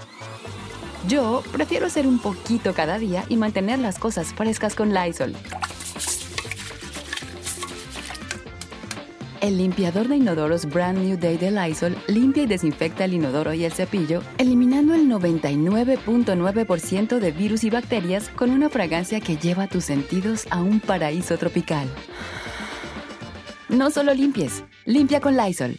Yo 1.08 1.42
prefiero 1.52 1.86
hacer 1.86 2.06
un 2.06 2.18
poquito 2.18 2.74
cada 2.74 2.98
día 2.98 3.24
y 3.28 3.36
mantener 3.36 3.78
las 3.78 3.98
cosas 3.98 4.34
frescas 4.34 4.74
con 4.74 4.92
Lysol. 4.92 5.34
El 9.40 9.58
limpiador 9.58 10.08
de 10.08 10.16
inodoros 10.16 10.66
Brand 10.66 10.98
New 10.98 11.18
Day 11.18 11.36
de 11.36 11.50
Lysol 11.50 11.96
limpia 12.06 12.44
y 12.44 12.46
desinfecta 12.46 13.04
el 13.04 13.14
inodoro 13.14 13.52
y 13.52 13.64
el 13.64 13.72
cepillo, 13.72 14.22
eliminando 14.38 14.94
el 14.94 15.08
99.9% 15.08 17.18
de 17.18 17.32
virus 17.32 17.64
y 17.64 17.70
bacterias 17.70 18.28
con 18.30 18.50
una 18.50 18.70
fragancia 18.70 19.20
que 19.20 19.36
lleva 19.36 19.66
tus 19.66 19.84
sentidos 19.84 20.46
a 20.50 20.62
un 20.62 20.80
paraíso 20.80 21.36
tropical. 21.36 21.86
No 23.68 23.90
solo 23.90 24.14
limpies, 24.14 24.64
limpia 24.86 25.20
con 25.20 25.36
Lysol. 25.36 25.76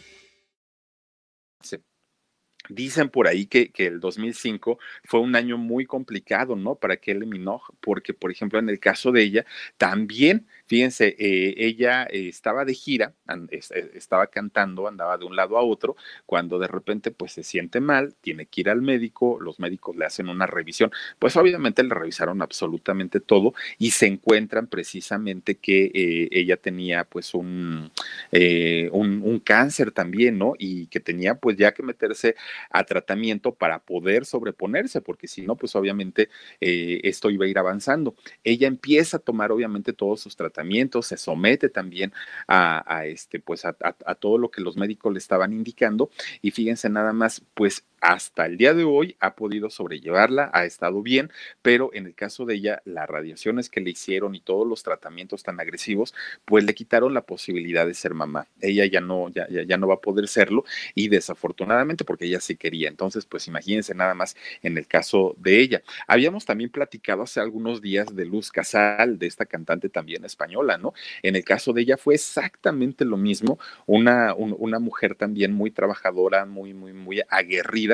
Dicen 2.68 3.08
por 3.08 3.26
ahí 3.26 3.46
que, 3.46 3.72
el 3.78 3.98
2005 3.98 4.78
fue 5.04 5.20
un 5.20 5.34
año 5.34 5.56
muy 5.56 5.86
complicado, 5.86 6.54
¿no? 6.54 6.74
Para 6.74 6.98
Kelly 6.98 7.24
Minogue, 7.24 7.64
porque, 7.80 8.12
por 8.12 8.30
ejemplo, 8.30 8.58
en 8.58 8.68
el 8.68 8.78
caso 8.78 9.10
de 9.10 9.22
ella, 9.22 9.46
también 9.78 10.46
Fíjense, 10.68 11.16
eh, 11.18 11.54
ella 11.56 12.04
eh, 12.10 12.28
estaba 12.28 12.66
de 12.66 12.74
gira, 12.74 13.14
eh, 13.50 13.60
estaba 13.94 14.26
cantando, 14.26 14.86
andaba 14.86 15.16
de 15.16 15.24
un 15.24 15.34
lado 15.34 15.56
a 15.56 15.62
otro, 15.62 15.96
cuando 16.26 16.58
de 16.58 16.68
repente 16.68 17.10
pues 17.10 17.32
se 17.32 17.42
siente 17.42 17.80
mal, 17.80 18.14
tiene 18.20 18.44
que 18.44 18.60
ir 18.60 18.68
al 18.68 18.82
médico, 18.82 19.38
los 19.40 19.58
médicos 19.60 19.96
le 19.96 20.04
hacen 20.04 20.28
una 20.28 20.46
revisión, 20.46 20.90
pues 21.18 21.36
obviamente 21.36 21.82
le 21.82 21.94
revisaron 21.94 22.42
absolutamente 22.42 23.18
todo 23.18 23.54
y 23.78 23.92
se 23.92 24.08
encuentran 24.08 24.66
precisamente 24.66 25.54
que 25.54 25.90
ella 26.30 26.58
tenía 26.58 27.04
pues 27.04 27.32
un, 27.32 27.90
un, 28.30 29.22
un, 29.24 29.40
cáncer 29.40 29.90
también, 29.90 30.36
¿no? 30.36 30.52
Y 30.58 30.88
que 30.88 31.00
tenía 31.00 31.36
pues 31.36 31.56
ya 31.56 31.72
que 31.72 31.82
meterse 31.82 32.36
a 32.70 32.84
tratamiento 32.84 33.54
para 33.54 33.78
poder 33.78 34.26
sobreponerse, 34.26 35.00
porque 35.00 35.28
si 35.28 35.40
no, 35.46 35.56
pues 35.56 35.74
obviamente 35.74 36.28
esto 36.60 37.30
iba 37.30 37.46
a 37.46 37.48
ir 37.48 37.58
avanzando. 37.58 38.14
Ella 38.44 38.66
empieza 38.66 39.16
a 39.16 39.20
tomar 39.20 39.50
obviamente 39.50 39.94
todos 39.94 40.20
sus 40.20 40.36
tratamientos 40.36 40.57
se 41.02 41.16
somete 41.16 41.68
también 41.68 42.12
a, 42.46 43.04
este, 43.06 43.40
pues 43.40 43.64
a, 43.64 43.72
todo 44.14 44.38
lo 44.38 44.50
que 44.50 44.60
los 44.60 44.76
médicos 44.76 45.12
le 45.12 45.18
estaban 45.18 45.52
indicando. 45.52 46.10
Y 46.42 46.50
fíjense 46.50 46.88
nada 46.88 47.12
más, 47.12 47.42
pues 47.54 47.84
hasta 48.00 48.46
el 48.46 48.56
día 48.56 48.74
de 48.74 48.84
hoy 48.84 49.16
ha 49.20 49.34
podido 49.34 49.70
sobrellevarla, 49.70 50.50
ha 50.52 50.64
estado 50.64 51.02
bien, 51.02 51.30
pero 51.62 51.90
en 51.92 52.06
el 52.06 52.14
caso 52.14 52.44
de 52.44 52.54
ella, 52.54 52.82
las 52.84 53.08
radiaciones 53.08 53.68
que 53.68 53.80
le 53.80 53.90
hicieron 53.90 54.34
y 54.34 54.40
todos 54.40 54.66
los 54.66 54.82
tratamientos 54.82 55.42
tan 55.42 55.60
agresivos, 55.60 56.14
pues 56.44 56.64
le 56.64 56.74
quitaron 56.74 57.14
la 57.14 57.22
posibilidad 57.22 57.86
de 57.86 57.94
ser 57.94 58.14
mamá. 58.14 58.46
Ella 58.60 58.86
ya 58.86 59.00
no, 59.00 59.28
ya, 59.30 59.48
ya, 59.48 59.76
no 59.76 59.88
va 59.88 59.94
a 59.94 60.00
poder 60.00 60.28
serlo 60.28 60.64
y 60.94 61.08
desafortunadamente 61.08 62.04
porque 62.04 62.26
ella 62.26 62.40
sí 62.40 62.56
quería. 62.56 62.88
Entonces, 62.88 63.26
pues 63.26 63.48
imagínense 63.48 63.94
nada 63.94 64.14
más 64.14 64.36
en 64.62 64.78
el 64.78 64.86
caso 64.86 65.34
de 65.38 65.60
ella. 65.60 65.82
Habíamos 66.06 66.44
también 66.44 66.70
platicado 66.70 67.22
hace 67.22 67.40
algunos 67.40 67.80
días 67.80 68.14
de 68.14 68.24
Luz 68.24 68.50
Casal, 68.50 69.18
de 69.18 69.26
esta 69.26 69.46
cantante 69.46 69.88
también 69.88 70.24
española, 70.24 70.78
¿no? 70.78 70.94
En 71.22 71.36
el 71.36 71.44
caso 71.44 71.72
de 71.72 71.82
ella 71.82 71.96
fue 71.96 72.14
exactamente 72.14 73.04
lo 73.04 73.16
mismo, 73.16 73.58
una, 73.86 74.34
una 74.34 74.78
mujer 74.78 75.14
también 75.14 75.52
muy 75.52 75.70
trabajadora, 75.70 76.44
muy, 76.44 76.74
muy, 76.74 76.92
muy 76.92 77.22
aguerrida 77.28 77.87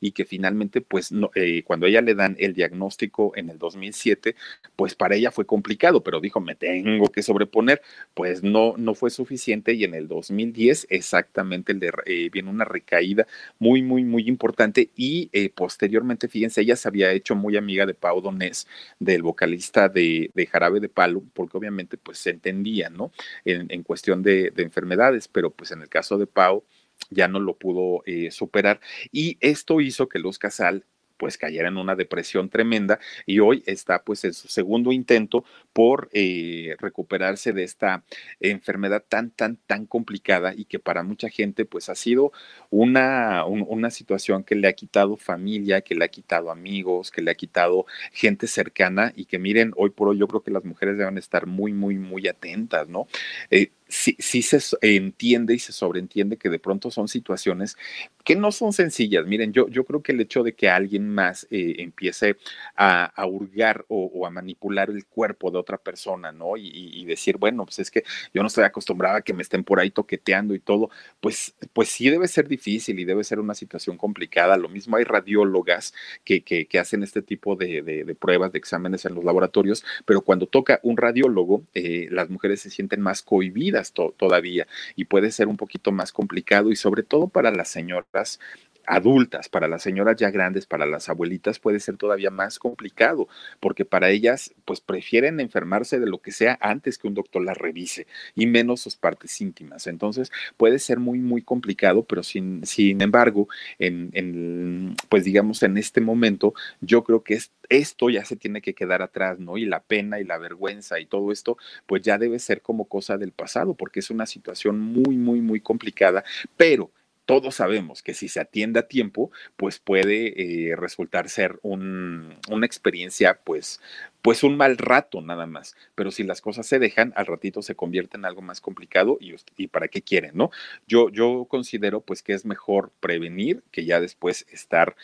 y 0.00 0.12
que 0.12 0.24
finalmente, 0.24 0.80
pues, 0.80 1.12
no, 1.12 1.30
eh, 1.34 1.62
cuando 1.64 1.86
ella 1.86 2.00
le 2.00 2.14
dan 2.14 2.36
el 2.38 2.54
diagnóstico 2.54 3.32
en 3.36 3.50
el 3.50 3.58
2007, 3.58 4.34
pues 4.76 4.94
para 4.94 5.16
ella 5.16 5.30
fue 5.30 5.46
complicado, 5.46 6.02
pero 6.02 6.20
dijo, 6.20 6.40
me 6.40 6.54
tengo 6.54 7.10
que 7.10 7.22
sobreponer, 7.22 7.82
pues 8.14 8.42
no, 8.42 8.74
no 8.76 8.94
fue 8.94 9.10
suficiente 9.10 9.74
y 9.74 9.84
en 9.84 9.94
el 9.94 10.08
2010 10.08 10.86
exactamente 10.90 11.72
el 11.72 11.82
eh, 12.06 12.30
viene 12.30 12.50
una 12.50 12.64
recaída 12.64 13.26
muy, 13.58 13.82
muy, 13.82 14.04
muy 14.04 14.28
importante 14.28 14.90
y 14.96 15.28
eh, 15.32 15.50
posteriormente, 15.50 16.28
fíjense, 16.28 16.60
ella 16.60 16.76
se 16.76 16.88
había 16.88 17.12
hecho 17.12 17.34
muy 17.34 17.56
amiga 17.56 17.86
de 17.86 17.94
Pau 17.94 18.20
Donés, 18.20 18.66
del 18.98 19.22
vocalista 19.22 19.88
de, 19.88 20.30
Jarabe 20.50 20.80
de 20.80 20.88
Palo, 20.88 21.22
porque 21.34 21.56
obviamente 21.56 21.96
pues 21.96 22.18
se 22.18 22.30
entendía, 22.30 22.90
¿no? 22.90 23.12
En, 23.44 23.82
cuestión 23.82 24.22
de, 24.22 24.50
de 24.50 24.62
enfermedades, 24.62 25.28
pero 25.28 25.50
pues 25.50 25.72
en 25.72 25.82
el 25.82 25.88
caso 25.88 26.18
de 26.18 26.26
Pau, 26.26 26.64
ya 27.12 27.28
no 27.28 27.40
lo 27.40 27.56
pudo 27.56 28.02
eh, 28.06 28.30
superar 28.30 28.80
y 29.10 29.38
esto 29.40 29.80
hizo 29.80 30.08
que 30.08 30.18
Luz 30.18 30.38
Casal 30.38 30.84
pues 31.22 31.38
cayera 31.38 31.68
en 31.68 31.76
una 31.76 31.94
depresión 31.94 32.48
tremenda 32.48 32.98
y 33.26 33.38
hoy 33.38 33.62
está 33.66 34.02
pues 34.02 34.24
en 34.24 34.34
su 34.34 34.48
segundo 34.48 34.90
intento 34.90 35.44
por 35.72 36.10
eh, 36.12 36.74
recuperarse 36.80 37.52
de 37.52 37.62
esta 37.62 38.02
enfermedad 38.40 39.04
tan, 39.08 39.30
tan, 39.30 39.56
tan 39.56 39.86
complicada 39.86 40.52
y 40.52 40.64
que 40.64 40.80
para 40.80 41.04
mucha 41.04 41.28
gente 41.28 41.64
pues 41.64 41.88
ha 41.88 41.94
sido 41.94 42.32
una, 42.70 43.44
una 43.44 43.90
situación 43.90 44.42
que 44.42 44.56
le 44.56 44.66
ha 44.66 44.72
quitado 44.72 45.16
familia, 45.16 45.82
que 45.82 45.94
le 45.94 46.04
ha 46.04 46.08
quitado 46.08 46.50
amigos, 46.50 47.12
que 47.12 47.22
le 47.22 47.30
ha 47.30 47.36
quitado 47.36 47.86
gente 48.10 48.48
cercana 48.48 49.12
y 49.14 49.26
que 49.26 49.38
miren, 49.38 49.74
hoy 49.76 49.90
por 49.90 50.08
hoy 50.08 50.18
yo 50.18 50.26
creo 50.26 50.42
que 50.42 50.50
las 50.50 50.64
mujeres 50.64 50.98
deben 50.98 51.18
estar 51.18 51.46
muy, 51.46 51.72
muy, 51.72 51.98
muy 51.98 52.26
atentas, 52.26 52.88
¿no? 52.88 53.06
Eh, 53.48 53.70
sí, 53.92 54.16
sí 54.18 54.40
se 54.42 54.58
entiende 54.80 55.54
y 55.54 55.58
se 55.58 55.72
sobreentiende 55.72 56.38
que 56.38 56.48
de 56.48 56.58
pronto 56.58 56.90
son 56.90 57.08
situaciones 57.08 57.76
que 58.24 58.36
no 58.36 58.52
son 58.52 58.72
sencillas. 58.72 59.26
Miren, 59.26 59.52
yo, 59.52 59.68
yo 59.68 59.84
creo 59.84 60.02
que 60.02 60.12
el 60.12 60.20
hecho 60.20 60.42
de 60.42 60.54
que 60.54 60.70
alguien 60.70 61.08
más 61.08 61.46
eh, 61.50 61.76
empiece 61.78 62.36
a, 62.76 63.12
hurgar 63.26 63.84
o, 63.88 64.26
a 64.26 64.30
manipular 64.30 64.90
el 64.90 65.06
cuerpo 65.06 65.50
de 65.50 65.58
otra 65.58 65.76
persona, 65.78 66.32
¿no? 66.32 66.56
Y, 66.56 67.04
decir, 67.04 67.36
bueno, 67.36 67.64
pues 67.64 67.80
es 67.80 67.90
que 67.90 68.04
yo 68.32 68.42
no 68.42 68.46
estoy 68.46 68.64
acostumbrada 68.64 69.18
a 69.18 69.22
que 69.22 69.34
me 69.34 69.42
estén 69.42 69.64
por 69.64 69.80
ahí 69.80 69.90
toqueteando 69.90 70.54
y 70.54 70.60
todo, 70.60 70.90
pues, 71.20 71.54
pues 71.72 71.88
sí 71.88 72.08
debe 72.08 72.28
ser 72.28 72.48
difícil 72.48 72.98
y 73.00 73.04
debe 73.04 73.24
ser 73.24 73.40
una 73.40 73.54
situación 73.54 73.96
complicada. 73.98 74.56
Lo 74.56 74.68
mismo 74.68 74.96
hay 74.96 75.04
radiólogas 75.04 75.92
que, 76.24 76.42
que, 76.42 76.66
hacen 76.78 77.02
este 77.02 77.22
tipo 77.22 77.54
de, 77.56 77.82
de, 77.82 78.14
pruebas, 78.14 78.52
de 78.52 78.58
exámenes 78.58 79.04
en 79.04 79.14
los 79.14 79.24
laboratorios, 79.24 79.84
pero 80.04 80.22
cuando 80.22 80.46
toca 80.46 80.80
un 80.82 80.96
radiólogo, 80.96 81.64
eh, 81.74 82.08
las 82.10 82.30
mujeres 82.30 82.60
se 82.60 82.70
sienten 82.70 83.00
más 83.00 83.22
cohibidas 83.22 83.81
todavía 83.90 84.66
y 84.94 85.06
puede 85.06 85.32
ser 85.32 85.48
un 85.48 85.56
poquito 85.56 85.90
más 85.90 86.12
complicado 86.12 86.70
y 86.70 86.76
sobre 86.76 87.02
todo 87.02 87.28
para 87.28 87.50
las 87.50 87.68
señoras 87.68 88.38
adultas, 88.86 89.48
para 89.48 89.68
las 89.68 89.82
señoras 89.82 90.16
ya 90.16 90.30
grandes, 90.30 90.66
para 90.66 90.86
las 90.86 91.08
abuelitas 91.08 91.58
puede 91.58 91.80
ser 91.80 91.96
todavía 91.96 92.30
más 92.30 92.58
complicado, 92.58 93.28
porque 93.60 93.84
para 93.84 94.10
ellas 94.10 94.54
pues 94.64 94.80
prefieren 94.80 95.40
enfermarse 95.40 96.00
de 96.00 96.06
lo 96.06 96.18
que 96.18 96.32
sea 96.32 96.58
antes 96.60 96.98
que 96.98 97.08
un 97.08 97.14
doctor 97.14 97.42
las 97.44 97.56
revise 97.56 98.06
y 98.34 98.46
menos 98.46 98.80
sus 98.80 98.96
partes 98.96 99.40
íntimas. 99.40 99.86
Entonces 99.86 100.30
puede 100.56 100.78
ser 100.78 100.98
muy, 100.98 101.18
muy 101.18 101.42
complicado, 101.42 102.04
pero 102.04 102.22
sin, 102.22 102.64
sin 102.66 103.00
embargo, 103.02 103.48
en, 103.78 104.10
en, 104.12 104.96
pues 105.08 105.24
digamos 105.24 105.62
en 105.62 105.76
este 105.76 106.00
momento, 106.00 106.54
yo 106.80 107.04
creo 107.04 107.22
que 107.22 107.38
esto 107.68 108.10
ya 108.10 108.24
se 108.24 108.36
tiene 108.36 108.60
que 108.60 108.74
quedar 108.74 109.02
atrás, 109.02 109.38
¿no? 109.38 109.56
Y 109.56 109.64
la 109.64 109.80
pena 109.80 110.20
y 110.20 110.24
la 110.24 110.38
vergüenza 110.38 111.00
y 111.00 111.06
todo 111.06 111.32
esto, 111.32 111.56
pues 111.86 112.02
ya 112.02 112.18
debe 112.18 112.38
ser 112.38 112.60
como 112.60 112.86
cosa 112.86 113.16
del 113.16 113.32
pasado, 113.32 113.74
porque 113.74 114.00
es 114.00 114.10
una 114.10 114.26
situación 114.26 114.78
muy, 114.80 115.16
muy, 115.16 115.40
muy 115.40 115.60
complicada, 115.60 116.24
pero 116.56 116.90
todos 117.24 117.56
sabemos 117.56 118.02
que 118.02 118.14
si 118.14 118.28
se 118.28 118.40
atiende 118.40 118.80
a 118.80 118.88
tiempo, 118.88 119.30
pues 119.56 119.78
puede 119.78 120.70
eh, 120.70 120.76
resultar 120.76 121.28
ser 121.28 121.58
una 121.62 122.66
experiencia, 122.66 123.40
pues, 123.44 123.80
pues 124.22 124.42
un 124.42 124.56
mal 124.56 124.78
rato 124.78 125.20
nada 125.20 125.46
más. 125.46 125.76
Pero 125.94 126.10
si 126.10 126.24
las 126.24 126.40
cosas 126.40 126.66
se 126.66 126.78
dejan, 126.78 127.12
al 127.16 127.26
ratito 127.26 127.62
se 127.62 127.74
convierte 127.74 128.16
en 128.16 128.24
algo 128.24 128.42
más 128.42 128.60
complicado 128.60 129.18
y, 129.20 129.34
y 129.56 129.68
para 129.68 129.88
qué 129.88 130.02
quieren, 130.02 130.32
¿no? 130.34 130.50
Yo, 130.86 131.10
yo 131.10 131.46
considero 131.48 132.00
pues 132.00 132.22
que 132.22 132.32
es 132.32 132.44
mejor 132.44 132.92
prevenir 133.00 133.62
que 133.70 133.84
ya 133.84 134.00
después 134.00 134.46
estar 134.50 134.96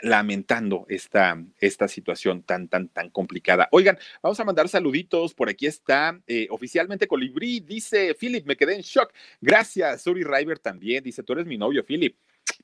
lamentando 0.00 0.86
esta, 0.88 1.42
esta 1.58 1.88
situación 1.88 2.42
tan, 2.42 2.68
tan, 2.68 2.88
tan 2.88 3.10
complicada. 3.10 3.68
Oigan, 3.72 3.98
vamos 4.22 4.38
a 4.40 4.44
mandar 4.44 4.68
saluditos. 4.68 5.34
Por 5.34 5.48
aquí 5.48 5.66
está 5.66 6.20
eh, 6.26 6.46
oficialmente 6.50 7.06
Colibrí. 7.06 7.60
Dice 7.60 8.14
Philip, 8.14 8.46
me 8.46 8.56
quedé 8.56 8.74
en 8.74 8.82
shock. 8.82 9.12
Gracias. 9.40 10.02
Suri 10.02 10.24
River 10.24 10.58
también. 10.58 11.02
Dice, 11.02 11.22
tú 11.22 11.32
eres 11.32 11.46
mi 11.46 11.58
novio, 11.58 11.84
Philip. 11.84 12.16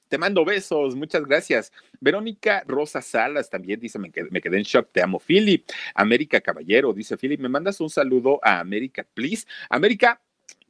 Te 0.09 0.19
mando 0.19 0.45
besos, 0.45 0.95
muchas 0.95 1.25
gracias. 1.25 1.73
Verónica 2.01 2.63
Rosa 2.67 3.03
Salas 3.03 3.51
también 3.51 3.81
dice, 3.81 3.99
me 3.99 4.11
quedé, 4.11 4.29
me 4.31 4.41
quedé 4.41 4.59
en 4.59 4.63
shock, 4.63 4.91
te 4.93 5.03
amo, 5.03 5.19
Philip. 5.19 5.67
América 5.95 6.41
Caballero 6.41 6.93
dice, 6.93 7.17
Philip, 7.17 7.41
¿me 7.41 7.49
mandas 7.49 7.81
un 7.81 7.91
saludo 7.91 8.39
a 8.43 8.61
América, 8.61 9.07
please? 9.15 9.47
América, 9.71 10.21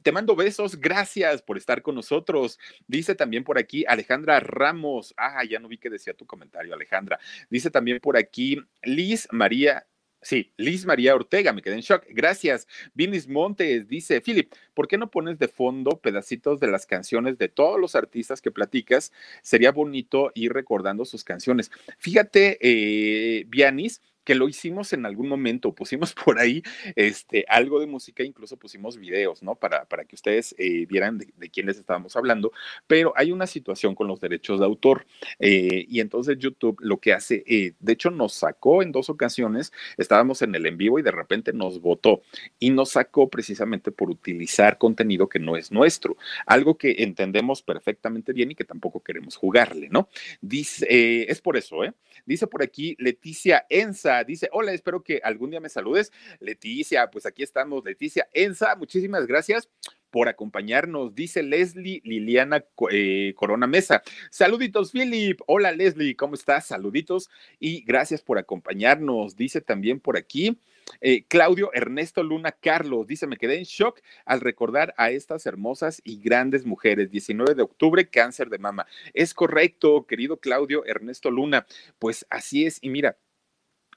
te 0.03 0.11
mando 0.11 0.35
besos, 0.35 0.79
gracias 0.79 1.41
por 1.41 1.57
estar 1.57 1.81
con 1.81 1.95
nosotros. 1.95 2.59
Dice 2.87 3.15
también 3.15 3.43
por 3.43 3.57
aquí 3.57 3.85
Alejandra 3.87 4.39
Ramos. 4.39 5.13
Ah, 5.17 5.43
ya 5.43 5.59
no 5.59 5.67
vi 5.67 5.77
que 5.77 5.89
decía 5.89 6.13
tu 6.13 6.25
comentario, 6.25 6.73
Alejandra. 6.73 7.19
Dice 7.49 7.71
también 7.71 7.99
por 7.99 8.17
aquí 8.17 8.59
Liz 8.83 9.27
María 9.31 9.85
Sí, 10.23 10.53
Liz 10.55 10.85
María 10.85 11.15
Ortega, 11.15 11.51
me 11.51 11.61
quedé 11.61 11.75
en 11.75 11.81
shock. 11.81 12.05
Gracias. 12.09 12.65
Vinis 12.93 13.27
Montes 13.27 13.89
dice, 13.89 14.21
Philip, 14.21 14.53
¿por 14.73 14.87
qué 14.87 14.97
no 14.97 15.11
pones 15.11 15.37
de 15.37 15.49
fondo 15.49 15.99
pedacitos 15.99 16.61
de 16.61 16.67
las 16.67 16.85
canciones 16.85 17.37
de 17.37 17.49
todos 17.49 17.79
los 17.79 17.93
artistas 17.95 18.41
que 18.41 18.49
platicas? 18.49 19.11
Sería 19.41 19.71
bonito 19.71 20.31
ir 20.33 20.53
recordando 20.53 21.03
sus 21.03 21.25
canciones. 21.25 21.71
Fíjate, 21.97 22.57
eh, 22.61 23.43
Vianis, 23.47 24.01
que 24.23 24.35
lo 24.35 24.47
hicimos 24.47 24.93
en 24.93 25.05
algún 25.05 25.27
momento, 25.27 25.73
pusimos 25.73 26.13
por 26.25 26.39
ahí 26.39 26.63
este, 26.95 27.45
algo 27.47 27.79
de 27.79 27.87
música, 27.87 28.23
incluso 28.23 28.57
pusimos 28.57 28.97
videos, 28.97 29.43
¿no? 29.43 29.55
Para, 29.55 29.85
para 29.85 30.05
que 30.05 30.15
ustedes 30.15 30.55
eh, 30.57 30.85
vieran 30.87 31.17
de, 31.17 31.49
quién 31.49 31.67
les 31.67 31.77
estábamos 31.77 32.15
hablando, 32.15 32.51
pero 32.87 33.13
hay 33.15 33.31
una 33.31 33.47
situación 33.47 33.95
con 33.95 34.07
los 34.07 34.19
derechos 34.19 34.59
de 34.59 34.65
autor 34.65 35.05
eh, 35.39 35.85
y 35.87 35.99
entonces 35.99 36.37
YouTube 36.39 36.77
lo 36.79 36.97
que 36.97 37.13
hace, 37.13 37.43
eh, 37.45 37.73
de 37.79 37.93
hecho 37.93 38.09
nos 38.09 38.33
sacó 38.33 38.81
en 38.81 38.91
dos 38.91 39.09
ocasiones, 39.09 39.71
estábamos 39.97 40.41
en 40.41 40.55
el 40.55 40.65
en 40.65 40.77
vivo 40.77 40.99
y 40.99 41.03
de 41.03 41.11
repente 41.11 41.53
nos 41.53 41.79
votó 41.79 42.21
y 42.59 42.71
nos 42.71 42.91
sacó 42.91 43.29
precisamente 43.29 43.91
por 43.91 44.09
utilizar 44.09 44.77
contenido 44.77 45.29
que 45.29 45.39
no 45.39 45.57
es 45.57 45.71
nuestro, 45.71 46.17
algo 46.45 46.77
que 46.77 46.95
entendemos 46.99 47.61
perfectamente 47.61 48.33
bien 48.33 48.51
y 48.51 48.55
que 48.55 48.63
tampoco 48.63 49.01
queremos 49.01 49.35
jugarle, 49.35 49.89
¿no? 49.89 50.09
Dice, 50.41 51.29
es 51.29 51.41
por 51.41 51.57
eso, 51.57 51.83
¿eh? 51.83 51.93
Dice 52.25 52.47
por 52.47 52.63
aquí 52.63 52.95
Leticia 52.99 53.65
Enza, 53.69 54.12
dice, 54.23 54.49
hola, 54.51 54.73
espero 54.73 55.01
que 55.03 55.21
algún 55.23 55.49
día 55.49 55.59
me 55.59 55.69
saludes. 55.69 56.11
Leticia, 56.39 57.09
pues 57.09 57.25
aquí 57.25 57.41
estamos, 57.41 57.83
Leticia. 57.83 58.27
Ensa, 58.33 58.75
muchísimas 58.75 59.25
gracias 59.25 59.69
por 60.13 60.29
acompañarnos, 60.29 61.15
dice 61.15 61.41
Leslie 61.41 61.99
Liliana 62.03 62.63
eh, 62.91 63.33
Corona 63.35 63.65
Mesa. 63.65 64.03
Saluditos, 64.29 64.91
Philip. 64.91 65.41
Hola, 65.47 65.71
Leslie, 65.71 66.15
¿cómo 66.15 66.35
estás? 66.35 66.67
Saluditos 66.67 67.31
y 67.59 67.83
gracias 67.83 68.21
por 68.21 68.37
acompañarnos. 68.37 69.35
Dice 69.35 69.59
también 69.59 69.99
por 69.99 70.15
aquí 70.15 70.59
eh, 71.01 71.25
Claudio 71.27 71.71
Ernesto 71.73 72.21
Luna 72.21 72.51
Carlos. 72.51 73.07
Dice, 73.07 73.25
me 73.25 73.37
quedé 73.37 73.57
en 73.57 73.63
shock 73.63 74.01
al 74.25 74.41
recordar 74.41 74.93
a 74.97 75.09
estas 75.09 75.47
hermosas 75.47 75.99
y 76.03 76.21
grandes 76.21 76.63
mujeres. 76.63 77.09
19 77.09 77.55
de 77.55 77.63
octubre, 77.63 78.07
cáncer 78.07 78.49
de 78.49 78.59
mama. 78.59 78.85
Es 79.15 79.33
correcto, 79.33 80.05
querido 80.05 80.37
Claudio 80.37 80.85
Ernesto 80.85 81.31
Luna. 81.31 81.65
Pues 81.97 82.25
así 82.29 82.67
es. 82.67 82.77
Y 82.83 82.89
mira, 82.89 83.17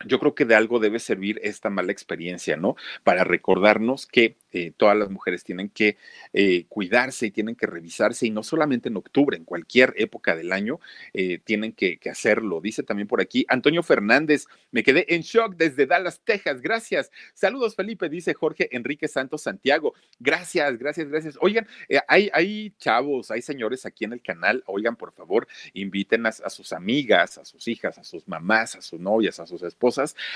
yo 0.05 0.19
creo 0.19 0.35
que 0.35 0.45
de 0.45 0.55
algo 0.55 0.79
debe 0.79 0.99
servir 0.99 1.41
esta 1.43 1.71
mala 1.71 1.93
experiencia, 1.93 2.57
¿no? 2.57 2.77
Para 3.03 3.25
recordarnos 3.25 4.07
que 4.07 4.37
eh, 4.53 4.73
todas 4.77 4.97
las 4.97 5.11
mujeres 5.11 5.45
tienen 5.45 5.69
que 5.69 5.97
eh, 6.33 6.67
cuidarse 6.69 7.27
y 7.27 7.31
tienen 7.31 7.57
que 7.57 7.67
revisarse, 7.67 8.27
y 8.27 8.31
no 8.31 8.43
solamente 8.43 8.89
en 8.89 8.97
octubre, 8.97 9.37
en 9.37 9.45
cualquier 9.45 9.95
época 9.97 10.37
del 10.37 10.53
año 10.53 10.81
eh, 11.15 11.39
tienen 11.39 11.73
que, 11.73 11.99
hacerlo. 12.11 12.61
Dice 12.61 12.85
también 12.85 13.09
por 13.09 13.21
aquí 13.21 13.45
Antonio 13.49 13.83
Fernández, 13.83 14.47
me 14.71 14.85
quedé 14.85 15.13
en 15.15 15.23
shock 15.23 15.57
desde 15.57 15.87
Dallas, 15.87 16.21
Texas, 16.25 16.61
gracias. 16.61 17.11
Saludos, 17.35 17.75
Felipe, 17.75 18.09
dice 18.09 18.33
Jorge 18.33 18.69
Enrique 18.71 19.09
Santos 19.09 19.43
Santiago. 19.43 19.95
Gracias, 20.21 20.79
gracias, 20.79 21.09
gracias. 21.09 21.39
Oigan, 21.41 21.67
hay, 22.07 22.31
hay 22.33 22.73
chavos, 22.79 23.33
hay 23.33 23.43
señores 23.43 23.87
aquí 23.87 24.05
en 24.05 24.13
el 24.13 24.23
canal, 24.23 24.63
oigan, 24.67 24.95
por 24.95 25.13
favor, 25.13 25.49
inviten 25.75 26.27
a 26.27 26.33
sus 26.33 26.73
amigas, 26.73 27.39
a 27.39 27.45
sus 27.45 27.67
hijas, 27.67 27.99
a 27.99 28.05
sus 28.05 28.29
mamás, 28.29 28.77
a 28.77 28.83
sus 28.83 29.01
novias, 29.01 29.41
a 29.41 29.47
sus 29.47 29.63
esposas 29.63 29.86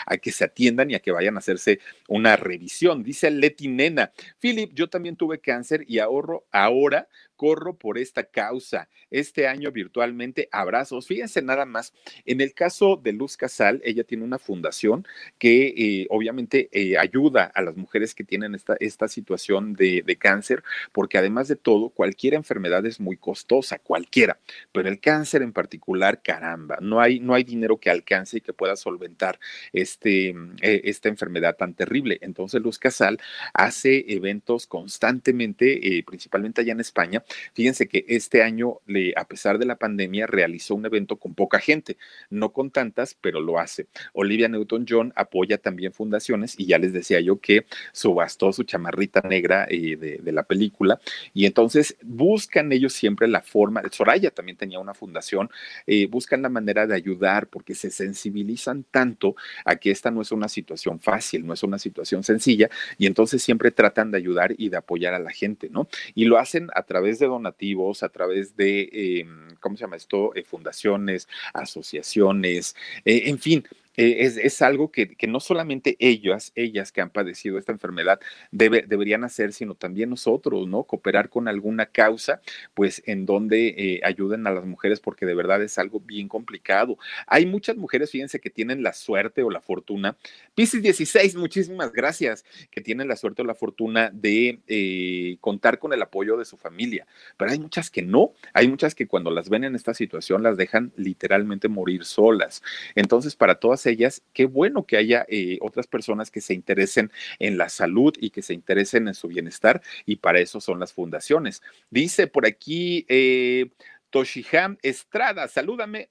a 0.06 0.16
que 0.16 0.32
se 0.32 0.44
atiendan 0.44 0.90
y 0.90 0.94
a 0.94 1.00
que 1.00 1.12
vayan 1.12 1.36
a 1.36 1.38
hacerse 1.38 1.80
una 2.08 2.36
revisión. 2.36 3.02
Dice 3.02 3.30
Leti 3.30 3.68
Nena, 3.68 4.12
Philip, 4.40 4.72
yo 4.74 4.88
también 4.88 5.16
tuve 5.16 5.40
cáncer 5.40 5.84
y 5.86 5.98
ahorro 5.98 6.46
ahora 6.50 7.08
corro 7.40 7.72
por 7.72 7.96
esta 7.96 8.24
causa. 8.24 8.90
Este 9.10 9.48
año 9.48 9.72
virtualmente 9.72 10.50
abrazos. 10.52 11.06
Fíjense 11.06 11.40
nada 11.40 11.64
más, 11.64 11.94
en 12.26 12.42
el 12.42 12.52
caso 12.52 13.00
de 13.02 13.14
Luz 13.14 13.38
Casal, 13.38 13.80
ella 13.82 14.04
tiene 14.04 14.24
una 14.24 14.38
fundación 14.38 15.06
que 15.38 15.68
eh, 15.68 16.06
obviamente 16.10 16.68
eh, 16.70 16.98
ayuda 16.98 17.44
a 17.44 17.62
las 17.62 17.78
mujeres 17.78 18.14
que 18.14 18.24
tienen 18.24 18.54
esta, 18.54 18.76
esta 18.78 19.08
situación 19.08 19.72
de, 19.72 20.02
de, 20.04 20.16
cáncer, 20.16 20.62
porque 20.92 21.16
además 21.16 21.48
de 21.48 21.56
todo, 21.56 21.88
cualquier 21.88 22.34
enfermedad 22.34 22.84
es 22.84 23.00
muy 23.00 23.16
costosa, 23.16 23.78
cualquiera, 23.78 24.38
pero 24.70 24.90
el 24.90 25.00
cáncer 25.00 25.40
en 25.40 25.54
particular, 25.54 26.20
caramba, 26.22 26.76
no 26.82 27.00
hay, 27.00 27.20
no 27.20 27.32
hay 27.32 27.44
dinero 27.44 27.78
que 27.78 27.88
alcance 27.88 28.36
y 28.36 28.40
que 28.42 28.52
pueda 28.52 28.76
solventar 28.76 29.40
este, 29.72 30.34
eh, 30.60 30.82
esta 30.84 31.08
enfermedad 31.08 31.56
tan 31.56 31.72
terrible. 31.72 32.18
Entonces, 32.20 32.60
Luz 32.60 32.78
Casal 32.78 33.18
hace 33.54 34.04
eventos 34.12 34.66
constantemente, 34.66 36.04
principalmente 36.06 36.60
allá 36.60 36.72
en 36.72 36.80
España, 36.80 37.24
Fíjense 37.54 37.88
que 37.88 38.04
este 38.08 38.42
año, 38.42 38.78
a 39.16 39.24
pesar 39.24 39.58
de 39.58 39.66
la 39.66 39.76
pandemia, 39.76 40.26
realizó 40.26 40.74
un 40.74 40.86
evento 40.86 41.16
con 41.16 41.34
poca 41.34 41.58
gente, 41.58 41.96
no 42.30 42.52
con 42.52 42.70
tantas, 42.70 43.16
pero 43.20 43.40
lo 43.40 43.58
hace. 43.58 43.86
Olivia 44.12 44.48
Newton-John 44.48 45.12
apoya 45.16 45.58
también 45.58 45.92
fundaciones 45.92 46.54
y 46.58 46.66
ya 46.66 46.78
les 46.78 46.92
decía 46.92 47.20
yo 47.20 47.40
que 47.40 47.66
subastó 47.92 48.52
su 48.52 48.64
chamarrita 48.64 49.20
negra 49.22 49.66
eh, 49.68 49.96
de, 49.96 50.30
la 50.32 50.44
película 50.44 51.00
y 51.34 51.46
entonces 51.46 51.96
buscan 52.02 52.70
ellos 52.72 52.92
siempre 52.92 53.26
la 53.26 53.40
forma, 53.40 53.82
Soraya 53.90 54.30
también 54.30 54.56
tenía 54.56 54.78
una 54.78 54.94
fundación, 54.94 55.50
eh, 55.86 56.06
buscan 56.06 56.42
la 56.42 56.48
manera 56.48 56.86
de 56.86 56.94
ayudar 56.94 57.48
porque 57.48 57.74
se 57.74 57.90
sensibilizan 57.90 58.84
tanto 58.90 59.34
a 59.64 59.76
que 59.76 59.90
esta 59.90 60.10
no 60.10 60.22
es 60.22 60.30
una 60.30 60.48
situación 60.48 61.00
fácil, 61.00 61.44
no 61.46 61.54
es 61.54 61.62
una 61.64 61.78
situación 61.78 62.22
sencilla 62.22 62.70
y 62.96 63.06
entonces 63.06 63.42
siempre 63.42 63.70
tratan 63.70 64.10
de 64.10 64.18
ayudar 64.18 64.54
y 64.56 64.68
de 64.68 64.76
apoyar 64.76 65.14
a 65.14 65.18
la 65.18 65.30
gente, 65.30 65.68
¿no? 65.68 65.88
Y 66.14 66.26
lo 66.26 66.38
hacen 66.38 66.68
a 66.74 66.84
través 66.84 67.18
de 67.20 67.26
donativos, 67.26 68.02
a 68.02 68.08
través 68.08 68.56
de, 68.56 68.88
eh, 68.92 69.26
¿cómo 69.60 69.76
se 69.76 69.82
llama 69.82 69.96
esto? 69.96 70.34
Eh, 70.34 70.42
fundaciones, 70.42 71.28
asociaciones, 71.54 72.74
eh, 73.04 73.22
en 73.26 73.38
fin, 73.38 73.64
eh, 73.96 74.30
es, 74.42 74.62
algo 74.62 74.90
que, 74.90 75.16
no 75.28 75.40
solamente 75.40 75.96
ellas, 75.98 76.52
ellas 76.54 76.92
que 76.92 77.00
han 77.00 77.10
padecido 77.10 77.58
esta 77.58 77.72
enfermedad 77.72 78.20
debe, 78.50 78.84
deberían 78.86 79.24
hacer, 79.24 79.52
sino 79.52 79.74
también 79.74 80.10
nosotros, 80.10 80.68
¿no? 80.68 80.84
Cooperar 80.84 81.28
con 81.28 81.48
alguna 81.48 81.86
causa, 81.86 82.40
pues 82.74 83.02
en 83.06 83.26
donde 83.26 83.74
eh, 83.76 84.00
ayuden 84.04 84.46
a 84.46 84.52
las 84.52 84.64
mujeres, 84.64 85.00
porque 85.00 85.26
de 85.26 85.34
verdad 85.34 85.62
es 85.62 85.78
algo 85.78 86.00
bien 86.00 86.28
complicado. 86.28 86.98
Hay 87.26 87.46
muchas 87.46 87.76
mujeres, 87.76 88.10
fíjense, 88.10 88.40
que 88.40 88.50
tienen 88.50 88.82
la 88.82 88.92
suerte 88.92 89.42
o 89.42 89.50
la 89.50 89.60
fortuna. 89.60 90.16
Pisces 90.54 90.82
16, 90.82 91.36
muchísimas 91.36 91.92
gracias, 91.92 92.44
que 92.70 92.80
tienen 92.80 93.08
la 93.08 93.16
suerte 93.16 93.42
o 93.42 93.44
la 93.44 93.54
fortuna 93.54 94.10
de 94.12 94.60
eh, 94.68 95.36
contar 95.40 95.78
con 95.78 95.92
el 95.92 96.02
apoyo 96.02 96.36
de 96.36 96.44
su 96.44 96.56
familia, 96.56 97.06
pero 97.36 97.50
hay 97.50 97.58
muchas 97.58 97.90
que 97.90 98.02
no, 98.02 98.32
hay 98.52 98.68
muchas 98.68 98.94
que 98.94 99.06
cuando 99.06 99.30
las 99.30 99.48
ven 99.48 99.64
en 99.64 99.74
esta 99.74 99.94
situación 99.94 100.42
las 100.42 100.56
dejan 100.56 100.92
literalmente 100.96 101.68
morir 101.68 102.04
solas. 102.04 102.62
Entonces, 102.94 103.36
para 103.36 103.56
todas 103.56 103.79
ellas, 103.86 104.22
qué 104.32 104.46
bueno 104.46 104.84
que 104.84 104.96
haya 104.96 105.26
eh, 105.28 105.58
otras 105.60 105.86
personas 105.86 106.30
que 106.30 106.40
se 106.40 106.54
interesen 106.54 107.10
en 107.38 107.58
la 107.58 107.68
salud 107.68 108.14
y 108.18 108.30
que 108.30 108.42
se 108.42 108.54
interesen 108.54 109.08
en 109.08 109.14
su 109.14 109.28
bienestar, 109.28 109.82
y 110.06 110.16
para 110.16 110.40
eso 110.40 110.60
son 110.60 110.80
las 110.80 110.92
fundaciones. 110.92 111.62
Dice 111.90 112.26
por 112.26 112.46
aquí, 112.46 113.06
eh, 113.08 113.70
Toshiham 114.10 114.76
Estrada, 114.82 115.48
salúdame, 115.48 116.10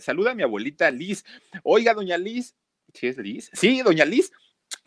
saluda 0.00 0.32
a 0.32 0.34
mi 0.34 0.42
abuelita 0.42 0.90
Liz. 0.90 1.24
Oiga, 1.62 1.94
doña 1.94 2.18
Liz, 2.18 2.54
¿sí 2.92 3.06
es 3.06 3.16
Liz? 3.16 3.50
Sí, 3.52 3.80
doña 3.82 4.04
Liz, 4.04 4.32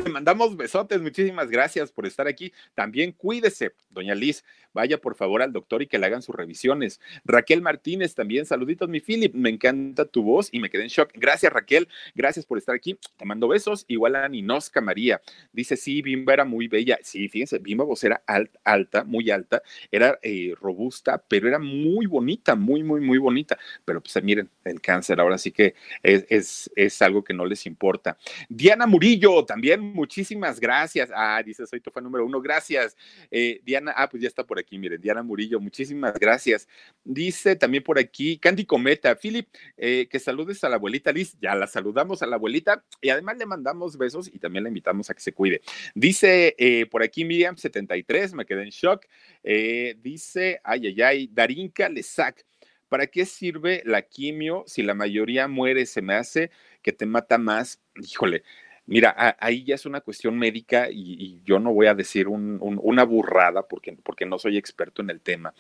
te 0.04 0.10
mandamos 0.10 0.58
besotes, 0.58 1.02
muchísimas 1.02 1.50
gracias 1.50 1.92
por 1.92 2.06
estar 2.06 2.28
aquí. 2.28 2.52
También 2.74 3.12
cuídese, 3.12 3.74
doña 3.90 4.16
Liz, 4.16 4.44
vaya 4.74 4.98
por 4.98 5.16
favor 5.16 5.42
al 5.42 5.52
doctor 5.52 5.82
y 5.82 5.88
que 5.88 6.00
le 6.00 6.06
hagan 6.06 6.22
sus 6.22 6.36
revisiones. 6.36 7.00
Raquel 7.24 7.62
Martínez 7.62 8.16
también, 8.16 8.46
saluditos, 8.46 8.90
mi 8.90 9.00
Philip, 9.00 9.34
me 9.36 9.50
encanta 9.50 10.06
tu 10.06 10.24
voz 10.24 10.50
y 10.52 10.60
me 10.60 10.70
quedé 10.70 10.84
en 10.84 10.90
shock. 10.90 11.12
Gracias, 11.14 11.52
Raquel, 11.54 11.88
gracias 12.16 12.46
por 12.46 12.58
estar 12.58 12.74
aquí. 12.74 12.98
Te 13.18 13.26
mando 13.26 13.48
besos, 13.48 13.86
igual 13.88 14.16
a 14.16 14.28
Ninosca 14.28 14.82
María. 14.82 15.22
Dice, 15.52 15.78
sí, 15.78 16.02
Bimba 16.02 16.34
era 16.34 16.46
muy 16.46 16.68
bella. 16.68 16.98
Sí, 17.04 17.28
fíjense, 17.28 17.60
Bimba 17.60 17.84
vos 17.84 18.04
era 18.04 18.24
alta, 18.64 19.04
muy 19.04 19.30
alta, 19.30 19.62
era 19.92 20.18
eh, 20.24 20.56
robusta, 20.60 21.24
pero 21.28 21.48
era 21.48 21.60
muy 21.60 22.08
bonita, 22.08 22.56
muy, 22.56 22.84
muy, 22.84 23.02
muy 23.02 23.18
bonita. 23.18 23.58
Pero 23.86 24.02
pues 24.02 24.24
miren, 24.24 24.50
el 24.64 24.82
cáncer 24.82 25.20
ahora 25.20 25.38
sí 25.38 25.52
que 25.52 25.76
es, 26.02 26.26
es, 26.30 26.72
es 26.76 27.02
algo 27.02 27.24
que 27.24 27.34
no 27.34 27.46
les 27.46 27.66
importa. 27.66 28.18
Diana 28.50 28.88
Murillo, 28.88 29.46
también 29.46 29.91
muchísimas 29.92 30.60
gracias. 30.60 31.10
Ah, 31.14 31.42
dice, 31.46 31.66
soy 31.66 31.80
tu 31.80 31.92
número 32.02 32.26
uno, 32.26 32.42
gracias. 32.42 32.96
Eh, 33.30 33.62
Diana, 33.64 33.94
ah, 33.96 34.10
pues 34.10 34.22
ya 34.22 34.28
está 34.28 34.46
por 34.46 34.58
aquí, 34.60 34.78
miren, 34.78 35.02
Diana 35.02 35.24
Murillo, 35.24 35.60
muchísimas 35.60 36.18
gracias. 36.20 36.68
Dice 37.04 37.56
también 37.56 37.84
por 37.84 38.00
aquí, 38.00 38.38
Candy 38.38 38.66
Cometa, 38.66 39.16
Philip, 39.16 39.48
eh, 39.78 40.08
que 40.10 40.20
saludes 40.20 40.64
a 40.64 40.70
la 40.70 40.76
abuelita 40.76 41.12
Liz, 41.12 41.38
ya 41.42 41.56
la 41.56 41.68
saludamos 41.68 42.22
a 42.22 42.28
la 42.28 42.36
abuelita 42.38 42.84
y 43.02 43.10
además 43.10 43.38
le 43.38 43.46
mandamos 43.46 43.98
besos 43.98 44.30
y 44.34 44.40
también 44.40 44.64
la 44.64 44.70
invitamos 44.70 45.10
a 45.10 45.14
que 45.14 45.22
se 45.22 45.34
cuide. 45.34 45.62
Dice 45.94 46.56
eh, 46.58 46.86
por 46.86 47.04
aquí 47.04 47.24
Miriam73, 47.24 48.34
me 48.34 48.46
quedé 48.46 48.64
en 48.64 48.70
shock. 48.70 49.06
dice, 49.44 50.60
ay, 50.64 50.88
ay, 50.88 51.02
ay, 51.02 51.30
Darinka 51.32 51.90
Lesac. 51.90 52.46
¿Para 52.92 53.08
qué 53.08 53.26
sirve 53.26 53.84
la 53.86 54.02
quimio 54.02 54.66
si 54.68 54.84
la 54.84 54.94
mayoría 54.94 55.48
muere? 55.48 55.86
Se 55.86 56.02
me 56.02 56.14
hace 56.14 56.52
que 56.82 56.92
te 56.92 57.06
mata 57.06 57.38
más. 57.38 57.80
Híjole, 57.96 58.44
Mira, 58.86 59.38
ahí 59.40 59.64
ya 59.64 59.76
es 59.76 59.86
una 59.86 60.02
cuestión 60.02 60.38
médica 60.38 60.90
y, 60.92 61.42
yo 61.46 61.60
no 61.60 61.74
voy 61.74 61.88
a 61.88 61.94
decir 61.94 62.28
una 62.28 63.04
burrada 63.04 63.68
porque, 63.68 63.98
porque 64.04 64.26
no 64.26 64.40
soy 64.40 64.58
experto 64.58 65.02
en 65.02 65.10
el 65.10 65.22
tema. 65.22 65.54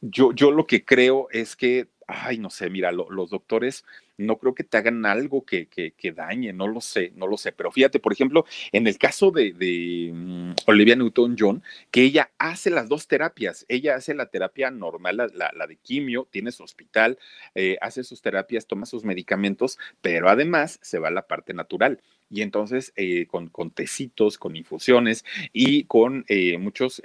Yo, 0.00 0.32
yo 0.32 0.50
lo 0.50 0.66
que 0.66 0.84
creo 0.84 1.28
es 1.30 1.56
que, 1.56 1.88
ay, 2.06 2.38
no 2.38 2.50
sé, 2.50 2.68
mira, 2.68 2.92
los 2.92 3.30
doctores 3.30 3.84
no 4.16 4.38
creo 4.38 4.54
que 4.54 4.64
te 4.64 4.76
hagan 4.76 5.06
algo 5.06 5.44
que, 5.44 5.66
que, 5.66 6.12
dañe, 6.12 6.52
no 6.52 6.68
lo 6.68 6.80
sé, 6.80 7.12
no 7.16 7.26
lo 7.26 7.36
sé. 7.36 7.52
Pero 7.52 7.72
fíjate, 7.72 7.98
por 7.98 8.12
ejemplo, 8.12 8.44
en 8.72 8.86
el 8.86 8.98
caso 8.98 9.30
de, 9.30 10.10
mm, 10.12 10.52
Olivia 10.66 10.96
Newton-John, 10.96 11.62
que 11.90 12.02
ella 12.02 12.30
hace 12.38 12.70
las 12.70 12.88
dos 12.88 13.08
terapias. 13.08 13.64
Ella 13.68 13.96
hace 13.96 14.14
la 14.14 14.26
terapia 14.26 14.70
normal, 14.70 15.16
la, 15.34 15.66
de 15.66 15.76
quimio, 15.76 16.28
tiene 16.30 16.52
su 16.52 16.62
hospital, 16.62 17.18
eh, 17.54 17.76
hace 17.80 18.04
sus 18.04 18.22
terapias, 18.22 18.66
toma 18.66 18.86
sus 18.86 19.04
medicamentos, 19.04 19.78
pero 20.00 20.28
además 20.28 20.78
se 20.82 20.98
va 20.98 21.08
a 21.08 21.12
la 21.12 21.26
parte 21.26 21.54
natural 21.54 22.00
y 22.34 22.42
entonces 22.42 22.92
eh, 22.96 23.26
con, 23.26 23.48
con, 23.48 23.70
tecitos, 23.70 24.38
con 24.38 24.56
infusiones 24.56 25.24
y 25.52 25.84
con 25.84 26.24
eh, 26.28 26.58
muchos 26.58 27.02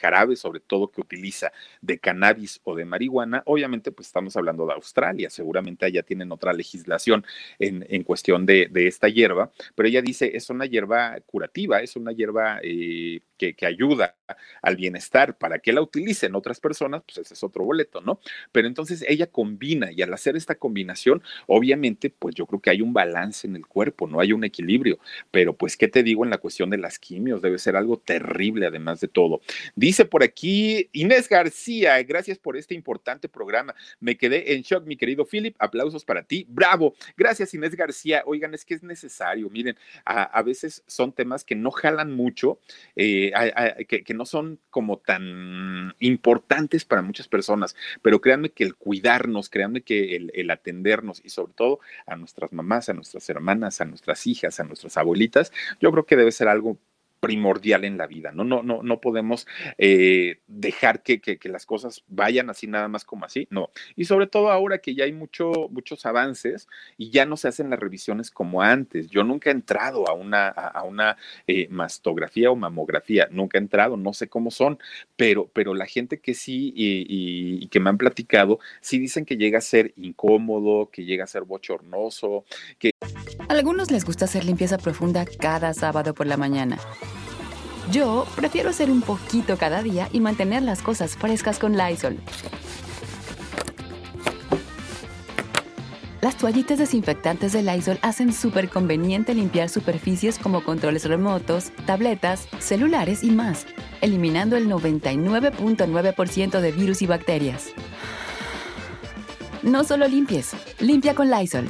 jarabes, 0.00 0.40
sobre 0.40 0.60
todo 0.60 0.90
que 0.90 1.00
utiliza 1.00 1.52
de 1.80 1.98
cannabis 1.98 2.60
o 2.64 2.74
de 2.74 2.84
marihuana. 2.84 3.42
Obviamente, 3.46 3.92
pues 3.92 4.08
estamos 4.08 4.36
hablando 4.36 4.66
de 4.66 4.74
Australia, 4.74 5.30
seguramente 5.30 5.86
allá 5.86 6.02
tienen 6.02 6.32
otra 6.32 6.52
legislación 6.52 7.24
en, 7.58 7.86
en 7.88 8.02
cuestión 8.02 8.46
de, 8.46 8.68
de, 8.70 8.86
esta 8.86 9.08
hierba, 9.08 9.50
pero 9.74 9.88
ella 9.88 10.02
dice 10.02 10.32
es 10.34 10.50
una 10.50 10.66
hierba 10.66 11.20
curativa, 11.26 11.80
es 11.80 11.96
una 11.96 12.12
hierba 12.12 12.60
eh, 12.62 13.20
que, 13.38 13.54
que, 13.54 13.66
ayuda 13.66 14.16
al 14.62 14.76
bienestar. 14.76 15.38
¿Para 15.38 15.58
que 15.58 15.72
la 15.72 15.82
utilicen 15.82 16.34
otras 16.34 16.60
personas? 16.60 17.02
Pues 17.04 17.18
ese 17.18 17.34
es 17.34 17.42
otro 17.42 17.64
boleto, 17.64 18.00
¿no? 18.00 18.20
Pero 18.50 18.68
entonces 18.68 19.04
ella 19.08 19.26
combina 19.26 19.90
y 19.92 20.02
al 20.02 20.12
hacer 20.12 20.36
esta 20.36 20.54
combinación, 20.54 21.22
obviamente, 21.46 22.10
pues 22.10 22.34
yo 22.34 22.46
creo 22.46 22.60
que 22.60 22.70
hay 22.70 22.82
un 22.82 22.92
balance 22.92 23.46
en 23.46 23.56
el 23.56 23.66
cuerpo, 23.66 24.06
no 24.06 24.20
hay 24.20 24.32
un 24.32 24.44
equilibrio 24.44 24.71
equilibrio. 24.72 24.98
Pero 25.30 25.54
pues, 25.54 25.76
¿qué 25.76 25.88
te 25.88 26.02
digo 26.02 26.24
en 26.24 26.30
la 26.30 26.38
cuestión 26.38 26.70
de 26.70 26.78
las 26.78 26.98
quimios? 26.98 27.42
Debe 27.42 27.58
ser 27.58 27.76
algo 27.76 27.98
terrible, 27.98 28.66
además 28.66 29.00
de 29.00 29.08
todo. 29.08 29.40
Dice 29.74 30.04
por 30.04 30.22
aquí 30.22 30.88
Inés 30.92 31.28
García, 31.28 32.02
gracias 32.02 32.38
por 32.38 32.56
este 32.56 32.74
importante 32.74 33.28
programa. 33.28 33.74
Me 34.00 34.16
quedé 34.16 34.54
en 34.54 34.62
shock, 34.62 34.86
mi 34.86 34.96
querido 34.96 35.26
Philip. 35.26 35.54
Aplausos 35.58 36.04
para 36.04 36.22
ti. 36.22 36.46
Bravo. 36.48 36.94
Gracias, 37.16 37.54
Inés 37.54 37.74
García. 37.74 38.22
Oigan, 38.26 38.54
es 38.54 38.64
que 38.64 38.74
es 38.74 38.82
necesario. 38.82 39.50
Miren, 39.50 39.76
a, 40.04 40.42
veces 40.42 40.82
son 40.86 41.12
temas 41.12 41.44
que 41.44 41.54
no 41.54 41.70
jalan 41.70 42.12
mucho, 42.12 42.58
eh, 42.96 43.32
que, 43.88 44.14
no 44.14 44.26
son 44.26 44.58
como 44.70 44.98
tan 44.98 45.94
importantes 46.00 46.84
para 46.84 47.00
muchas 47.00 47.28
personas, 47.28 47.76
pero 48.02 48.20
créanme 48.20 48.50
que 48.50 48.64
el 48.64 48.74
cuidarnos, 48.74 49.48
créanme 49.48 49.82
que 49.82 50.16
el 50.16 50.50
atendernos 50.50 51.20
y 51.24 51.30
sobre 51.30 51.54
todo 51.54 51.80
a 52.06 52.16
nuestras 52.16 52.52
mamás, 52.52 52.88
a 52.88 52.92
nuestras 52.92 53.28
hermanas, 53.30 53.80
a 53.80 53.84
nuestras 53.84 54.26
hijas, 54.26 54.60
nuestras 54.64 54.96
abuelitas, 54.96 55.52
yo 55.80 55.90
creo 55.90 56.06
que 56.06 56.16
debe 56.16 56.32
ser 56.32 56.48
algo 56.48 56.78
primordial 57.22 57.84
en 57.84 57.98
la 57.98 58.08
vida, 58.08 58.32
¿no? 58.32 58.42
No, 58.42 58.64
no, 58.64 58.82
no 58.82 59.00
podemos 59.00 59.46
eh, 59.78 60.40
dejar 60.48 61.04
que, 61.04 61.20
que, 61.20 61.38
las 61.48 61.66
cosas 61.66 62.02
vayan 62.08 62.50
así 62.50 62.66
nada 62.66 62.88
más 62.88 63.04
como 63.04 63.24
así, 63.24 63.46
no. 63.48 63.70
Y 63.94 64.06
sobre 64.06 64.26
todo 64.26 64.50
ahora 64.50 64.78
que 64.78 64.96
ya 64.96 65.04
hay 65.04 65.12
mucho, 65.12 65.68
muchos 65.70 66.04
avances 66.04 66.66
y 66.98 67.10
ya 67.10 67.24
no 67.24 67.36
se 67.36 67.46
hacen 67.46 67.70
las 67.70 67.78
revisiones 67.78 68.32
como 68.32 68.60
antes. 68.60 69.08
Yo 69.08 69.22
nunca 69.22 69.50
he 69.50 69.52
entrado 69.52 70.08
a 70.08 70.14
una, 70.14 70.48
a, 70.48 70.82
una 70.82 71.16
eh, 71.46 71.68
mastografía 71.70 72.50
o 72.50 72.56
mamografía, 72.56 73.28
nunca 73.30 73.56
he 73.56 73.60
entrado, 73.60 73.96
no 73.96 74.12
sé 74.12 74.28
cómo 74.28 74.50
son, 74.50 74.80
pero, 75.14 75.48
pero 75.52 75.74
la 75.74 75.86
gente 75.86 76.18
que 76.18 76.34
sí 76.34 76.72
y, 76.74 77.62
y 77.62 77.68
que 77.68 77.78
me 77.78 77.90
han 77.90 77.98
platicado, 77.98 78.58
sí 78.80 78.98
dicen 78.98 79.24
que 79.24 79.36
llega 79.36 79.58
a 79.58 79.60
ser 79.60 79.94
incómodo, 79.96 80.90
que 80.90 81.04
llega 81.04 81.22
a 81.22 81.28
ser 81.28 81.44
bochornoso, 81.44 82.44
que... 82.80 82.90
A 83.48 83.52
algunos 83.52 83.92
les 83.92 84.04
gusta 84.04 84.24
hacer 84.24 84.44
limpieza 84.44 84.76
profunda 84.76 85.24
cada 85.24 85.72
sábado 85.72 86.14
por 86.14 86.26
la 86.26 86.36
mañana. 86.36 86.78
Yo 87.90 88.26
prefiero 88.36 88.70
hacer 88.70 88.90
un 88.90 89.02
poquito 89.02 89.56
cada 89.58 89.82
día 89.82 90.08
y 90.12 90.20
mantener 90.20 90.62
las 90.62 90.82
cosas 90.82 91.16
frescas 91.16 91.58
con 91.58 91.76
Lysol. 91.76 92.18
Las 96.20 96.36
toallitas 96.36 96.78
desinfectantes 96.78 97.52
de 97.52 97.64
Lysol 97.64 97.98
hacen 98.00 98.32
súper 98.32 98.68
conveniente 98.68 99.34
limpiar 99.34 99.68
superficies 99.68 100.38
como 100.38 100.62
controles 100.62 101.04
remotos, 101.04 101.72
tabletas, 101.84 102.46
celulares 102.60 103.24
y 103.24 103.30
más, 103.30 103.66
eliminando 104.00 104.56
el 104.56 104.68
99.9% 104.68 106.60
de 106.60 106.70
virus 106.70 107.02
y 107.02 107.06
bacterias. 107.06 107.72
No 109.62 109.82
solo 109.82 110.06
limpies, 110.06 110.52
limpia 110.78 111.16
con 111.16 111.28
Lysol. 111.28 111.66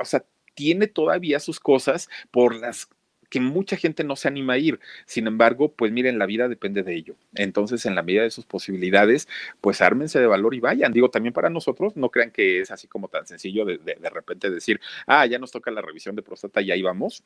O 0.00 0.04
sea, 0.04 0.24
tiene 0.54 0.88
todavía 0.88 1.38
sus 1.38 1.60
cosas 1.60 2.08
por 2.32 2.56
las 2.56 2.88
que 3.32 3.40
mucha 3.40 3.78
gente 3.78 4.04
no 4.04 4.14
se 4.14 4.28
anima 4.28 4.52
a 4.52 4.58
ir. 4.58 4.78
Sin 5.06 5.26
embargo, 5.26 5.72
pues 5.72 5.90
miren, 5.90 6.18
la 6.18 6.26
vida 6.26 6.48
depende 6.48 6.82
de 6.82 6.94
ello. 6.94 7.14
Entonces, 7.34 7.86
en 7.86 7.94
la 7.94 8.02
medida 8.02 8.24
de 8.24 8.30
sus 8.30 8.44
posibilidades, 8.44 9.26
pues 9.62 9.80
ármense 9.80 10.20
de 10.20 10.26
valor 10.26 10.54
y 10.54 10.60
vayan. 10.60 10.92
Digo, 10.92 11.08
también 11.08 11.32
para 11.32 11.48
nosotros, 11.48 11.96
no 11.96 12.10
crean 12.10 12.30
que 12.30 12.60
es 12.60 12.70
así 12.70 12.88
como 12.88 13.08
tan 13.08 13.26
sencillo 13.26 13.64
de, 13.64 13.78
de, 13.78 14.10
repente 14.10 14.50
decir, 14.50 14.82
ah, 15.06 15.24
ya 15.24 15.38
nos 15.38 15.50
toca 15.50 15.70
la 15.70 15.80
revisión 15.80 16.14
de 16.14 16.20
próstata 16.20 16.60
y 16.60 16.72
ahí 16.72 16.82
vamos. 16.82 17.24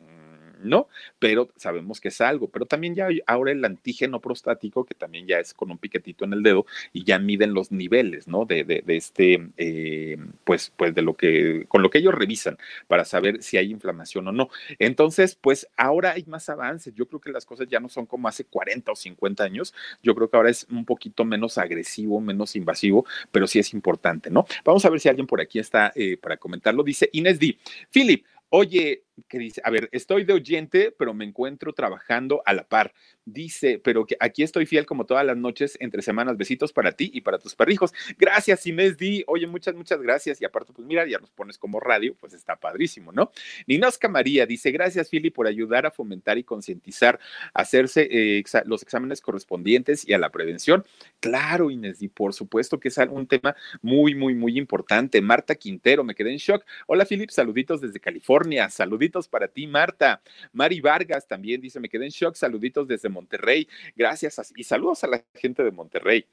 No, 0.62 0.88
pero 1.18 1.50
sabemos 1.56 2.00
que 2.00 2.08
es 2.08 2.20
algo. 2.20 2.48
Pero 2.48 2.66
también 2.66 2.94
ya 2.94 3.06
hay 3.06 3.20
ahora 3.26 3.52
el 3.52 3.64
antígeno 3.64 4.20
prostático, 4.20 4.84
que 4.84 4.94
también 4.94 5.26
ya 5.26 5.38
es 5.38 5.54
con 5.54 5.70
un 5.70 5.78
piquetito 5.78 6.24
en 6.24 6.34
el 6.34 6.42
dedo 6.42 6.66
y 6.92 7.04
ya 7.04 7.18
miden 7.18 7.54
los 7.54 7.72
niveles, 7.72 8.28
¿no? 8.28 8.44
De, 8.44 8.64
de, 8.64 8.82
este, 8.88 9.48
eh, 9.56 10.18
pues, 10.44 10.72
pues 10.76 10.94
de 10.94 11.02
lo 11.02 11.14
que, 11.14 11.64
con 11.68 11.82
lo 11.82 11.90
que 11.90 11.98
ellos 11.98 12.14
revisan 12.14 12.58
para 12.86 13.04
saber 13.04 13.42
si 13.42 13.56
hay 13.56 13.70
inflamación 13.70 14.28
o 14.28 14.32
no. 14.32 14.50
Entonces, 14.78 15.34
pues 15.34 15.68
ahora 15.76 15.96
ahora 15.96 16.12
hay 16.12 16.24
más 16.26 16.48
avances. 16.48 16.94
Yo 16.94 17.06
creo 17.06 17.20
que 17.20 17.30
las 17.30 17.46
cosas 17.46 17.68
ya 17.68 17.80
no 17.80 17.88
son 17.88 18.06
como 18.06 18.28
hace 18.28 18.44
40 18.44 18.92
o 18.92 18.96
50 18.96 19.42
años. 19.44 19.74
Yo 20.02 20.14
creo 20.14 20.28
que 20.28 20.36
ahora 20.36 20.50
es 20.50 20.66
un 20.70 20.84
poquito 20.84 21.24
menos 21.24 21.58
agresivo, 21.58 22.20
menos 22.20 22.54
invasivo, 22.54 23.06
pero 23.32 23.46
sí 23.46 23.58
es 23.58 23.72
importante, 23.72 24.30
¿no? 24.30 24.46
Vamos 24.64 24.84
a 24.84 24.90
ver 24.90 25.00
si 25.00 25.08
alguien 25.08 25.26
por 25.26 25.40
aquí 25.40 25.58
está 25.58 25.92
eh, 25.94 26.16
para 26.16 26.36
comentarlo. 26.36 26.82
Dice 26.82 27.08
Inés 27.12 27.38
D. 27.38 27.58
Philip, 27.90 28.24
oye, 28.50 29.04
que 29.28 29.38
dice, 29.38 29.60
a 29.64 29.70
ver, 29.70 29.88
estoy 29.92 30.24
de 30.24 30.32
oyente, 30.34 30.94
pero 30.96 31.14
me 31.14 31.24
encuentro 31.24 31.72
trabajando 31.72 32.42
a 32.44 32.52
la 32.52 32.64
par. 32.64 32.92
Dice, 33.24 33.80
pero 33.82 34.06
que 34.06 34.16
aquí 34.20 34.42
estoy 34.42 34.66
fiel 34.66 34.86
como 34.86 35.04
todas 35.04 35.26
las 35.26 35.36
noches, 35.36 35.76
entre 35.80 36.02
semanas, 36.02 36.36
besitos 36.36 36.72
para 36.72 36.92
ti 36.92 37.10
y 37.12 37.22
para 37.22 37.38
tus 37.38 37.54
perrijos. 37.54 37.92
Gracias, 38.18 38.66
Inés 38.66 38.96
Di. 38.96 39.24
Oye, 39.26 39.46
muchas, 39.46 39.74
muchas 39.74 40.00
gracias. 40.00 40.40
Y 40.40 40.44
aparte, 40.44 40.72
pues 40.72 40.86
mira, 40.86 41.06
ya 41.06 41.18
nos 41.18 41.30
pones 41.30 41.58
como 41.58 41.80
radio, 41.80 42.14
pues 42.20 42.34
está 42.34 42.56
padrísimo, 42.56 43.10
¿no? 43.10 43.32
Ninosca 43.66 44.08
María 44.08 44.46
dice, 44.46 44.70
gracias, 44.70 45.10
Fili, 45.10 45.30
por 45.30 45.46
ayudar 45.46 45.86
a 45.86 45.90
fomentar 45.90 46.38
y 46.38 46.44
concientizar, 46.44 47.18
hacerse 47.52 48.08
eh, 48.10 48.44
los 48.66 48.82
exámenes 48.82 49.20
correspondientes 49.20 50.08
y 50.08 50.12
a 50.12 50.18
la 50.18 50.30
prevención. 50.30 50.84
Claro, 51.18 51.70
Inés 51.70 51.98
Di, 51.98 52.08
por 52.08 52.32
supuesto 52.32 52.78
que 52.78 52.88
es 52.88 52.96
un 53.10 53.26
tema 53.26 53.56
muy, 53.82 54.14
muy, 54.14 54.34
muy 54.34 54.56
importante. 54.56 55.20
Marta 55.20 55.54
Quintero, 55.54 56.04
me 56.04 56.14
quedé 56.14 56.30
en 56.30 56.38
shock. 56.38 56.64
Hola, 56.86 57.04
Filip, 57.06 57.30
saluditos 57.30 57.80
desde 57.80 57.98
California. 57.98 58.70
Saluditos 58.70 59.05
para 59.28 59.48
ti, 59.48 59.66
Marta. 59.66 60.22
Mari 60.52 60.80
Vargas 60.80 61.26
también 61.26 61.60
dice, 61.60 61.80
me 61.80 61.88
quedé 61.88 62.04
en 62.04 62.10
shock, 62.10 62.34
saluditos 62.34 62.86
desde 62.88 63.08
Monterrey. 63.08 63.68
Gracias 63.94 64.52
y 64.56 64.64
saludos 64.64 65.04
a 65.04 65.08
la 65.08 65.24
gente 65.34 65.62
de 65.62 65.70
Monterrey. 65.70 66.26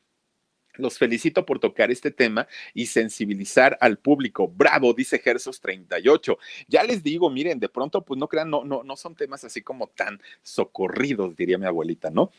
Los 0.75 0.97
felicito 0.97 1.45
por 1.45 1.59
tocar 1.59 1.91
este 1.91 2.09
tema 2.09 2.47
y 2.73 2.87
sensibilizar 2.87 3.77
al 3.79 3.97
público. 3.99 4.47
Bravo, 4.47 4.93
dice 4.93 5.19
Gersos 5.19 5.61
38. 5.61 6.37
Ya 6.67 6.83
les 6.83 7.03
digo, 7.03 7.29
miren, 7.29 7.59
de 7.59 7.69
pronto, 7.69 8.03
pues 8.03 8.19
no 8.19 8.27
crean, 8.27 8.49
no, 8.49 8.63
no, 8.63 8.83
no 8.83 8.95
son 8.95 9.15
temas 9.15 9.43
así 9.43 9.61
como 9.61 9.87
tan 9.87 10.19
socorridos, 10.41 11.35
diría 11.35 11.59
mi 11.59 11.67
abuelita, 11.67 12.09
¿no? 12.09 12.31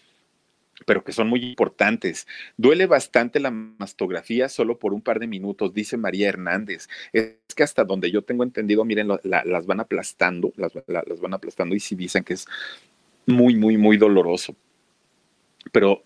Pero 0.86 1.04
que 1.04 1.12
son 1.12 1.28
muy 1.28 1.44
importantes. 1.44 2.26
Duele 2.56 2.86
bastante 2.86 3.40
la 3.40 3.50
mastografía 3.50 4.48
solo 4.48 4.78
por 4.78 4.92
un 4.92 5.02
par 5.02 5.20
de 5.20 5.26
minutos, 5.26 5.74
dice 5.74 5.96
María 5.96 6.28
Hernández. 6.28 6.88
Es 7.12 7.36
que 7.54 7.62
hasta 7.62 7.84
donde 7.84 8.10
yo 8.10 8.22
tengo 8.22 8.44
entendido, 8.44 8.84
miren, 8.84 9.08
las 9.22 9.66
van 9.66 9.80
aplastando, 9.80 10.52
las, 10.56 10.72
van 11.20 11.34
aplastando 11.34 11.74
y 11.74 11.80
sí 11.80 11.94
dicen 11.94 12.24
que 12.24 12.34
es 12.34 12.46
muy, 13.26 13.54
muy, 13.56 13.76
muy 13.76 13.96
doloroso. 13.96 14.56
Pero 15.72 16.02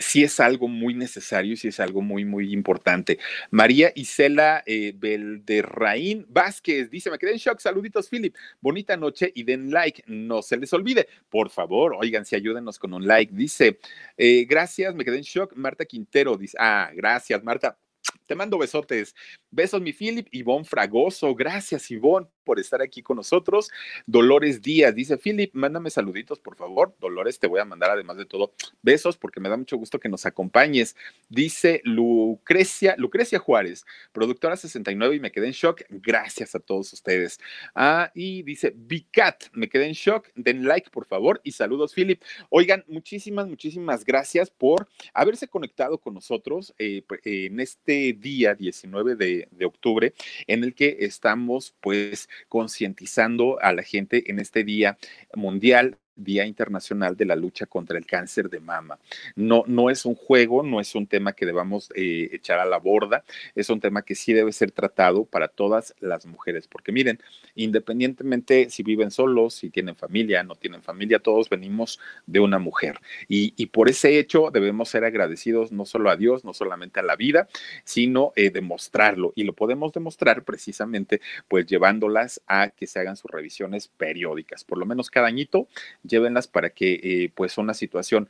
sí 0.00 0.24
es 0.24 0.40
algo 0.40 0.66
muy 0.68 0.94
necesario 0.94 1.52
y 1.52 1.56
sí 1.56 1.68
es 1.68 1.80
algo 1.80 2.00
muy, 2.02 2.24
muy 2.24 2.52
importante. 2.52 3.18
María 3.50 3.92
Isela 3.94 4.62
eh, 4.66 4.92
Belderraín 4.96 6.26
Vázquez 6.28 6.90
dice, 6.90 7.10
me 7.10 7.18
quedé 7.18 7.32
en 7.32 7.38
shock, 7.38 7.60
saluditos 7.60 8.08
Philip, 8.08 8.34
bonita 8.60 8.96
noche 8.96 9.30
y 9.34 9.44
den 9.44 9.70
like, 9.70 10.02
no 10.06 10.42
se 10.42 10.56
les 10.56 10.72
olvide, 10.72 11.08
por 11.28 11.50
favor, 11.50 11.94
oigan, 11.98 12.24
si 12.24 12.34
ayúdenos 12.36 12.78
con 12.78 12.94
un 12.94 13.06
like, 13.06 13.34
dice, 13.34 13.78
eh, 14.16 14.44
gracias, 14.46 14.94
me 14.94 15.04
quedé 15.04 15.18
en 15.18 15.22
shock, 15.22 15.54
Marta 15.54 15.84
Quintero, 15.84 16.36
dice, 16.36 16.56
ah, 16.58 16.90
gracias 16.94 17.42
Marta, 17.44 17.78
te 18.26 18.34
mando 18.34 18.58
besotes. 18.58 19.14
Besos, 19.50 19.80
mi 19.80 19.92
Philip. 19.92 20.28
Ivonne 20.30 20.64
Fragoso. 20.64 21.34
Gracias, 21.34 21.90
Ivonne, 21.90 22.28
por 22.50 22.58
estar 22.58 22.82
aquí 22.82 23.00
con 23.00 23.16
nosotros. 23.16 23.70
Dolores 24.06 24.60
Díaz 24.60 24.92
dice: 24.92 25.16
Philip, 25.16 25.54
mándame 25.54 25.88
saluditos, 25.88 26.40
por 26.40 26.56
favor. 26.56 26.96
Dolores, 26.98 27.38
te 27.38 27.46
voy 27.46 27.60
a 27.60 27.64
mandar, 27.64 27.92
además 27.92 28.16
de 28.16 28.24
todo, 28.24 28.54
besos, 28.82 29.16
porque 29.16 29.38
me 29.38 29.48
da 29.48 29.56
mucho 29.56 29.76
gusto 29.76 30.00
que 30.00 30.08
nos 30.08 30.26
acompañes. 30.26 30.96
Dice 31.28 31.80
Lucrecia, 31.84 32.96
Lucrecia 32.98 33.38
Juárez, 33.38 33.86
productora 34.10 34.56
69, 34.56 35.14
y 35.14 35.20
me 35.20 35.30
quedé 35.30 35.46
en 35.46 35.52
shock. 35.52 35.82
Gracias 35.90 36.56
a 36.56 36.58
todos 36.58 36.92
ustedes. 36.92 37.38
Ah, 37.72 38.10
y 38.16 38.42
dice: 38.42 38.74
Bicat, 38.74 39.44
me 39.52 39.68
quedé 39.68 39.86
en 39.86 39.92
shock. 39.92 40.26
Den 40.34 40.64
like, 40.64 40.90
por 40.90 41.06
favor, 41.06 41.40
y 41.44 41.52
saludos, 41.52 41.94
Philip. 41.94 42.20
Oigan, 42.48 42.84
muchísimas, 42.88 43.46
muchísimas 43.46 44.04
gracias 44.04 44.50
por 44.50 44.88
haberse 45.14 45.46
conectado 45.46 45.98
con 45.98 46.14
nosotros 46.14 46.74
eh, 46.80 47.04
en 47.22 47.60
este 47.60 48.12
día 48.12 48.56
19 48.56 49.14
de, 49.14 49.46
de, 49.52 49.64
octubre, 49.64 50.14
en 50.48 50.64
el 50.64 50.74
que 50.74 50.96
estamos 51.00 51.76
pues 51.80 52.28
concientizando 52.48 53.58
a 53.60 53.72
la 53.72 53.82
gente 53.82 54.30
en 54.30 54.38
este 54.38 54.64
día 54.64 54.98
mundial 55.34 55.98
Día 56.24 56.46
Internacional 56.46 57.16
de 57.16 57.24
la 57.24 57.36
Lucha 57.36 57.66
contra 57.66 57.98
el 57.98 58.06
Cáncer 58.06 58.48
de 58.50 58.60
Mama. 58.60 58.98
No, 59.36 59.64
no 59.66 59.90
es 59.90 60.04
un 60.04 60.14
juego, 60.14 60.62
no 60.62 60.80
es 60.80 60.94
un 60.94 61.06
tema 61.06 61.32
que 61.32 61.46
debamos 61.46 61.90
eh, 61.94 62.28
echar 62.32 62.58
a 62.58 62.64
la 62.64 62.78
borda, 62.78 63.24
es 63.54 63.70
un 63.70 63.80
tema 63.80 64.02
que 64.02 64.14
sí 64.14 64.32
debe 64.32 64.52
ser 64.52 64.70
tratado 64.70 65.24
para 65.24 65.48
todas 65.48 65.94
las 66.00 66.26
mujeres, 66.26 66.66
porque 66.66 66.92
miren, 66.92 67.18
independientemente 67.54 68.70
si 68.70 68.82
viven 68.82 69.10
solos, 69.10 69.54
si 69.54 69.70
tienen 69.70 69.96
familia, 69.96 70.42
no 70.42 70.54
tienen 70.54 70.82
familia, 70.82 71.18
todos 71.18 71.48
venimos 71.48 71.98
de 72.26 72.40
una 72.40 72.58
mujer. 72.58 72.98
Y, 73.28 73.50
por 73.70 73.88
ese 73.88 74.18
hecho 74.18 74.50
debemos 74.52 74.88
ser 74.88 75.04
agradecidos 75.04 75.70
no 75.70 75.84
solo 75.84 76.10
a 76.10 76.16
Dios, 76.16 76.44
no 76.44 76.52
solamente 76.52 77.00
a 77.00 77.02
la 77.02 77.16
vida, 77.16 77.48
sino 77.84 78.32
eh, 78.36 78.50
demostrarlo. 78.50 79.32
Y 79.36 79.44
lo 79.44 79.52
podemos 79.52 79.92
demostrar 79.92 80.42
precisamente 80.44 81.20
pues 81.48 81.66
llevándolas 81.66 82.40
a 82.46 82.70
que 82.70 82.86
se 82.86 82.98
hagan 82.98 83.16
sus 83.16 83.30
revisiones 83.30 83.88
periódicas, 83.88 84.64
por 84.64 84.78
lo 84.78 84.86
menos 84.86 85.10
cada 85.10 85.28
añito 85.28 85.68
llévenlas 86.10 86.48
para 86.48 86.70
que 86.70 87.00
eh, 87.02 87.32
pues 87.34 87.56
una 87.58 87.74
situación 87.74 88.28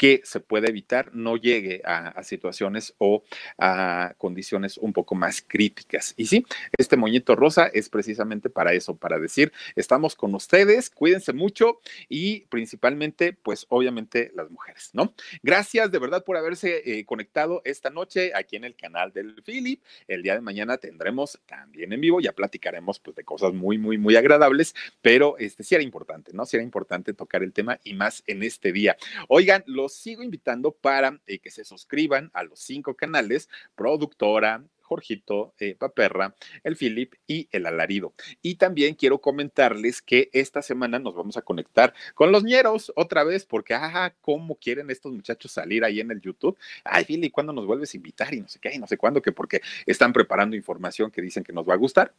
que 0.00 0.22
se 0.24 0.40
pueda 0.40 0.66
evitar 0.66 1.14
no 1.14 1.36
llegue 1.36 1.82
a, 1.84 2.22
situaciones 2.22 2.94
o 2.96 3.22
a 3.58 4.14
condiciones 4.16 4.78
un 4.78 4.94
poco 4.94 5.14
más 5.14 5.44
críticas. 5.46 6.14
Y 6.16 6.24
sí, 6.24 6.46
este 6.78 6.96
moñito 6.96 7.36
rosa 7.36 7.66
es 7.66 7.90
precisamente 7.90 8.48
para 8.48 8.72
eso, 8.72 8.96
para 8.96 9.18
decir, 9.18 9.52
estamos 9.76 10.16
con 10.16 10.34
ustedes, 10.34 10.88
cuídense 10.88 11.34
mucho 11.34 11.80
y 12.08 12.46
principalmente, 12.46 13.34
pues 13.34 13.66
obviamente 13.68 14.32
las 14.34 14.50
mujeres, 14.50 14.88
¿no? 14.94 15.12
Gracias 15.42 15.90
de 15.90 15.98
verdad 15.98 16.24
por 16.24 16.38
haberse 16.38 16.80
eh, 16.98 17.04
conectado 17.04 17.60
esta 17.66 17.90
noche 17.90 18.32
aquí 18.34 18.56
en 18.56 18.64
el 18.64 18.76
canal 18.76 19.12
del 19.12 19.42
Philip. 19.42 19.82
El 20.08 20.22
día 20.22 20.32
de 20.32 20.40
mañana 20.40 20.78
tendremos 20.78 21.38
también 21.44 21.92
en 21.92 22.00
vivo, 22.00 22.22
ya 22.22 22.32
platicaremos 22.32 23.00
pues 23.00 23.16
de 23.16 23.24
cosas 23.24 23.52
muy, 23.52 23.76
muy, 23.76 23.98
muy 23.98 24.16
agradables, 24.16 24.74
pero 25.02 25.36
este 25.36 25.62
sí 25.62 25.74
era 25.74 25.84
importante, 25.84 26.32
¿no? 26.32 26.46
Sí 26.46 26.56
era 26.56 26.64
importante 26.64 27.12
tocar 27.12 27.42
el 27.42 27.52
tema 27.52 27.78
y 27.84 27.92
más 27.92 28.24
en 28.26 28.42
este 28.42 28.72
día. 28.72 28.96
Oigan, 29.28 29.62
los 29.66 29.89
sigo 29.90 30.22
invitando 30.22 30.72
para 30.72 31.20
eh, 31.26 31.38
que 31.38 31.50
se 31.50 31.64
suscriban 31.64 32.30
a 32.32 32.44
los 32.44 32.60
cinco 32.60 32.94
canales, 32.94 33.48
productora, 33.74 34.64
Jorgito, 34.90 35.54
eh, 35.60 35.76
Paperra, 35.76 36.34
el 36.64 36.76
Philip 36.76 37.14
y 37.28 37.48
el 37.52 37.66
Alarido. 37.66 38.12
Y 38.42 38.56
también 38.56 38.96
quiero 38.96 39.20
comentarles 39.20 40.02
que 40.02 40.30
esta 40.32 40.62
semana 40.62 40.98
nos 40.98 41.14
vamos 41.14 41.36
a 41.36 41.42
conectar 41.42 41.94
con 42.14 42.32
los 42.32 42.42
ñeros 42.42 42.92
otra 42.96 43.22
vez, 43.22 43.46
porque, 43.46 43.72
ajá, 43.72 44.16
¿cómo 44.20 44.56
quieren 44.56 44.90
estos 44.90 45.12
muchachos 45.12 45.52
salir 45.52 45.84
ahí 45.84 46.00
en 46.00 46.10
el 46.10 46.20
YouTube? 46.20 46.58
Ay, 46.82 47.04
Philip, 47.04 47.32
¿cuándo 47.32 47.52
nos 47.52 47.66
vuelves 47.66 47.94
a 47.94 47.98
invitar? 47.98 48.34
Y 48.34 48.40
no 48.40 48.48
sé 48.48 48.58
qué, 48.58 48.74
y 48.74 48.78
no 48.78 48.88
sé 48.88 48.96
cuándo, 48.96 49.22
que 49.22 49.30
porque 49.30 49.60
están 49.86 50.12
preparando 50.12 50.56
información 50.56 51.12
que 51.12 51.22
dicen 51.22 51.44
que 51.44 51.52
nos 51.52 51.68
va 51.68 51.74
a 51.74 51.76
gustar 51.76 52.12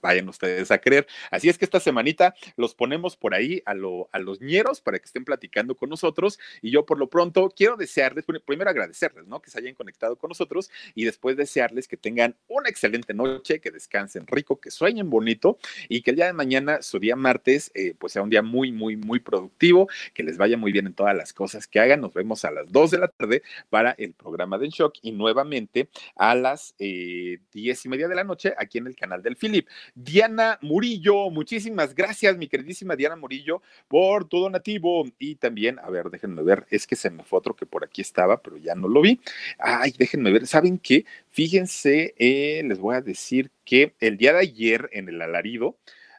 vayan 0.00 0.28
ustedes 0.28 0.70
a 0.70 0.78
creer. 0.78 1.06
Así 1.30 1.48
es 1.48 1.58
que 1.58 1.64
esta 1.64 1.80
semanita 1.80 2.34
los 2.56 2.74
ponemos 2.74 3.16
por 3.16 3.34
ahí 3.34 3.62
a, 3.66 3.74
lo, 3.74 4.08
a 4.12 4.18
los 4.18 4.40
ñeros 4.40 4.80
para 4.80 4.98
que 4.98 5.06
estén 5.06 5.24
platicando 5.24 5.76
con 5.76 5.90
nosotros 5.90 6.38
y 6.62 6.70
yo 6.70 6.86
por 6.86 6.98
lo 6.98 7.08
pronto 7.08 7.48
quiero 7.54 7.76
desearles, 7.76 8.24
primero 8.44 8.70
agradecerles, 8.70 9.26
¿no? 9.26 9.40
Que 9.40 9.50
se 9.50 9.58
hayan 9.58 9.74
conectado 9.74 10.16
con 10.16 10.28
nosotros 10.28 10.70
y 10.94 11.04
después 11.04 11.36
desearles 11.36 11.88
que 11.88 11.96
tengan 11.96 12.36
una 12.48 12.68
excelente 12.68 13.14
noche, 13.14 13.60
que 13.60 13.70
descansen 13.70 14.26
rico, 14.26 14.60
que 14.60 14.70
sueñen 14.70 15.10
bonito 15.10 15.58
y 15.88 16.02
que 16.02 16.10
el 16.10 16.16
día 16.16 16.26
de 16.26 16.32
mañana, 16.32 16.82
su 16.82 16.98
día 16.98 17.16
martes, 17.16 17.70
eh, 17.74 17.94
pues 17.98 18.12
sea 18.12 18.22
un 18.22 18.30
día 18.30 18.42
muy, 18.42 18.72
muy, 18.72 18.96
muy 18.96 19.20
productivo, 19.20 19.88
que 20.14 20.22
les 20.22 20.36
vaya 20.36 20.56
muy 20.56 20.72
bien 20.72 20.86
en 20.86 20.94
todas 20.94 21.16
las 21.16 21.32
cosas 21.32 21.66
que 21.66 21.80
hagan. 21.80 22.00
Nos 22.00 22.14
vemos 22.14 22.44
a 22.44 22.50
las 22.50 22.70
2 22.70 22.90
de 22.90 22.98
la 22.98 23.08
tarde 23.08 23.42
para 23.70 23.92
el 23.92 24.14
programa 24.14 24.58
de 24.58 24.66
En 24.66 24.70
Shock 24.70 24.98
y 25.02 25.12
nuevamente 25.12 25.88
a 26.16 26.34
las 26.34 26.74
eh, 26.78 27.38
diez 27.52 27.84
y 27.84 27.88
media 27.88 28.08
de 28.08 28.14
la 28.14 28.24
noche 28.24 28.54
aquí 28.58 28.78
en 28.78 28.86
el 28.86 28.96
canal 28.96 29.22
del 29.22 29.36
Philip. 29.36 29.68
Diana 29.94 30.58
Murillo, 30.62 31.30
muchísimas 31.30 31.94
gracias, 31.94 32.36
mi 32.36 32.48
queridísima 32.48 32.96
Diana 32.96 33.16
Murillo, 33.16 33.62
por 33.88 34.26
tu 34.26 34.40
donativo. 34.40 35.04
Y 35.18 35.36
también, 35.36 35.78
a 35.80 35.90
ver, 35.90 36.10
déjenme 36.10 36.42
ver, 36.42 36.66
es 36.70 36.86
que 36.86 36.96
se 36.96 37.10
me 37.10 37.24
fue 37.24 37.38
otro 37.38 37.54
que 37.54 37.66
por 37.66 37.84
aquí 37.84 38.00
estaba, 38.00 38.40
pero 38.42 38.56
ya 38.56 38.74
no 38.74 38.88
lo 38.88 39.00
vi. 39.00 39.20
Ay, 39.58 39.94
déjenme 39.98 40.32
ver, 40.32 40.46
¿saben 40.46 40.78
qué? 40.78 41.04
Fíjense, 41.30 42.14
eh, 42.18 42.62
les 42.64 42.78
voy 42.78 42.96
a 42.96 43.00
decir 43.00 43.50
que 43.64 43.94
el 44.00 44.16
día 44.16 44.32
de 44.32 44.40
ayer 44.40 44.88
en 44.92 45.08
el 45.08 45.20
alarido, 45.20 45.76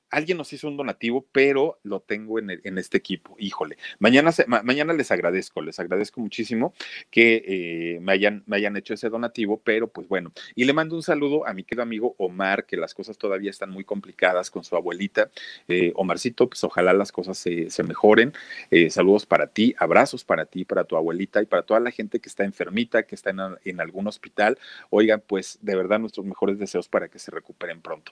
alguien 0.10 0.38
nos 0.38 0.52
hizo 0.54 0.68
un 0.68 0.78
donativo, 0.78 1.26
pero 1.32 1.80
lo 1.84 2.00
tengo 2.02 2.40
en, 2.40 2.78
este 2.78 2.98
equipo. 2.98 3.36
Híjole, 3.40 3.78
mañana, 4.00 4.32
mañana 4.64 4.94
les 4.94 5.12
agradezco, 5.12 5.62
les 5.62 5.80
agradezco 5.80 6.22
muchísimo 6.22 6.74
que 7.10 7.44
eh, 7.46 8.00
me, 8.02 8.14
hayan, 8.14 8.44
me 8.46 8.58
hayan 8.58 8.78
hecho 8.78 8.94
ese 8.94 9.10
donativo, 9.10 9.62
pero 9.64 9.88
pues 9.88 10.08
bueno, 10.08 10.32
y 10.56 10.66
le 10.66 10.74
mando 10.74 10.96
un 10.96 11.04
saludo 11.04 11.48
a 11.48 11.54
mi 11.54 11.64
querido 11.64 11.84
amigo 11.84 12.16
Omar, 12.18 12.66
que 12.66 12.78
las 12.78 12.94
cosas 12.94 13.18
todavía 13.18 13.50
están 13.50 13.70
muy 13.70 13.84
complicadas 13.84 14.50
con 14.52 14.64
su 14.64 14.76
abuelita. 14.76 15.30
Eh, 15.68 15.92
Omarcito, 15.96 16.48
pues 16.50 16.64
ojalá 16.64 16.94
las 16.94 17.12
cosas 17.12 17.38
se, 17.38 17.70
se 17.70 17.84
mejoren. 17.84 18.34
Eh, 18.72 18.90
saludos 18.90 19.26
para 19.26 19.48
ti, 19.48 19.76
abrazos 19.78 20.24
para 20.24 20.46
ti, 20.46 20.66
para 20.66 20.84
tu 20.84 20.96
abuelita 20.96 21.42
y 21.42 21.46
para 21.46 21.64
toda 21.64 21.80
la 21.80 21.92
gente 21.92 22.20
que 22.20 22.30
está 22.30 22.44
enfermita, 22.44 23.04
que 23.04 23.16
está 23.16 23.32
en 23.64 23.82
algún 23.82 24.08
hospital. 24.08 24.58
Oigan, 24.90 25.22
pues 25.26 25.60
de 25.62 25.76
verdad 25.76 26.00
nuestros 26.00 26.26
mejores 26.26 26.58
deseos 26.60 26.88
para 26.88 27.10
que 27.10 27.20
se 27.20 27.32
recuperen 27.32 27.82
pronto. 27.82 28.12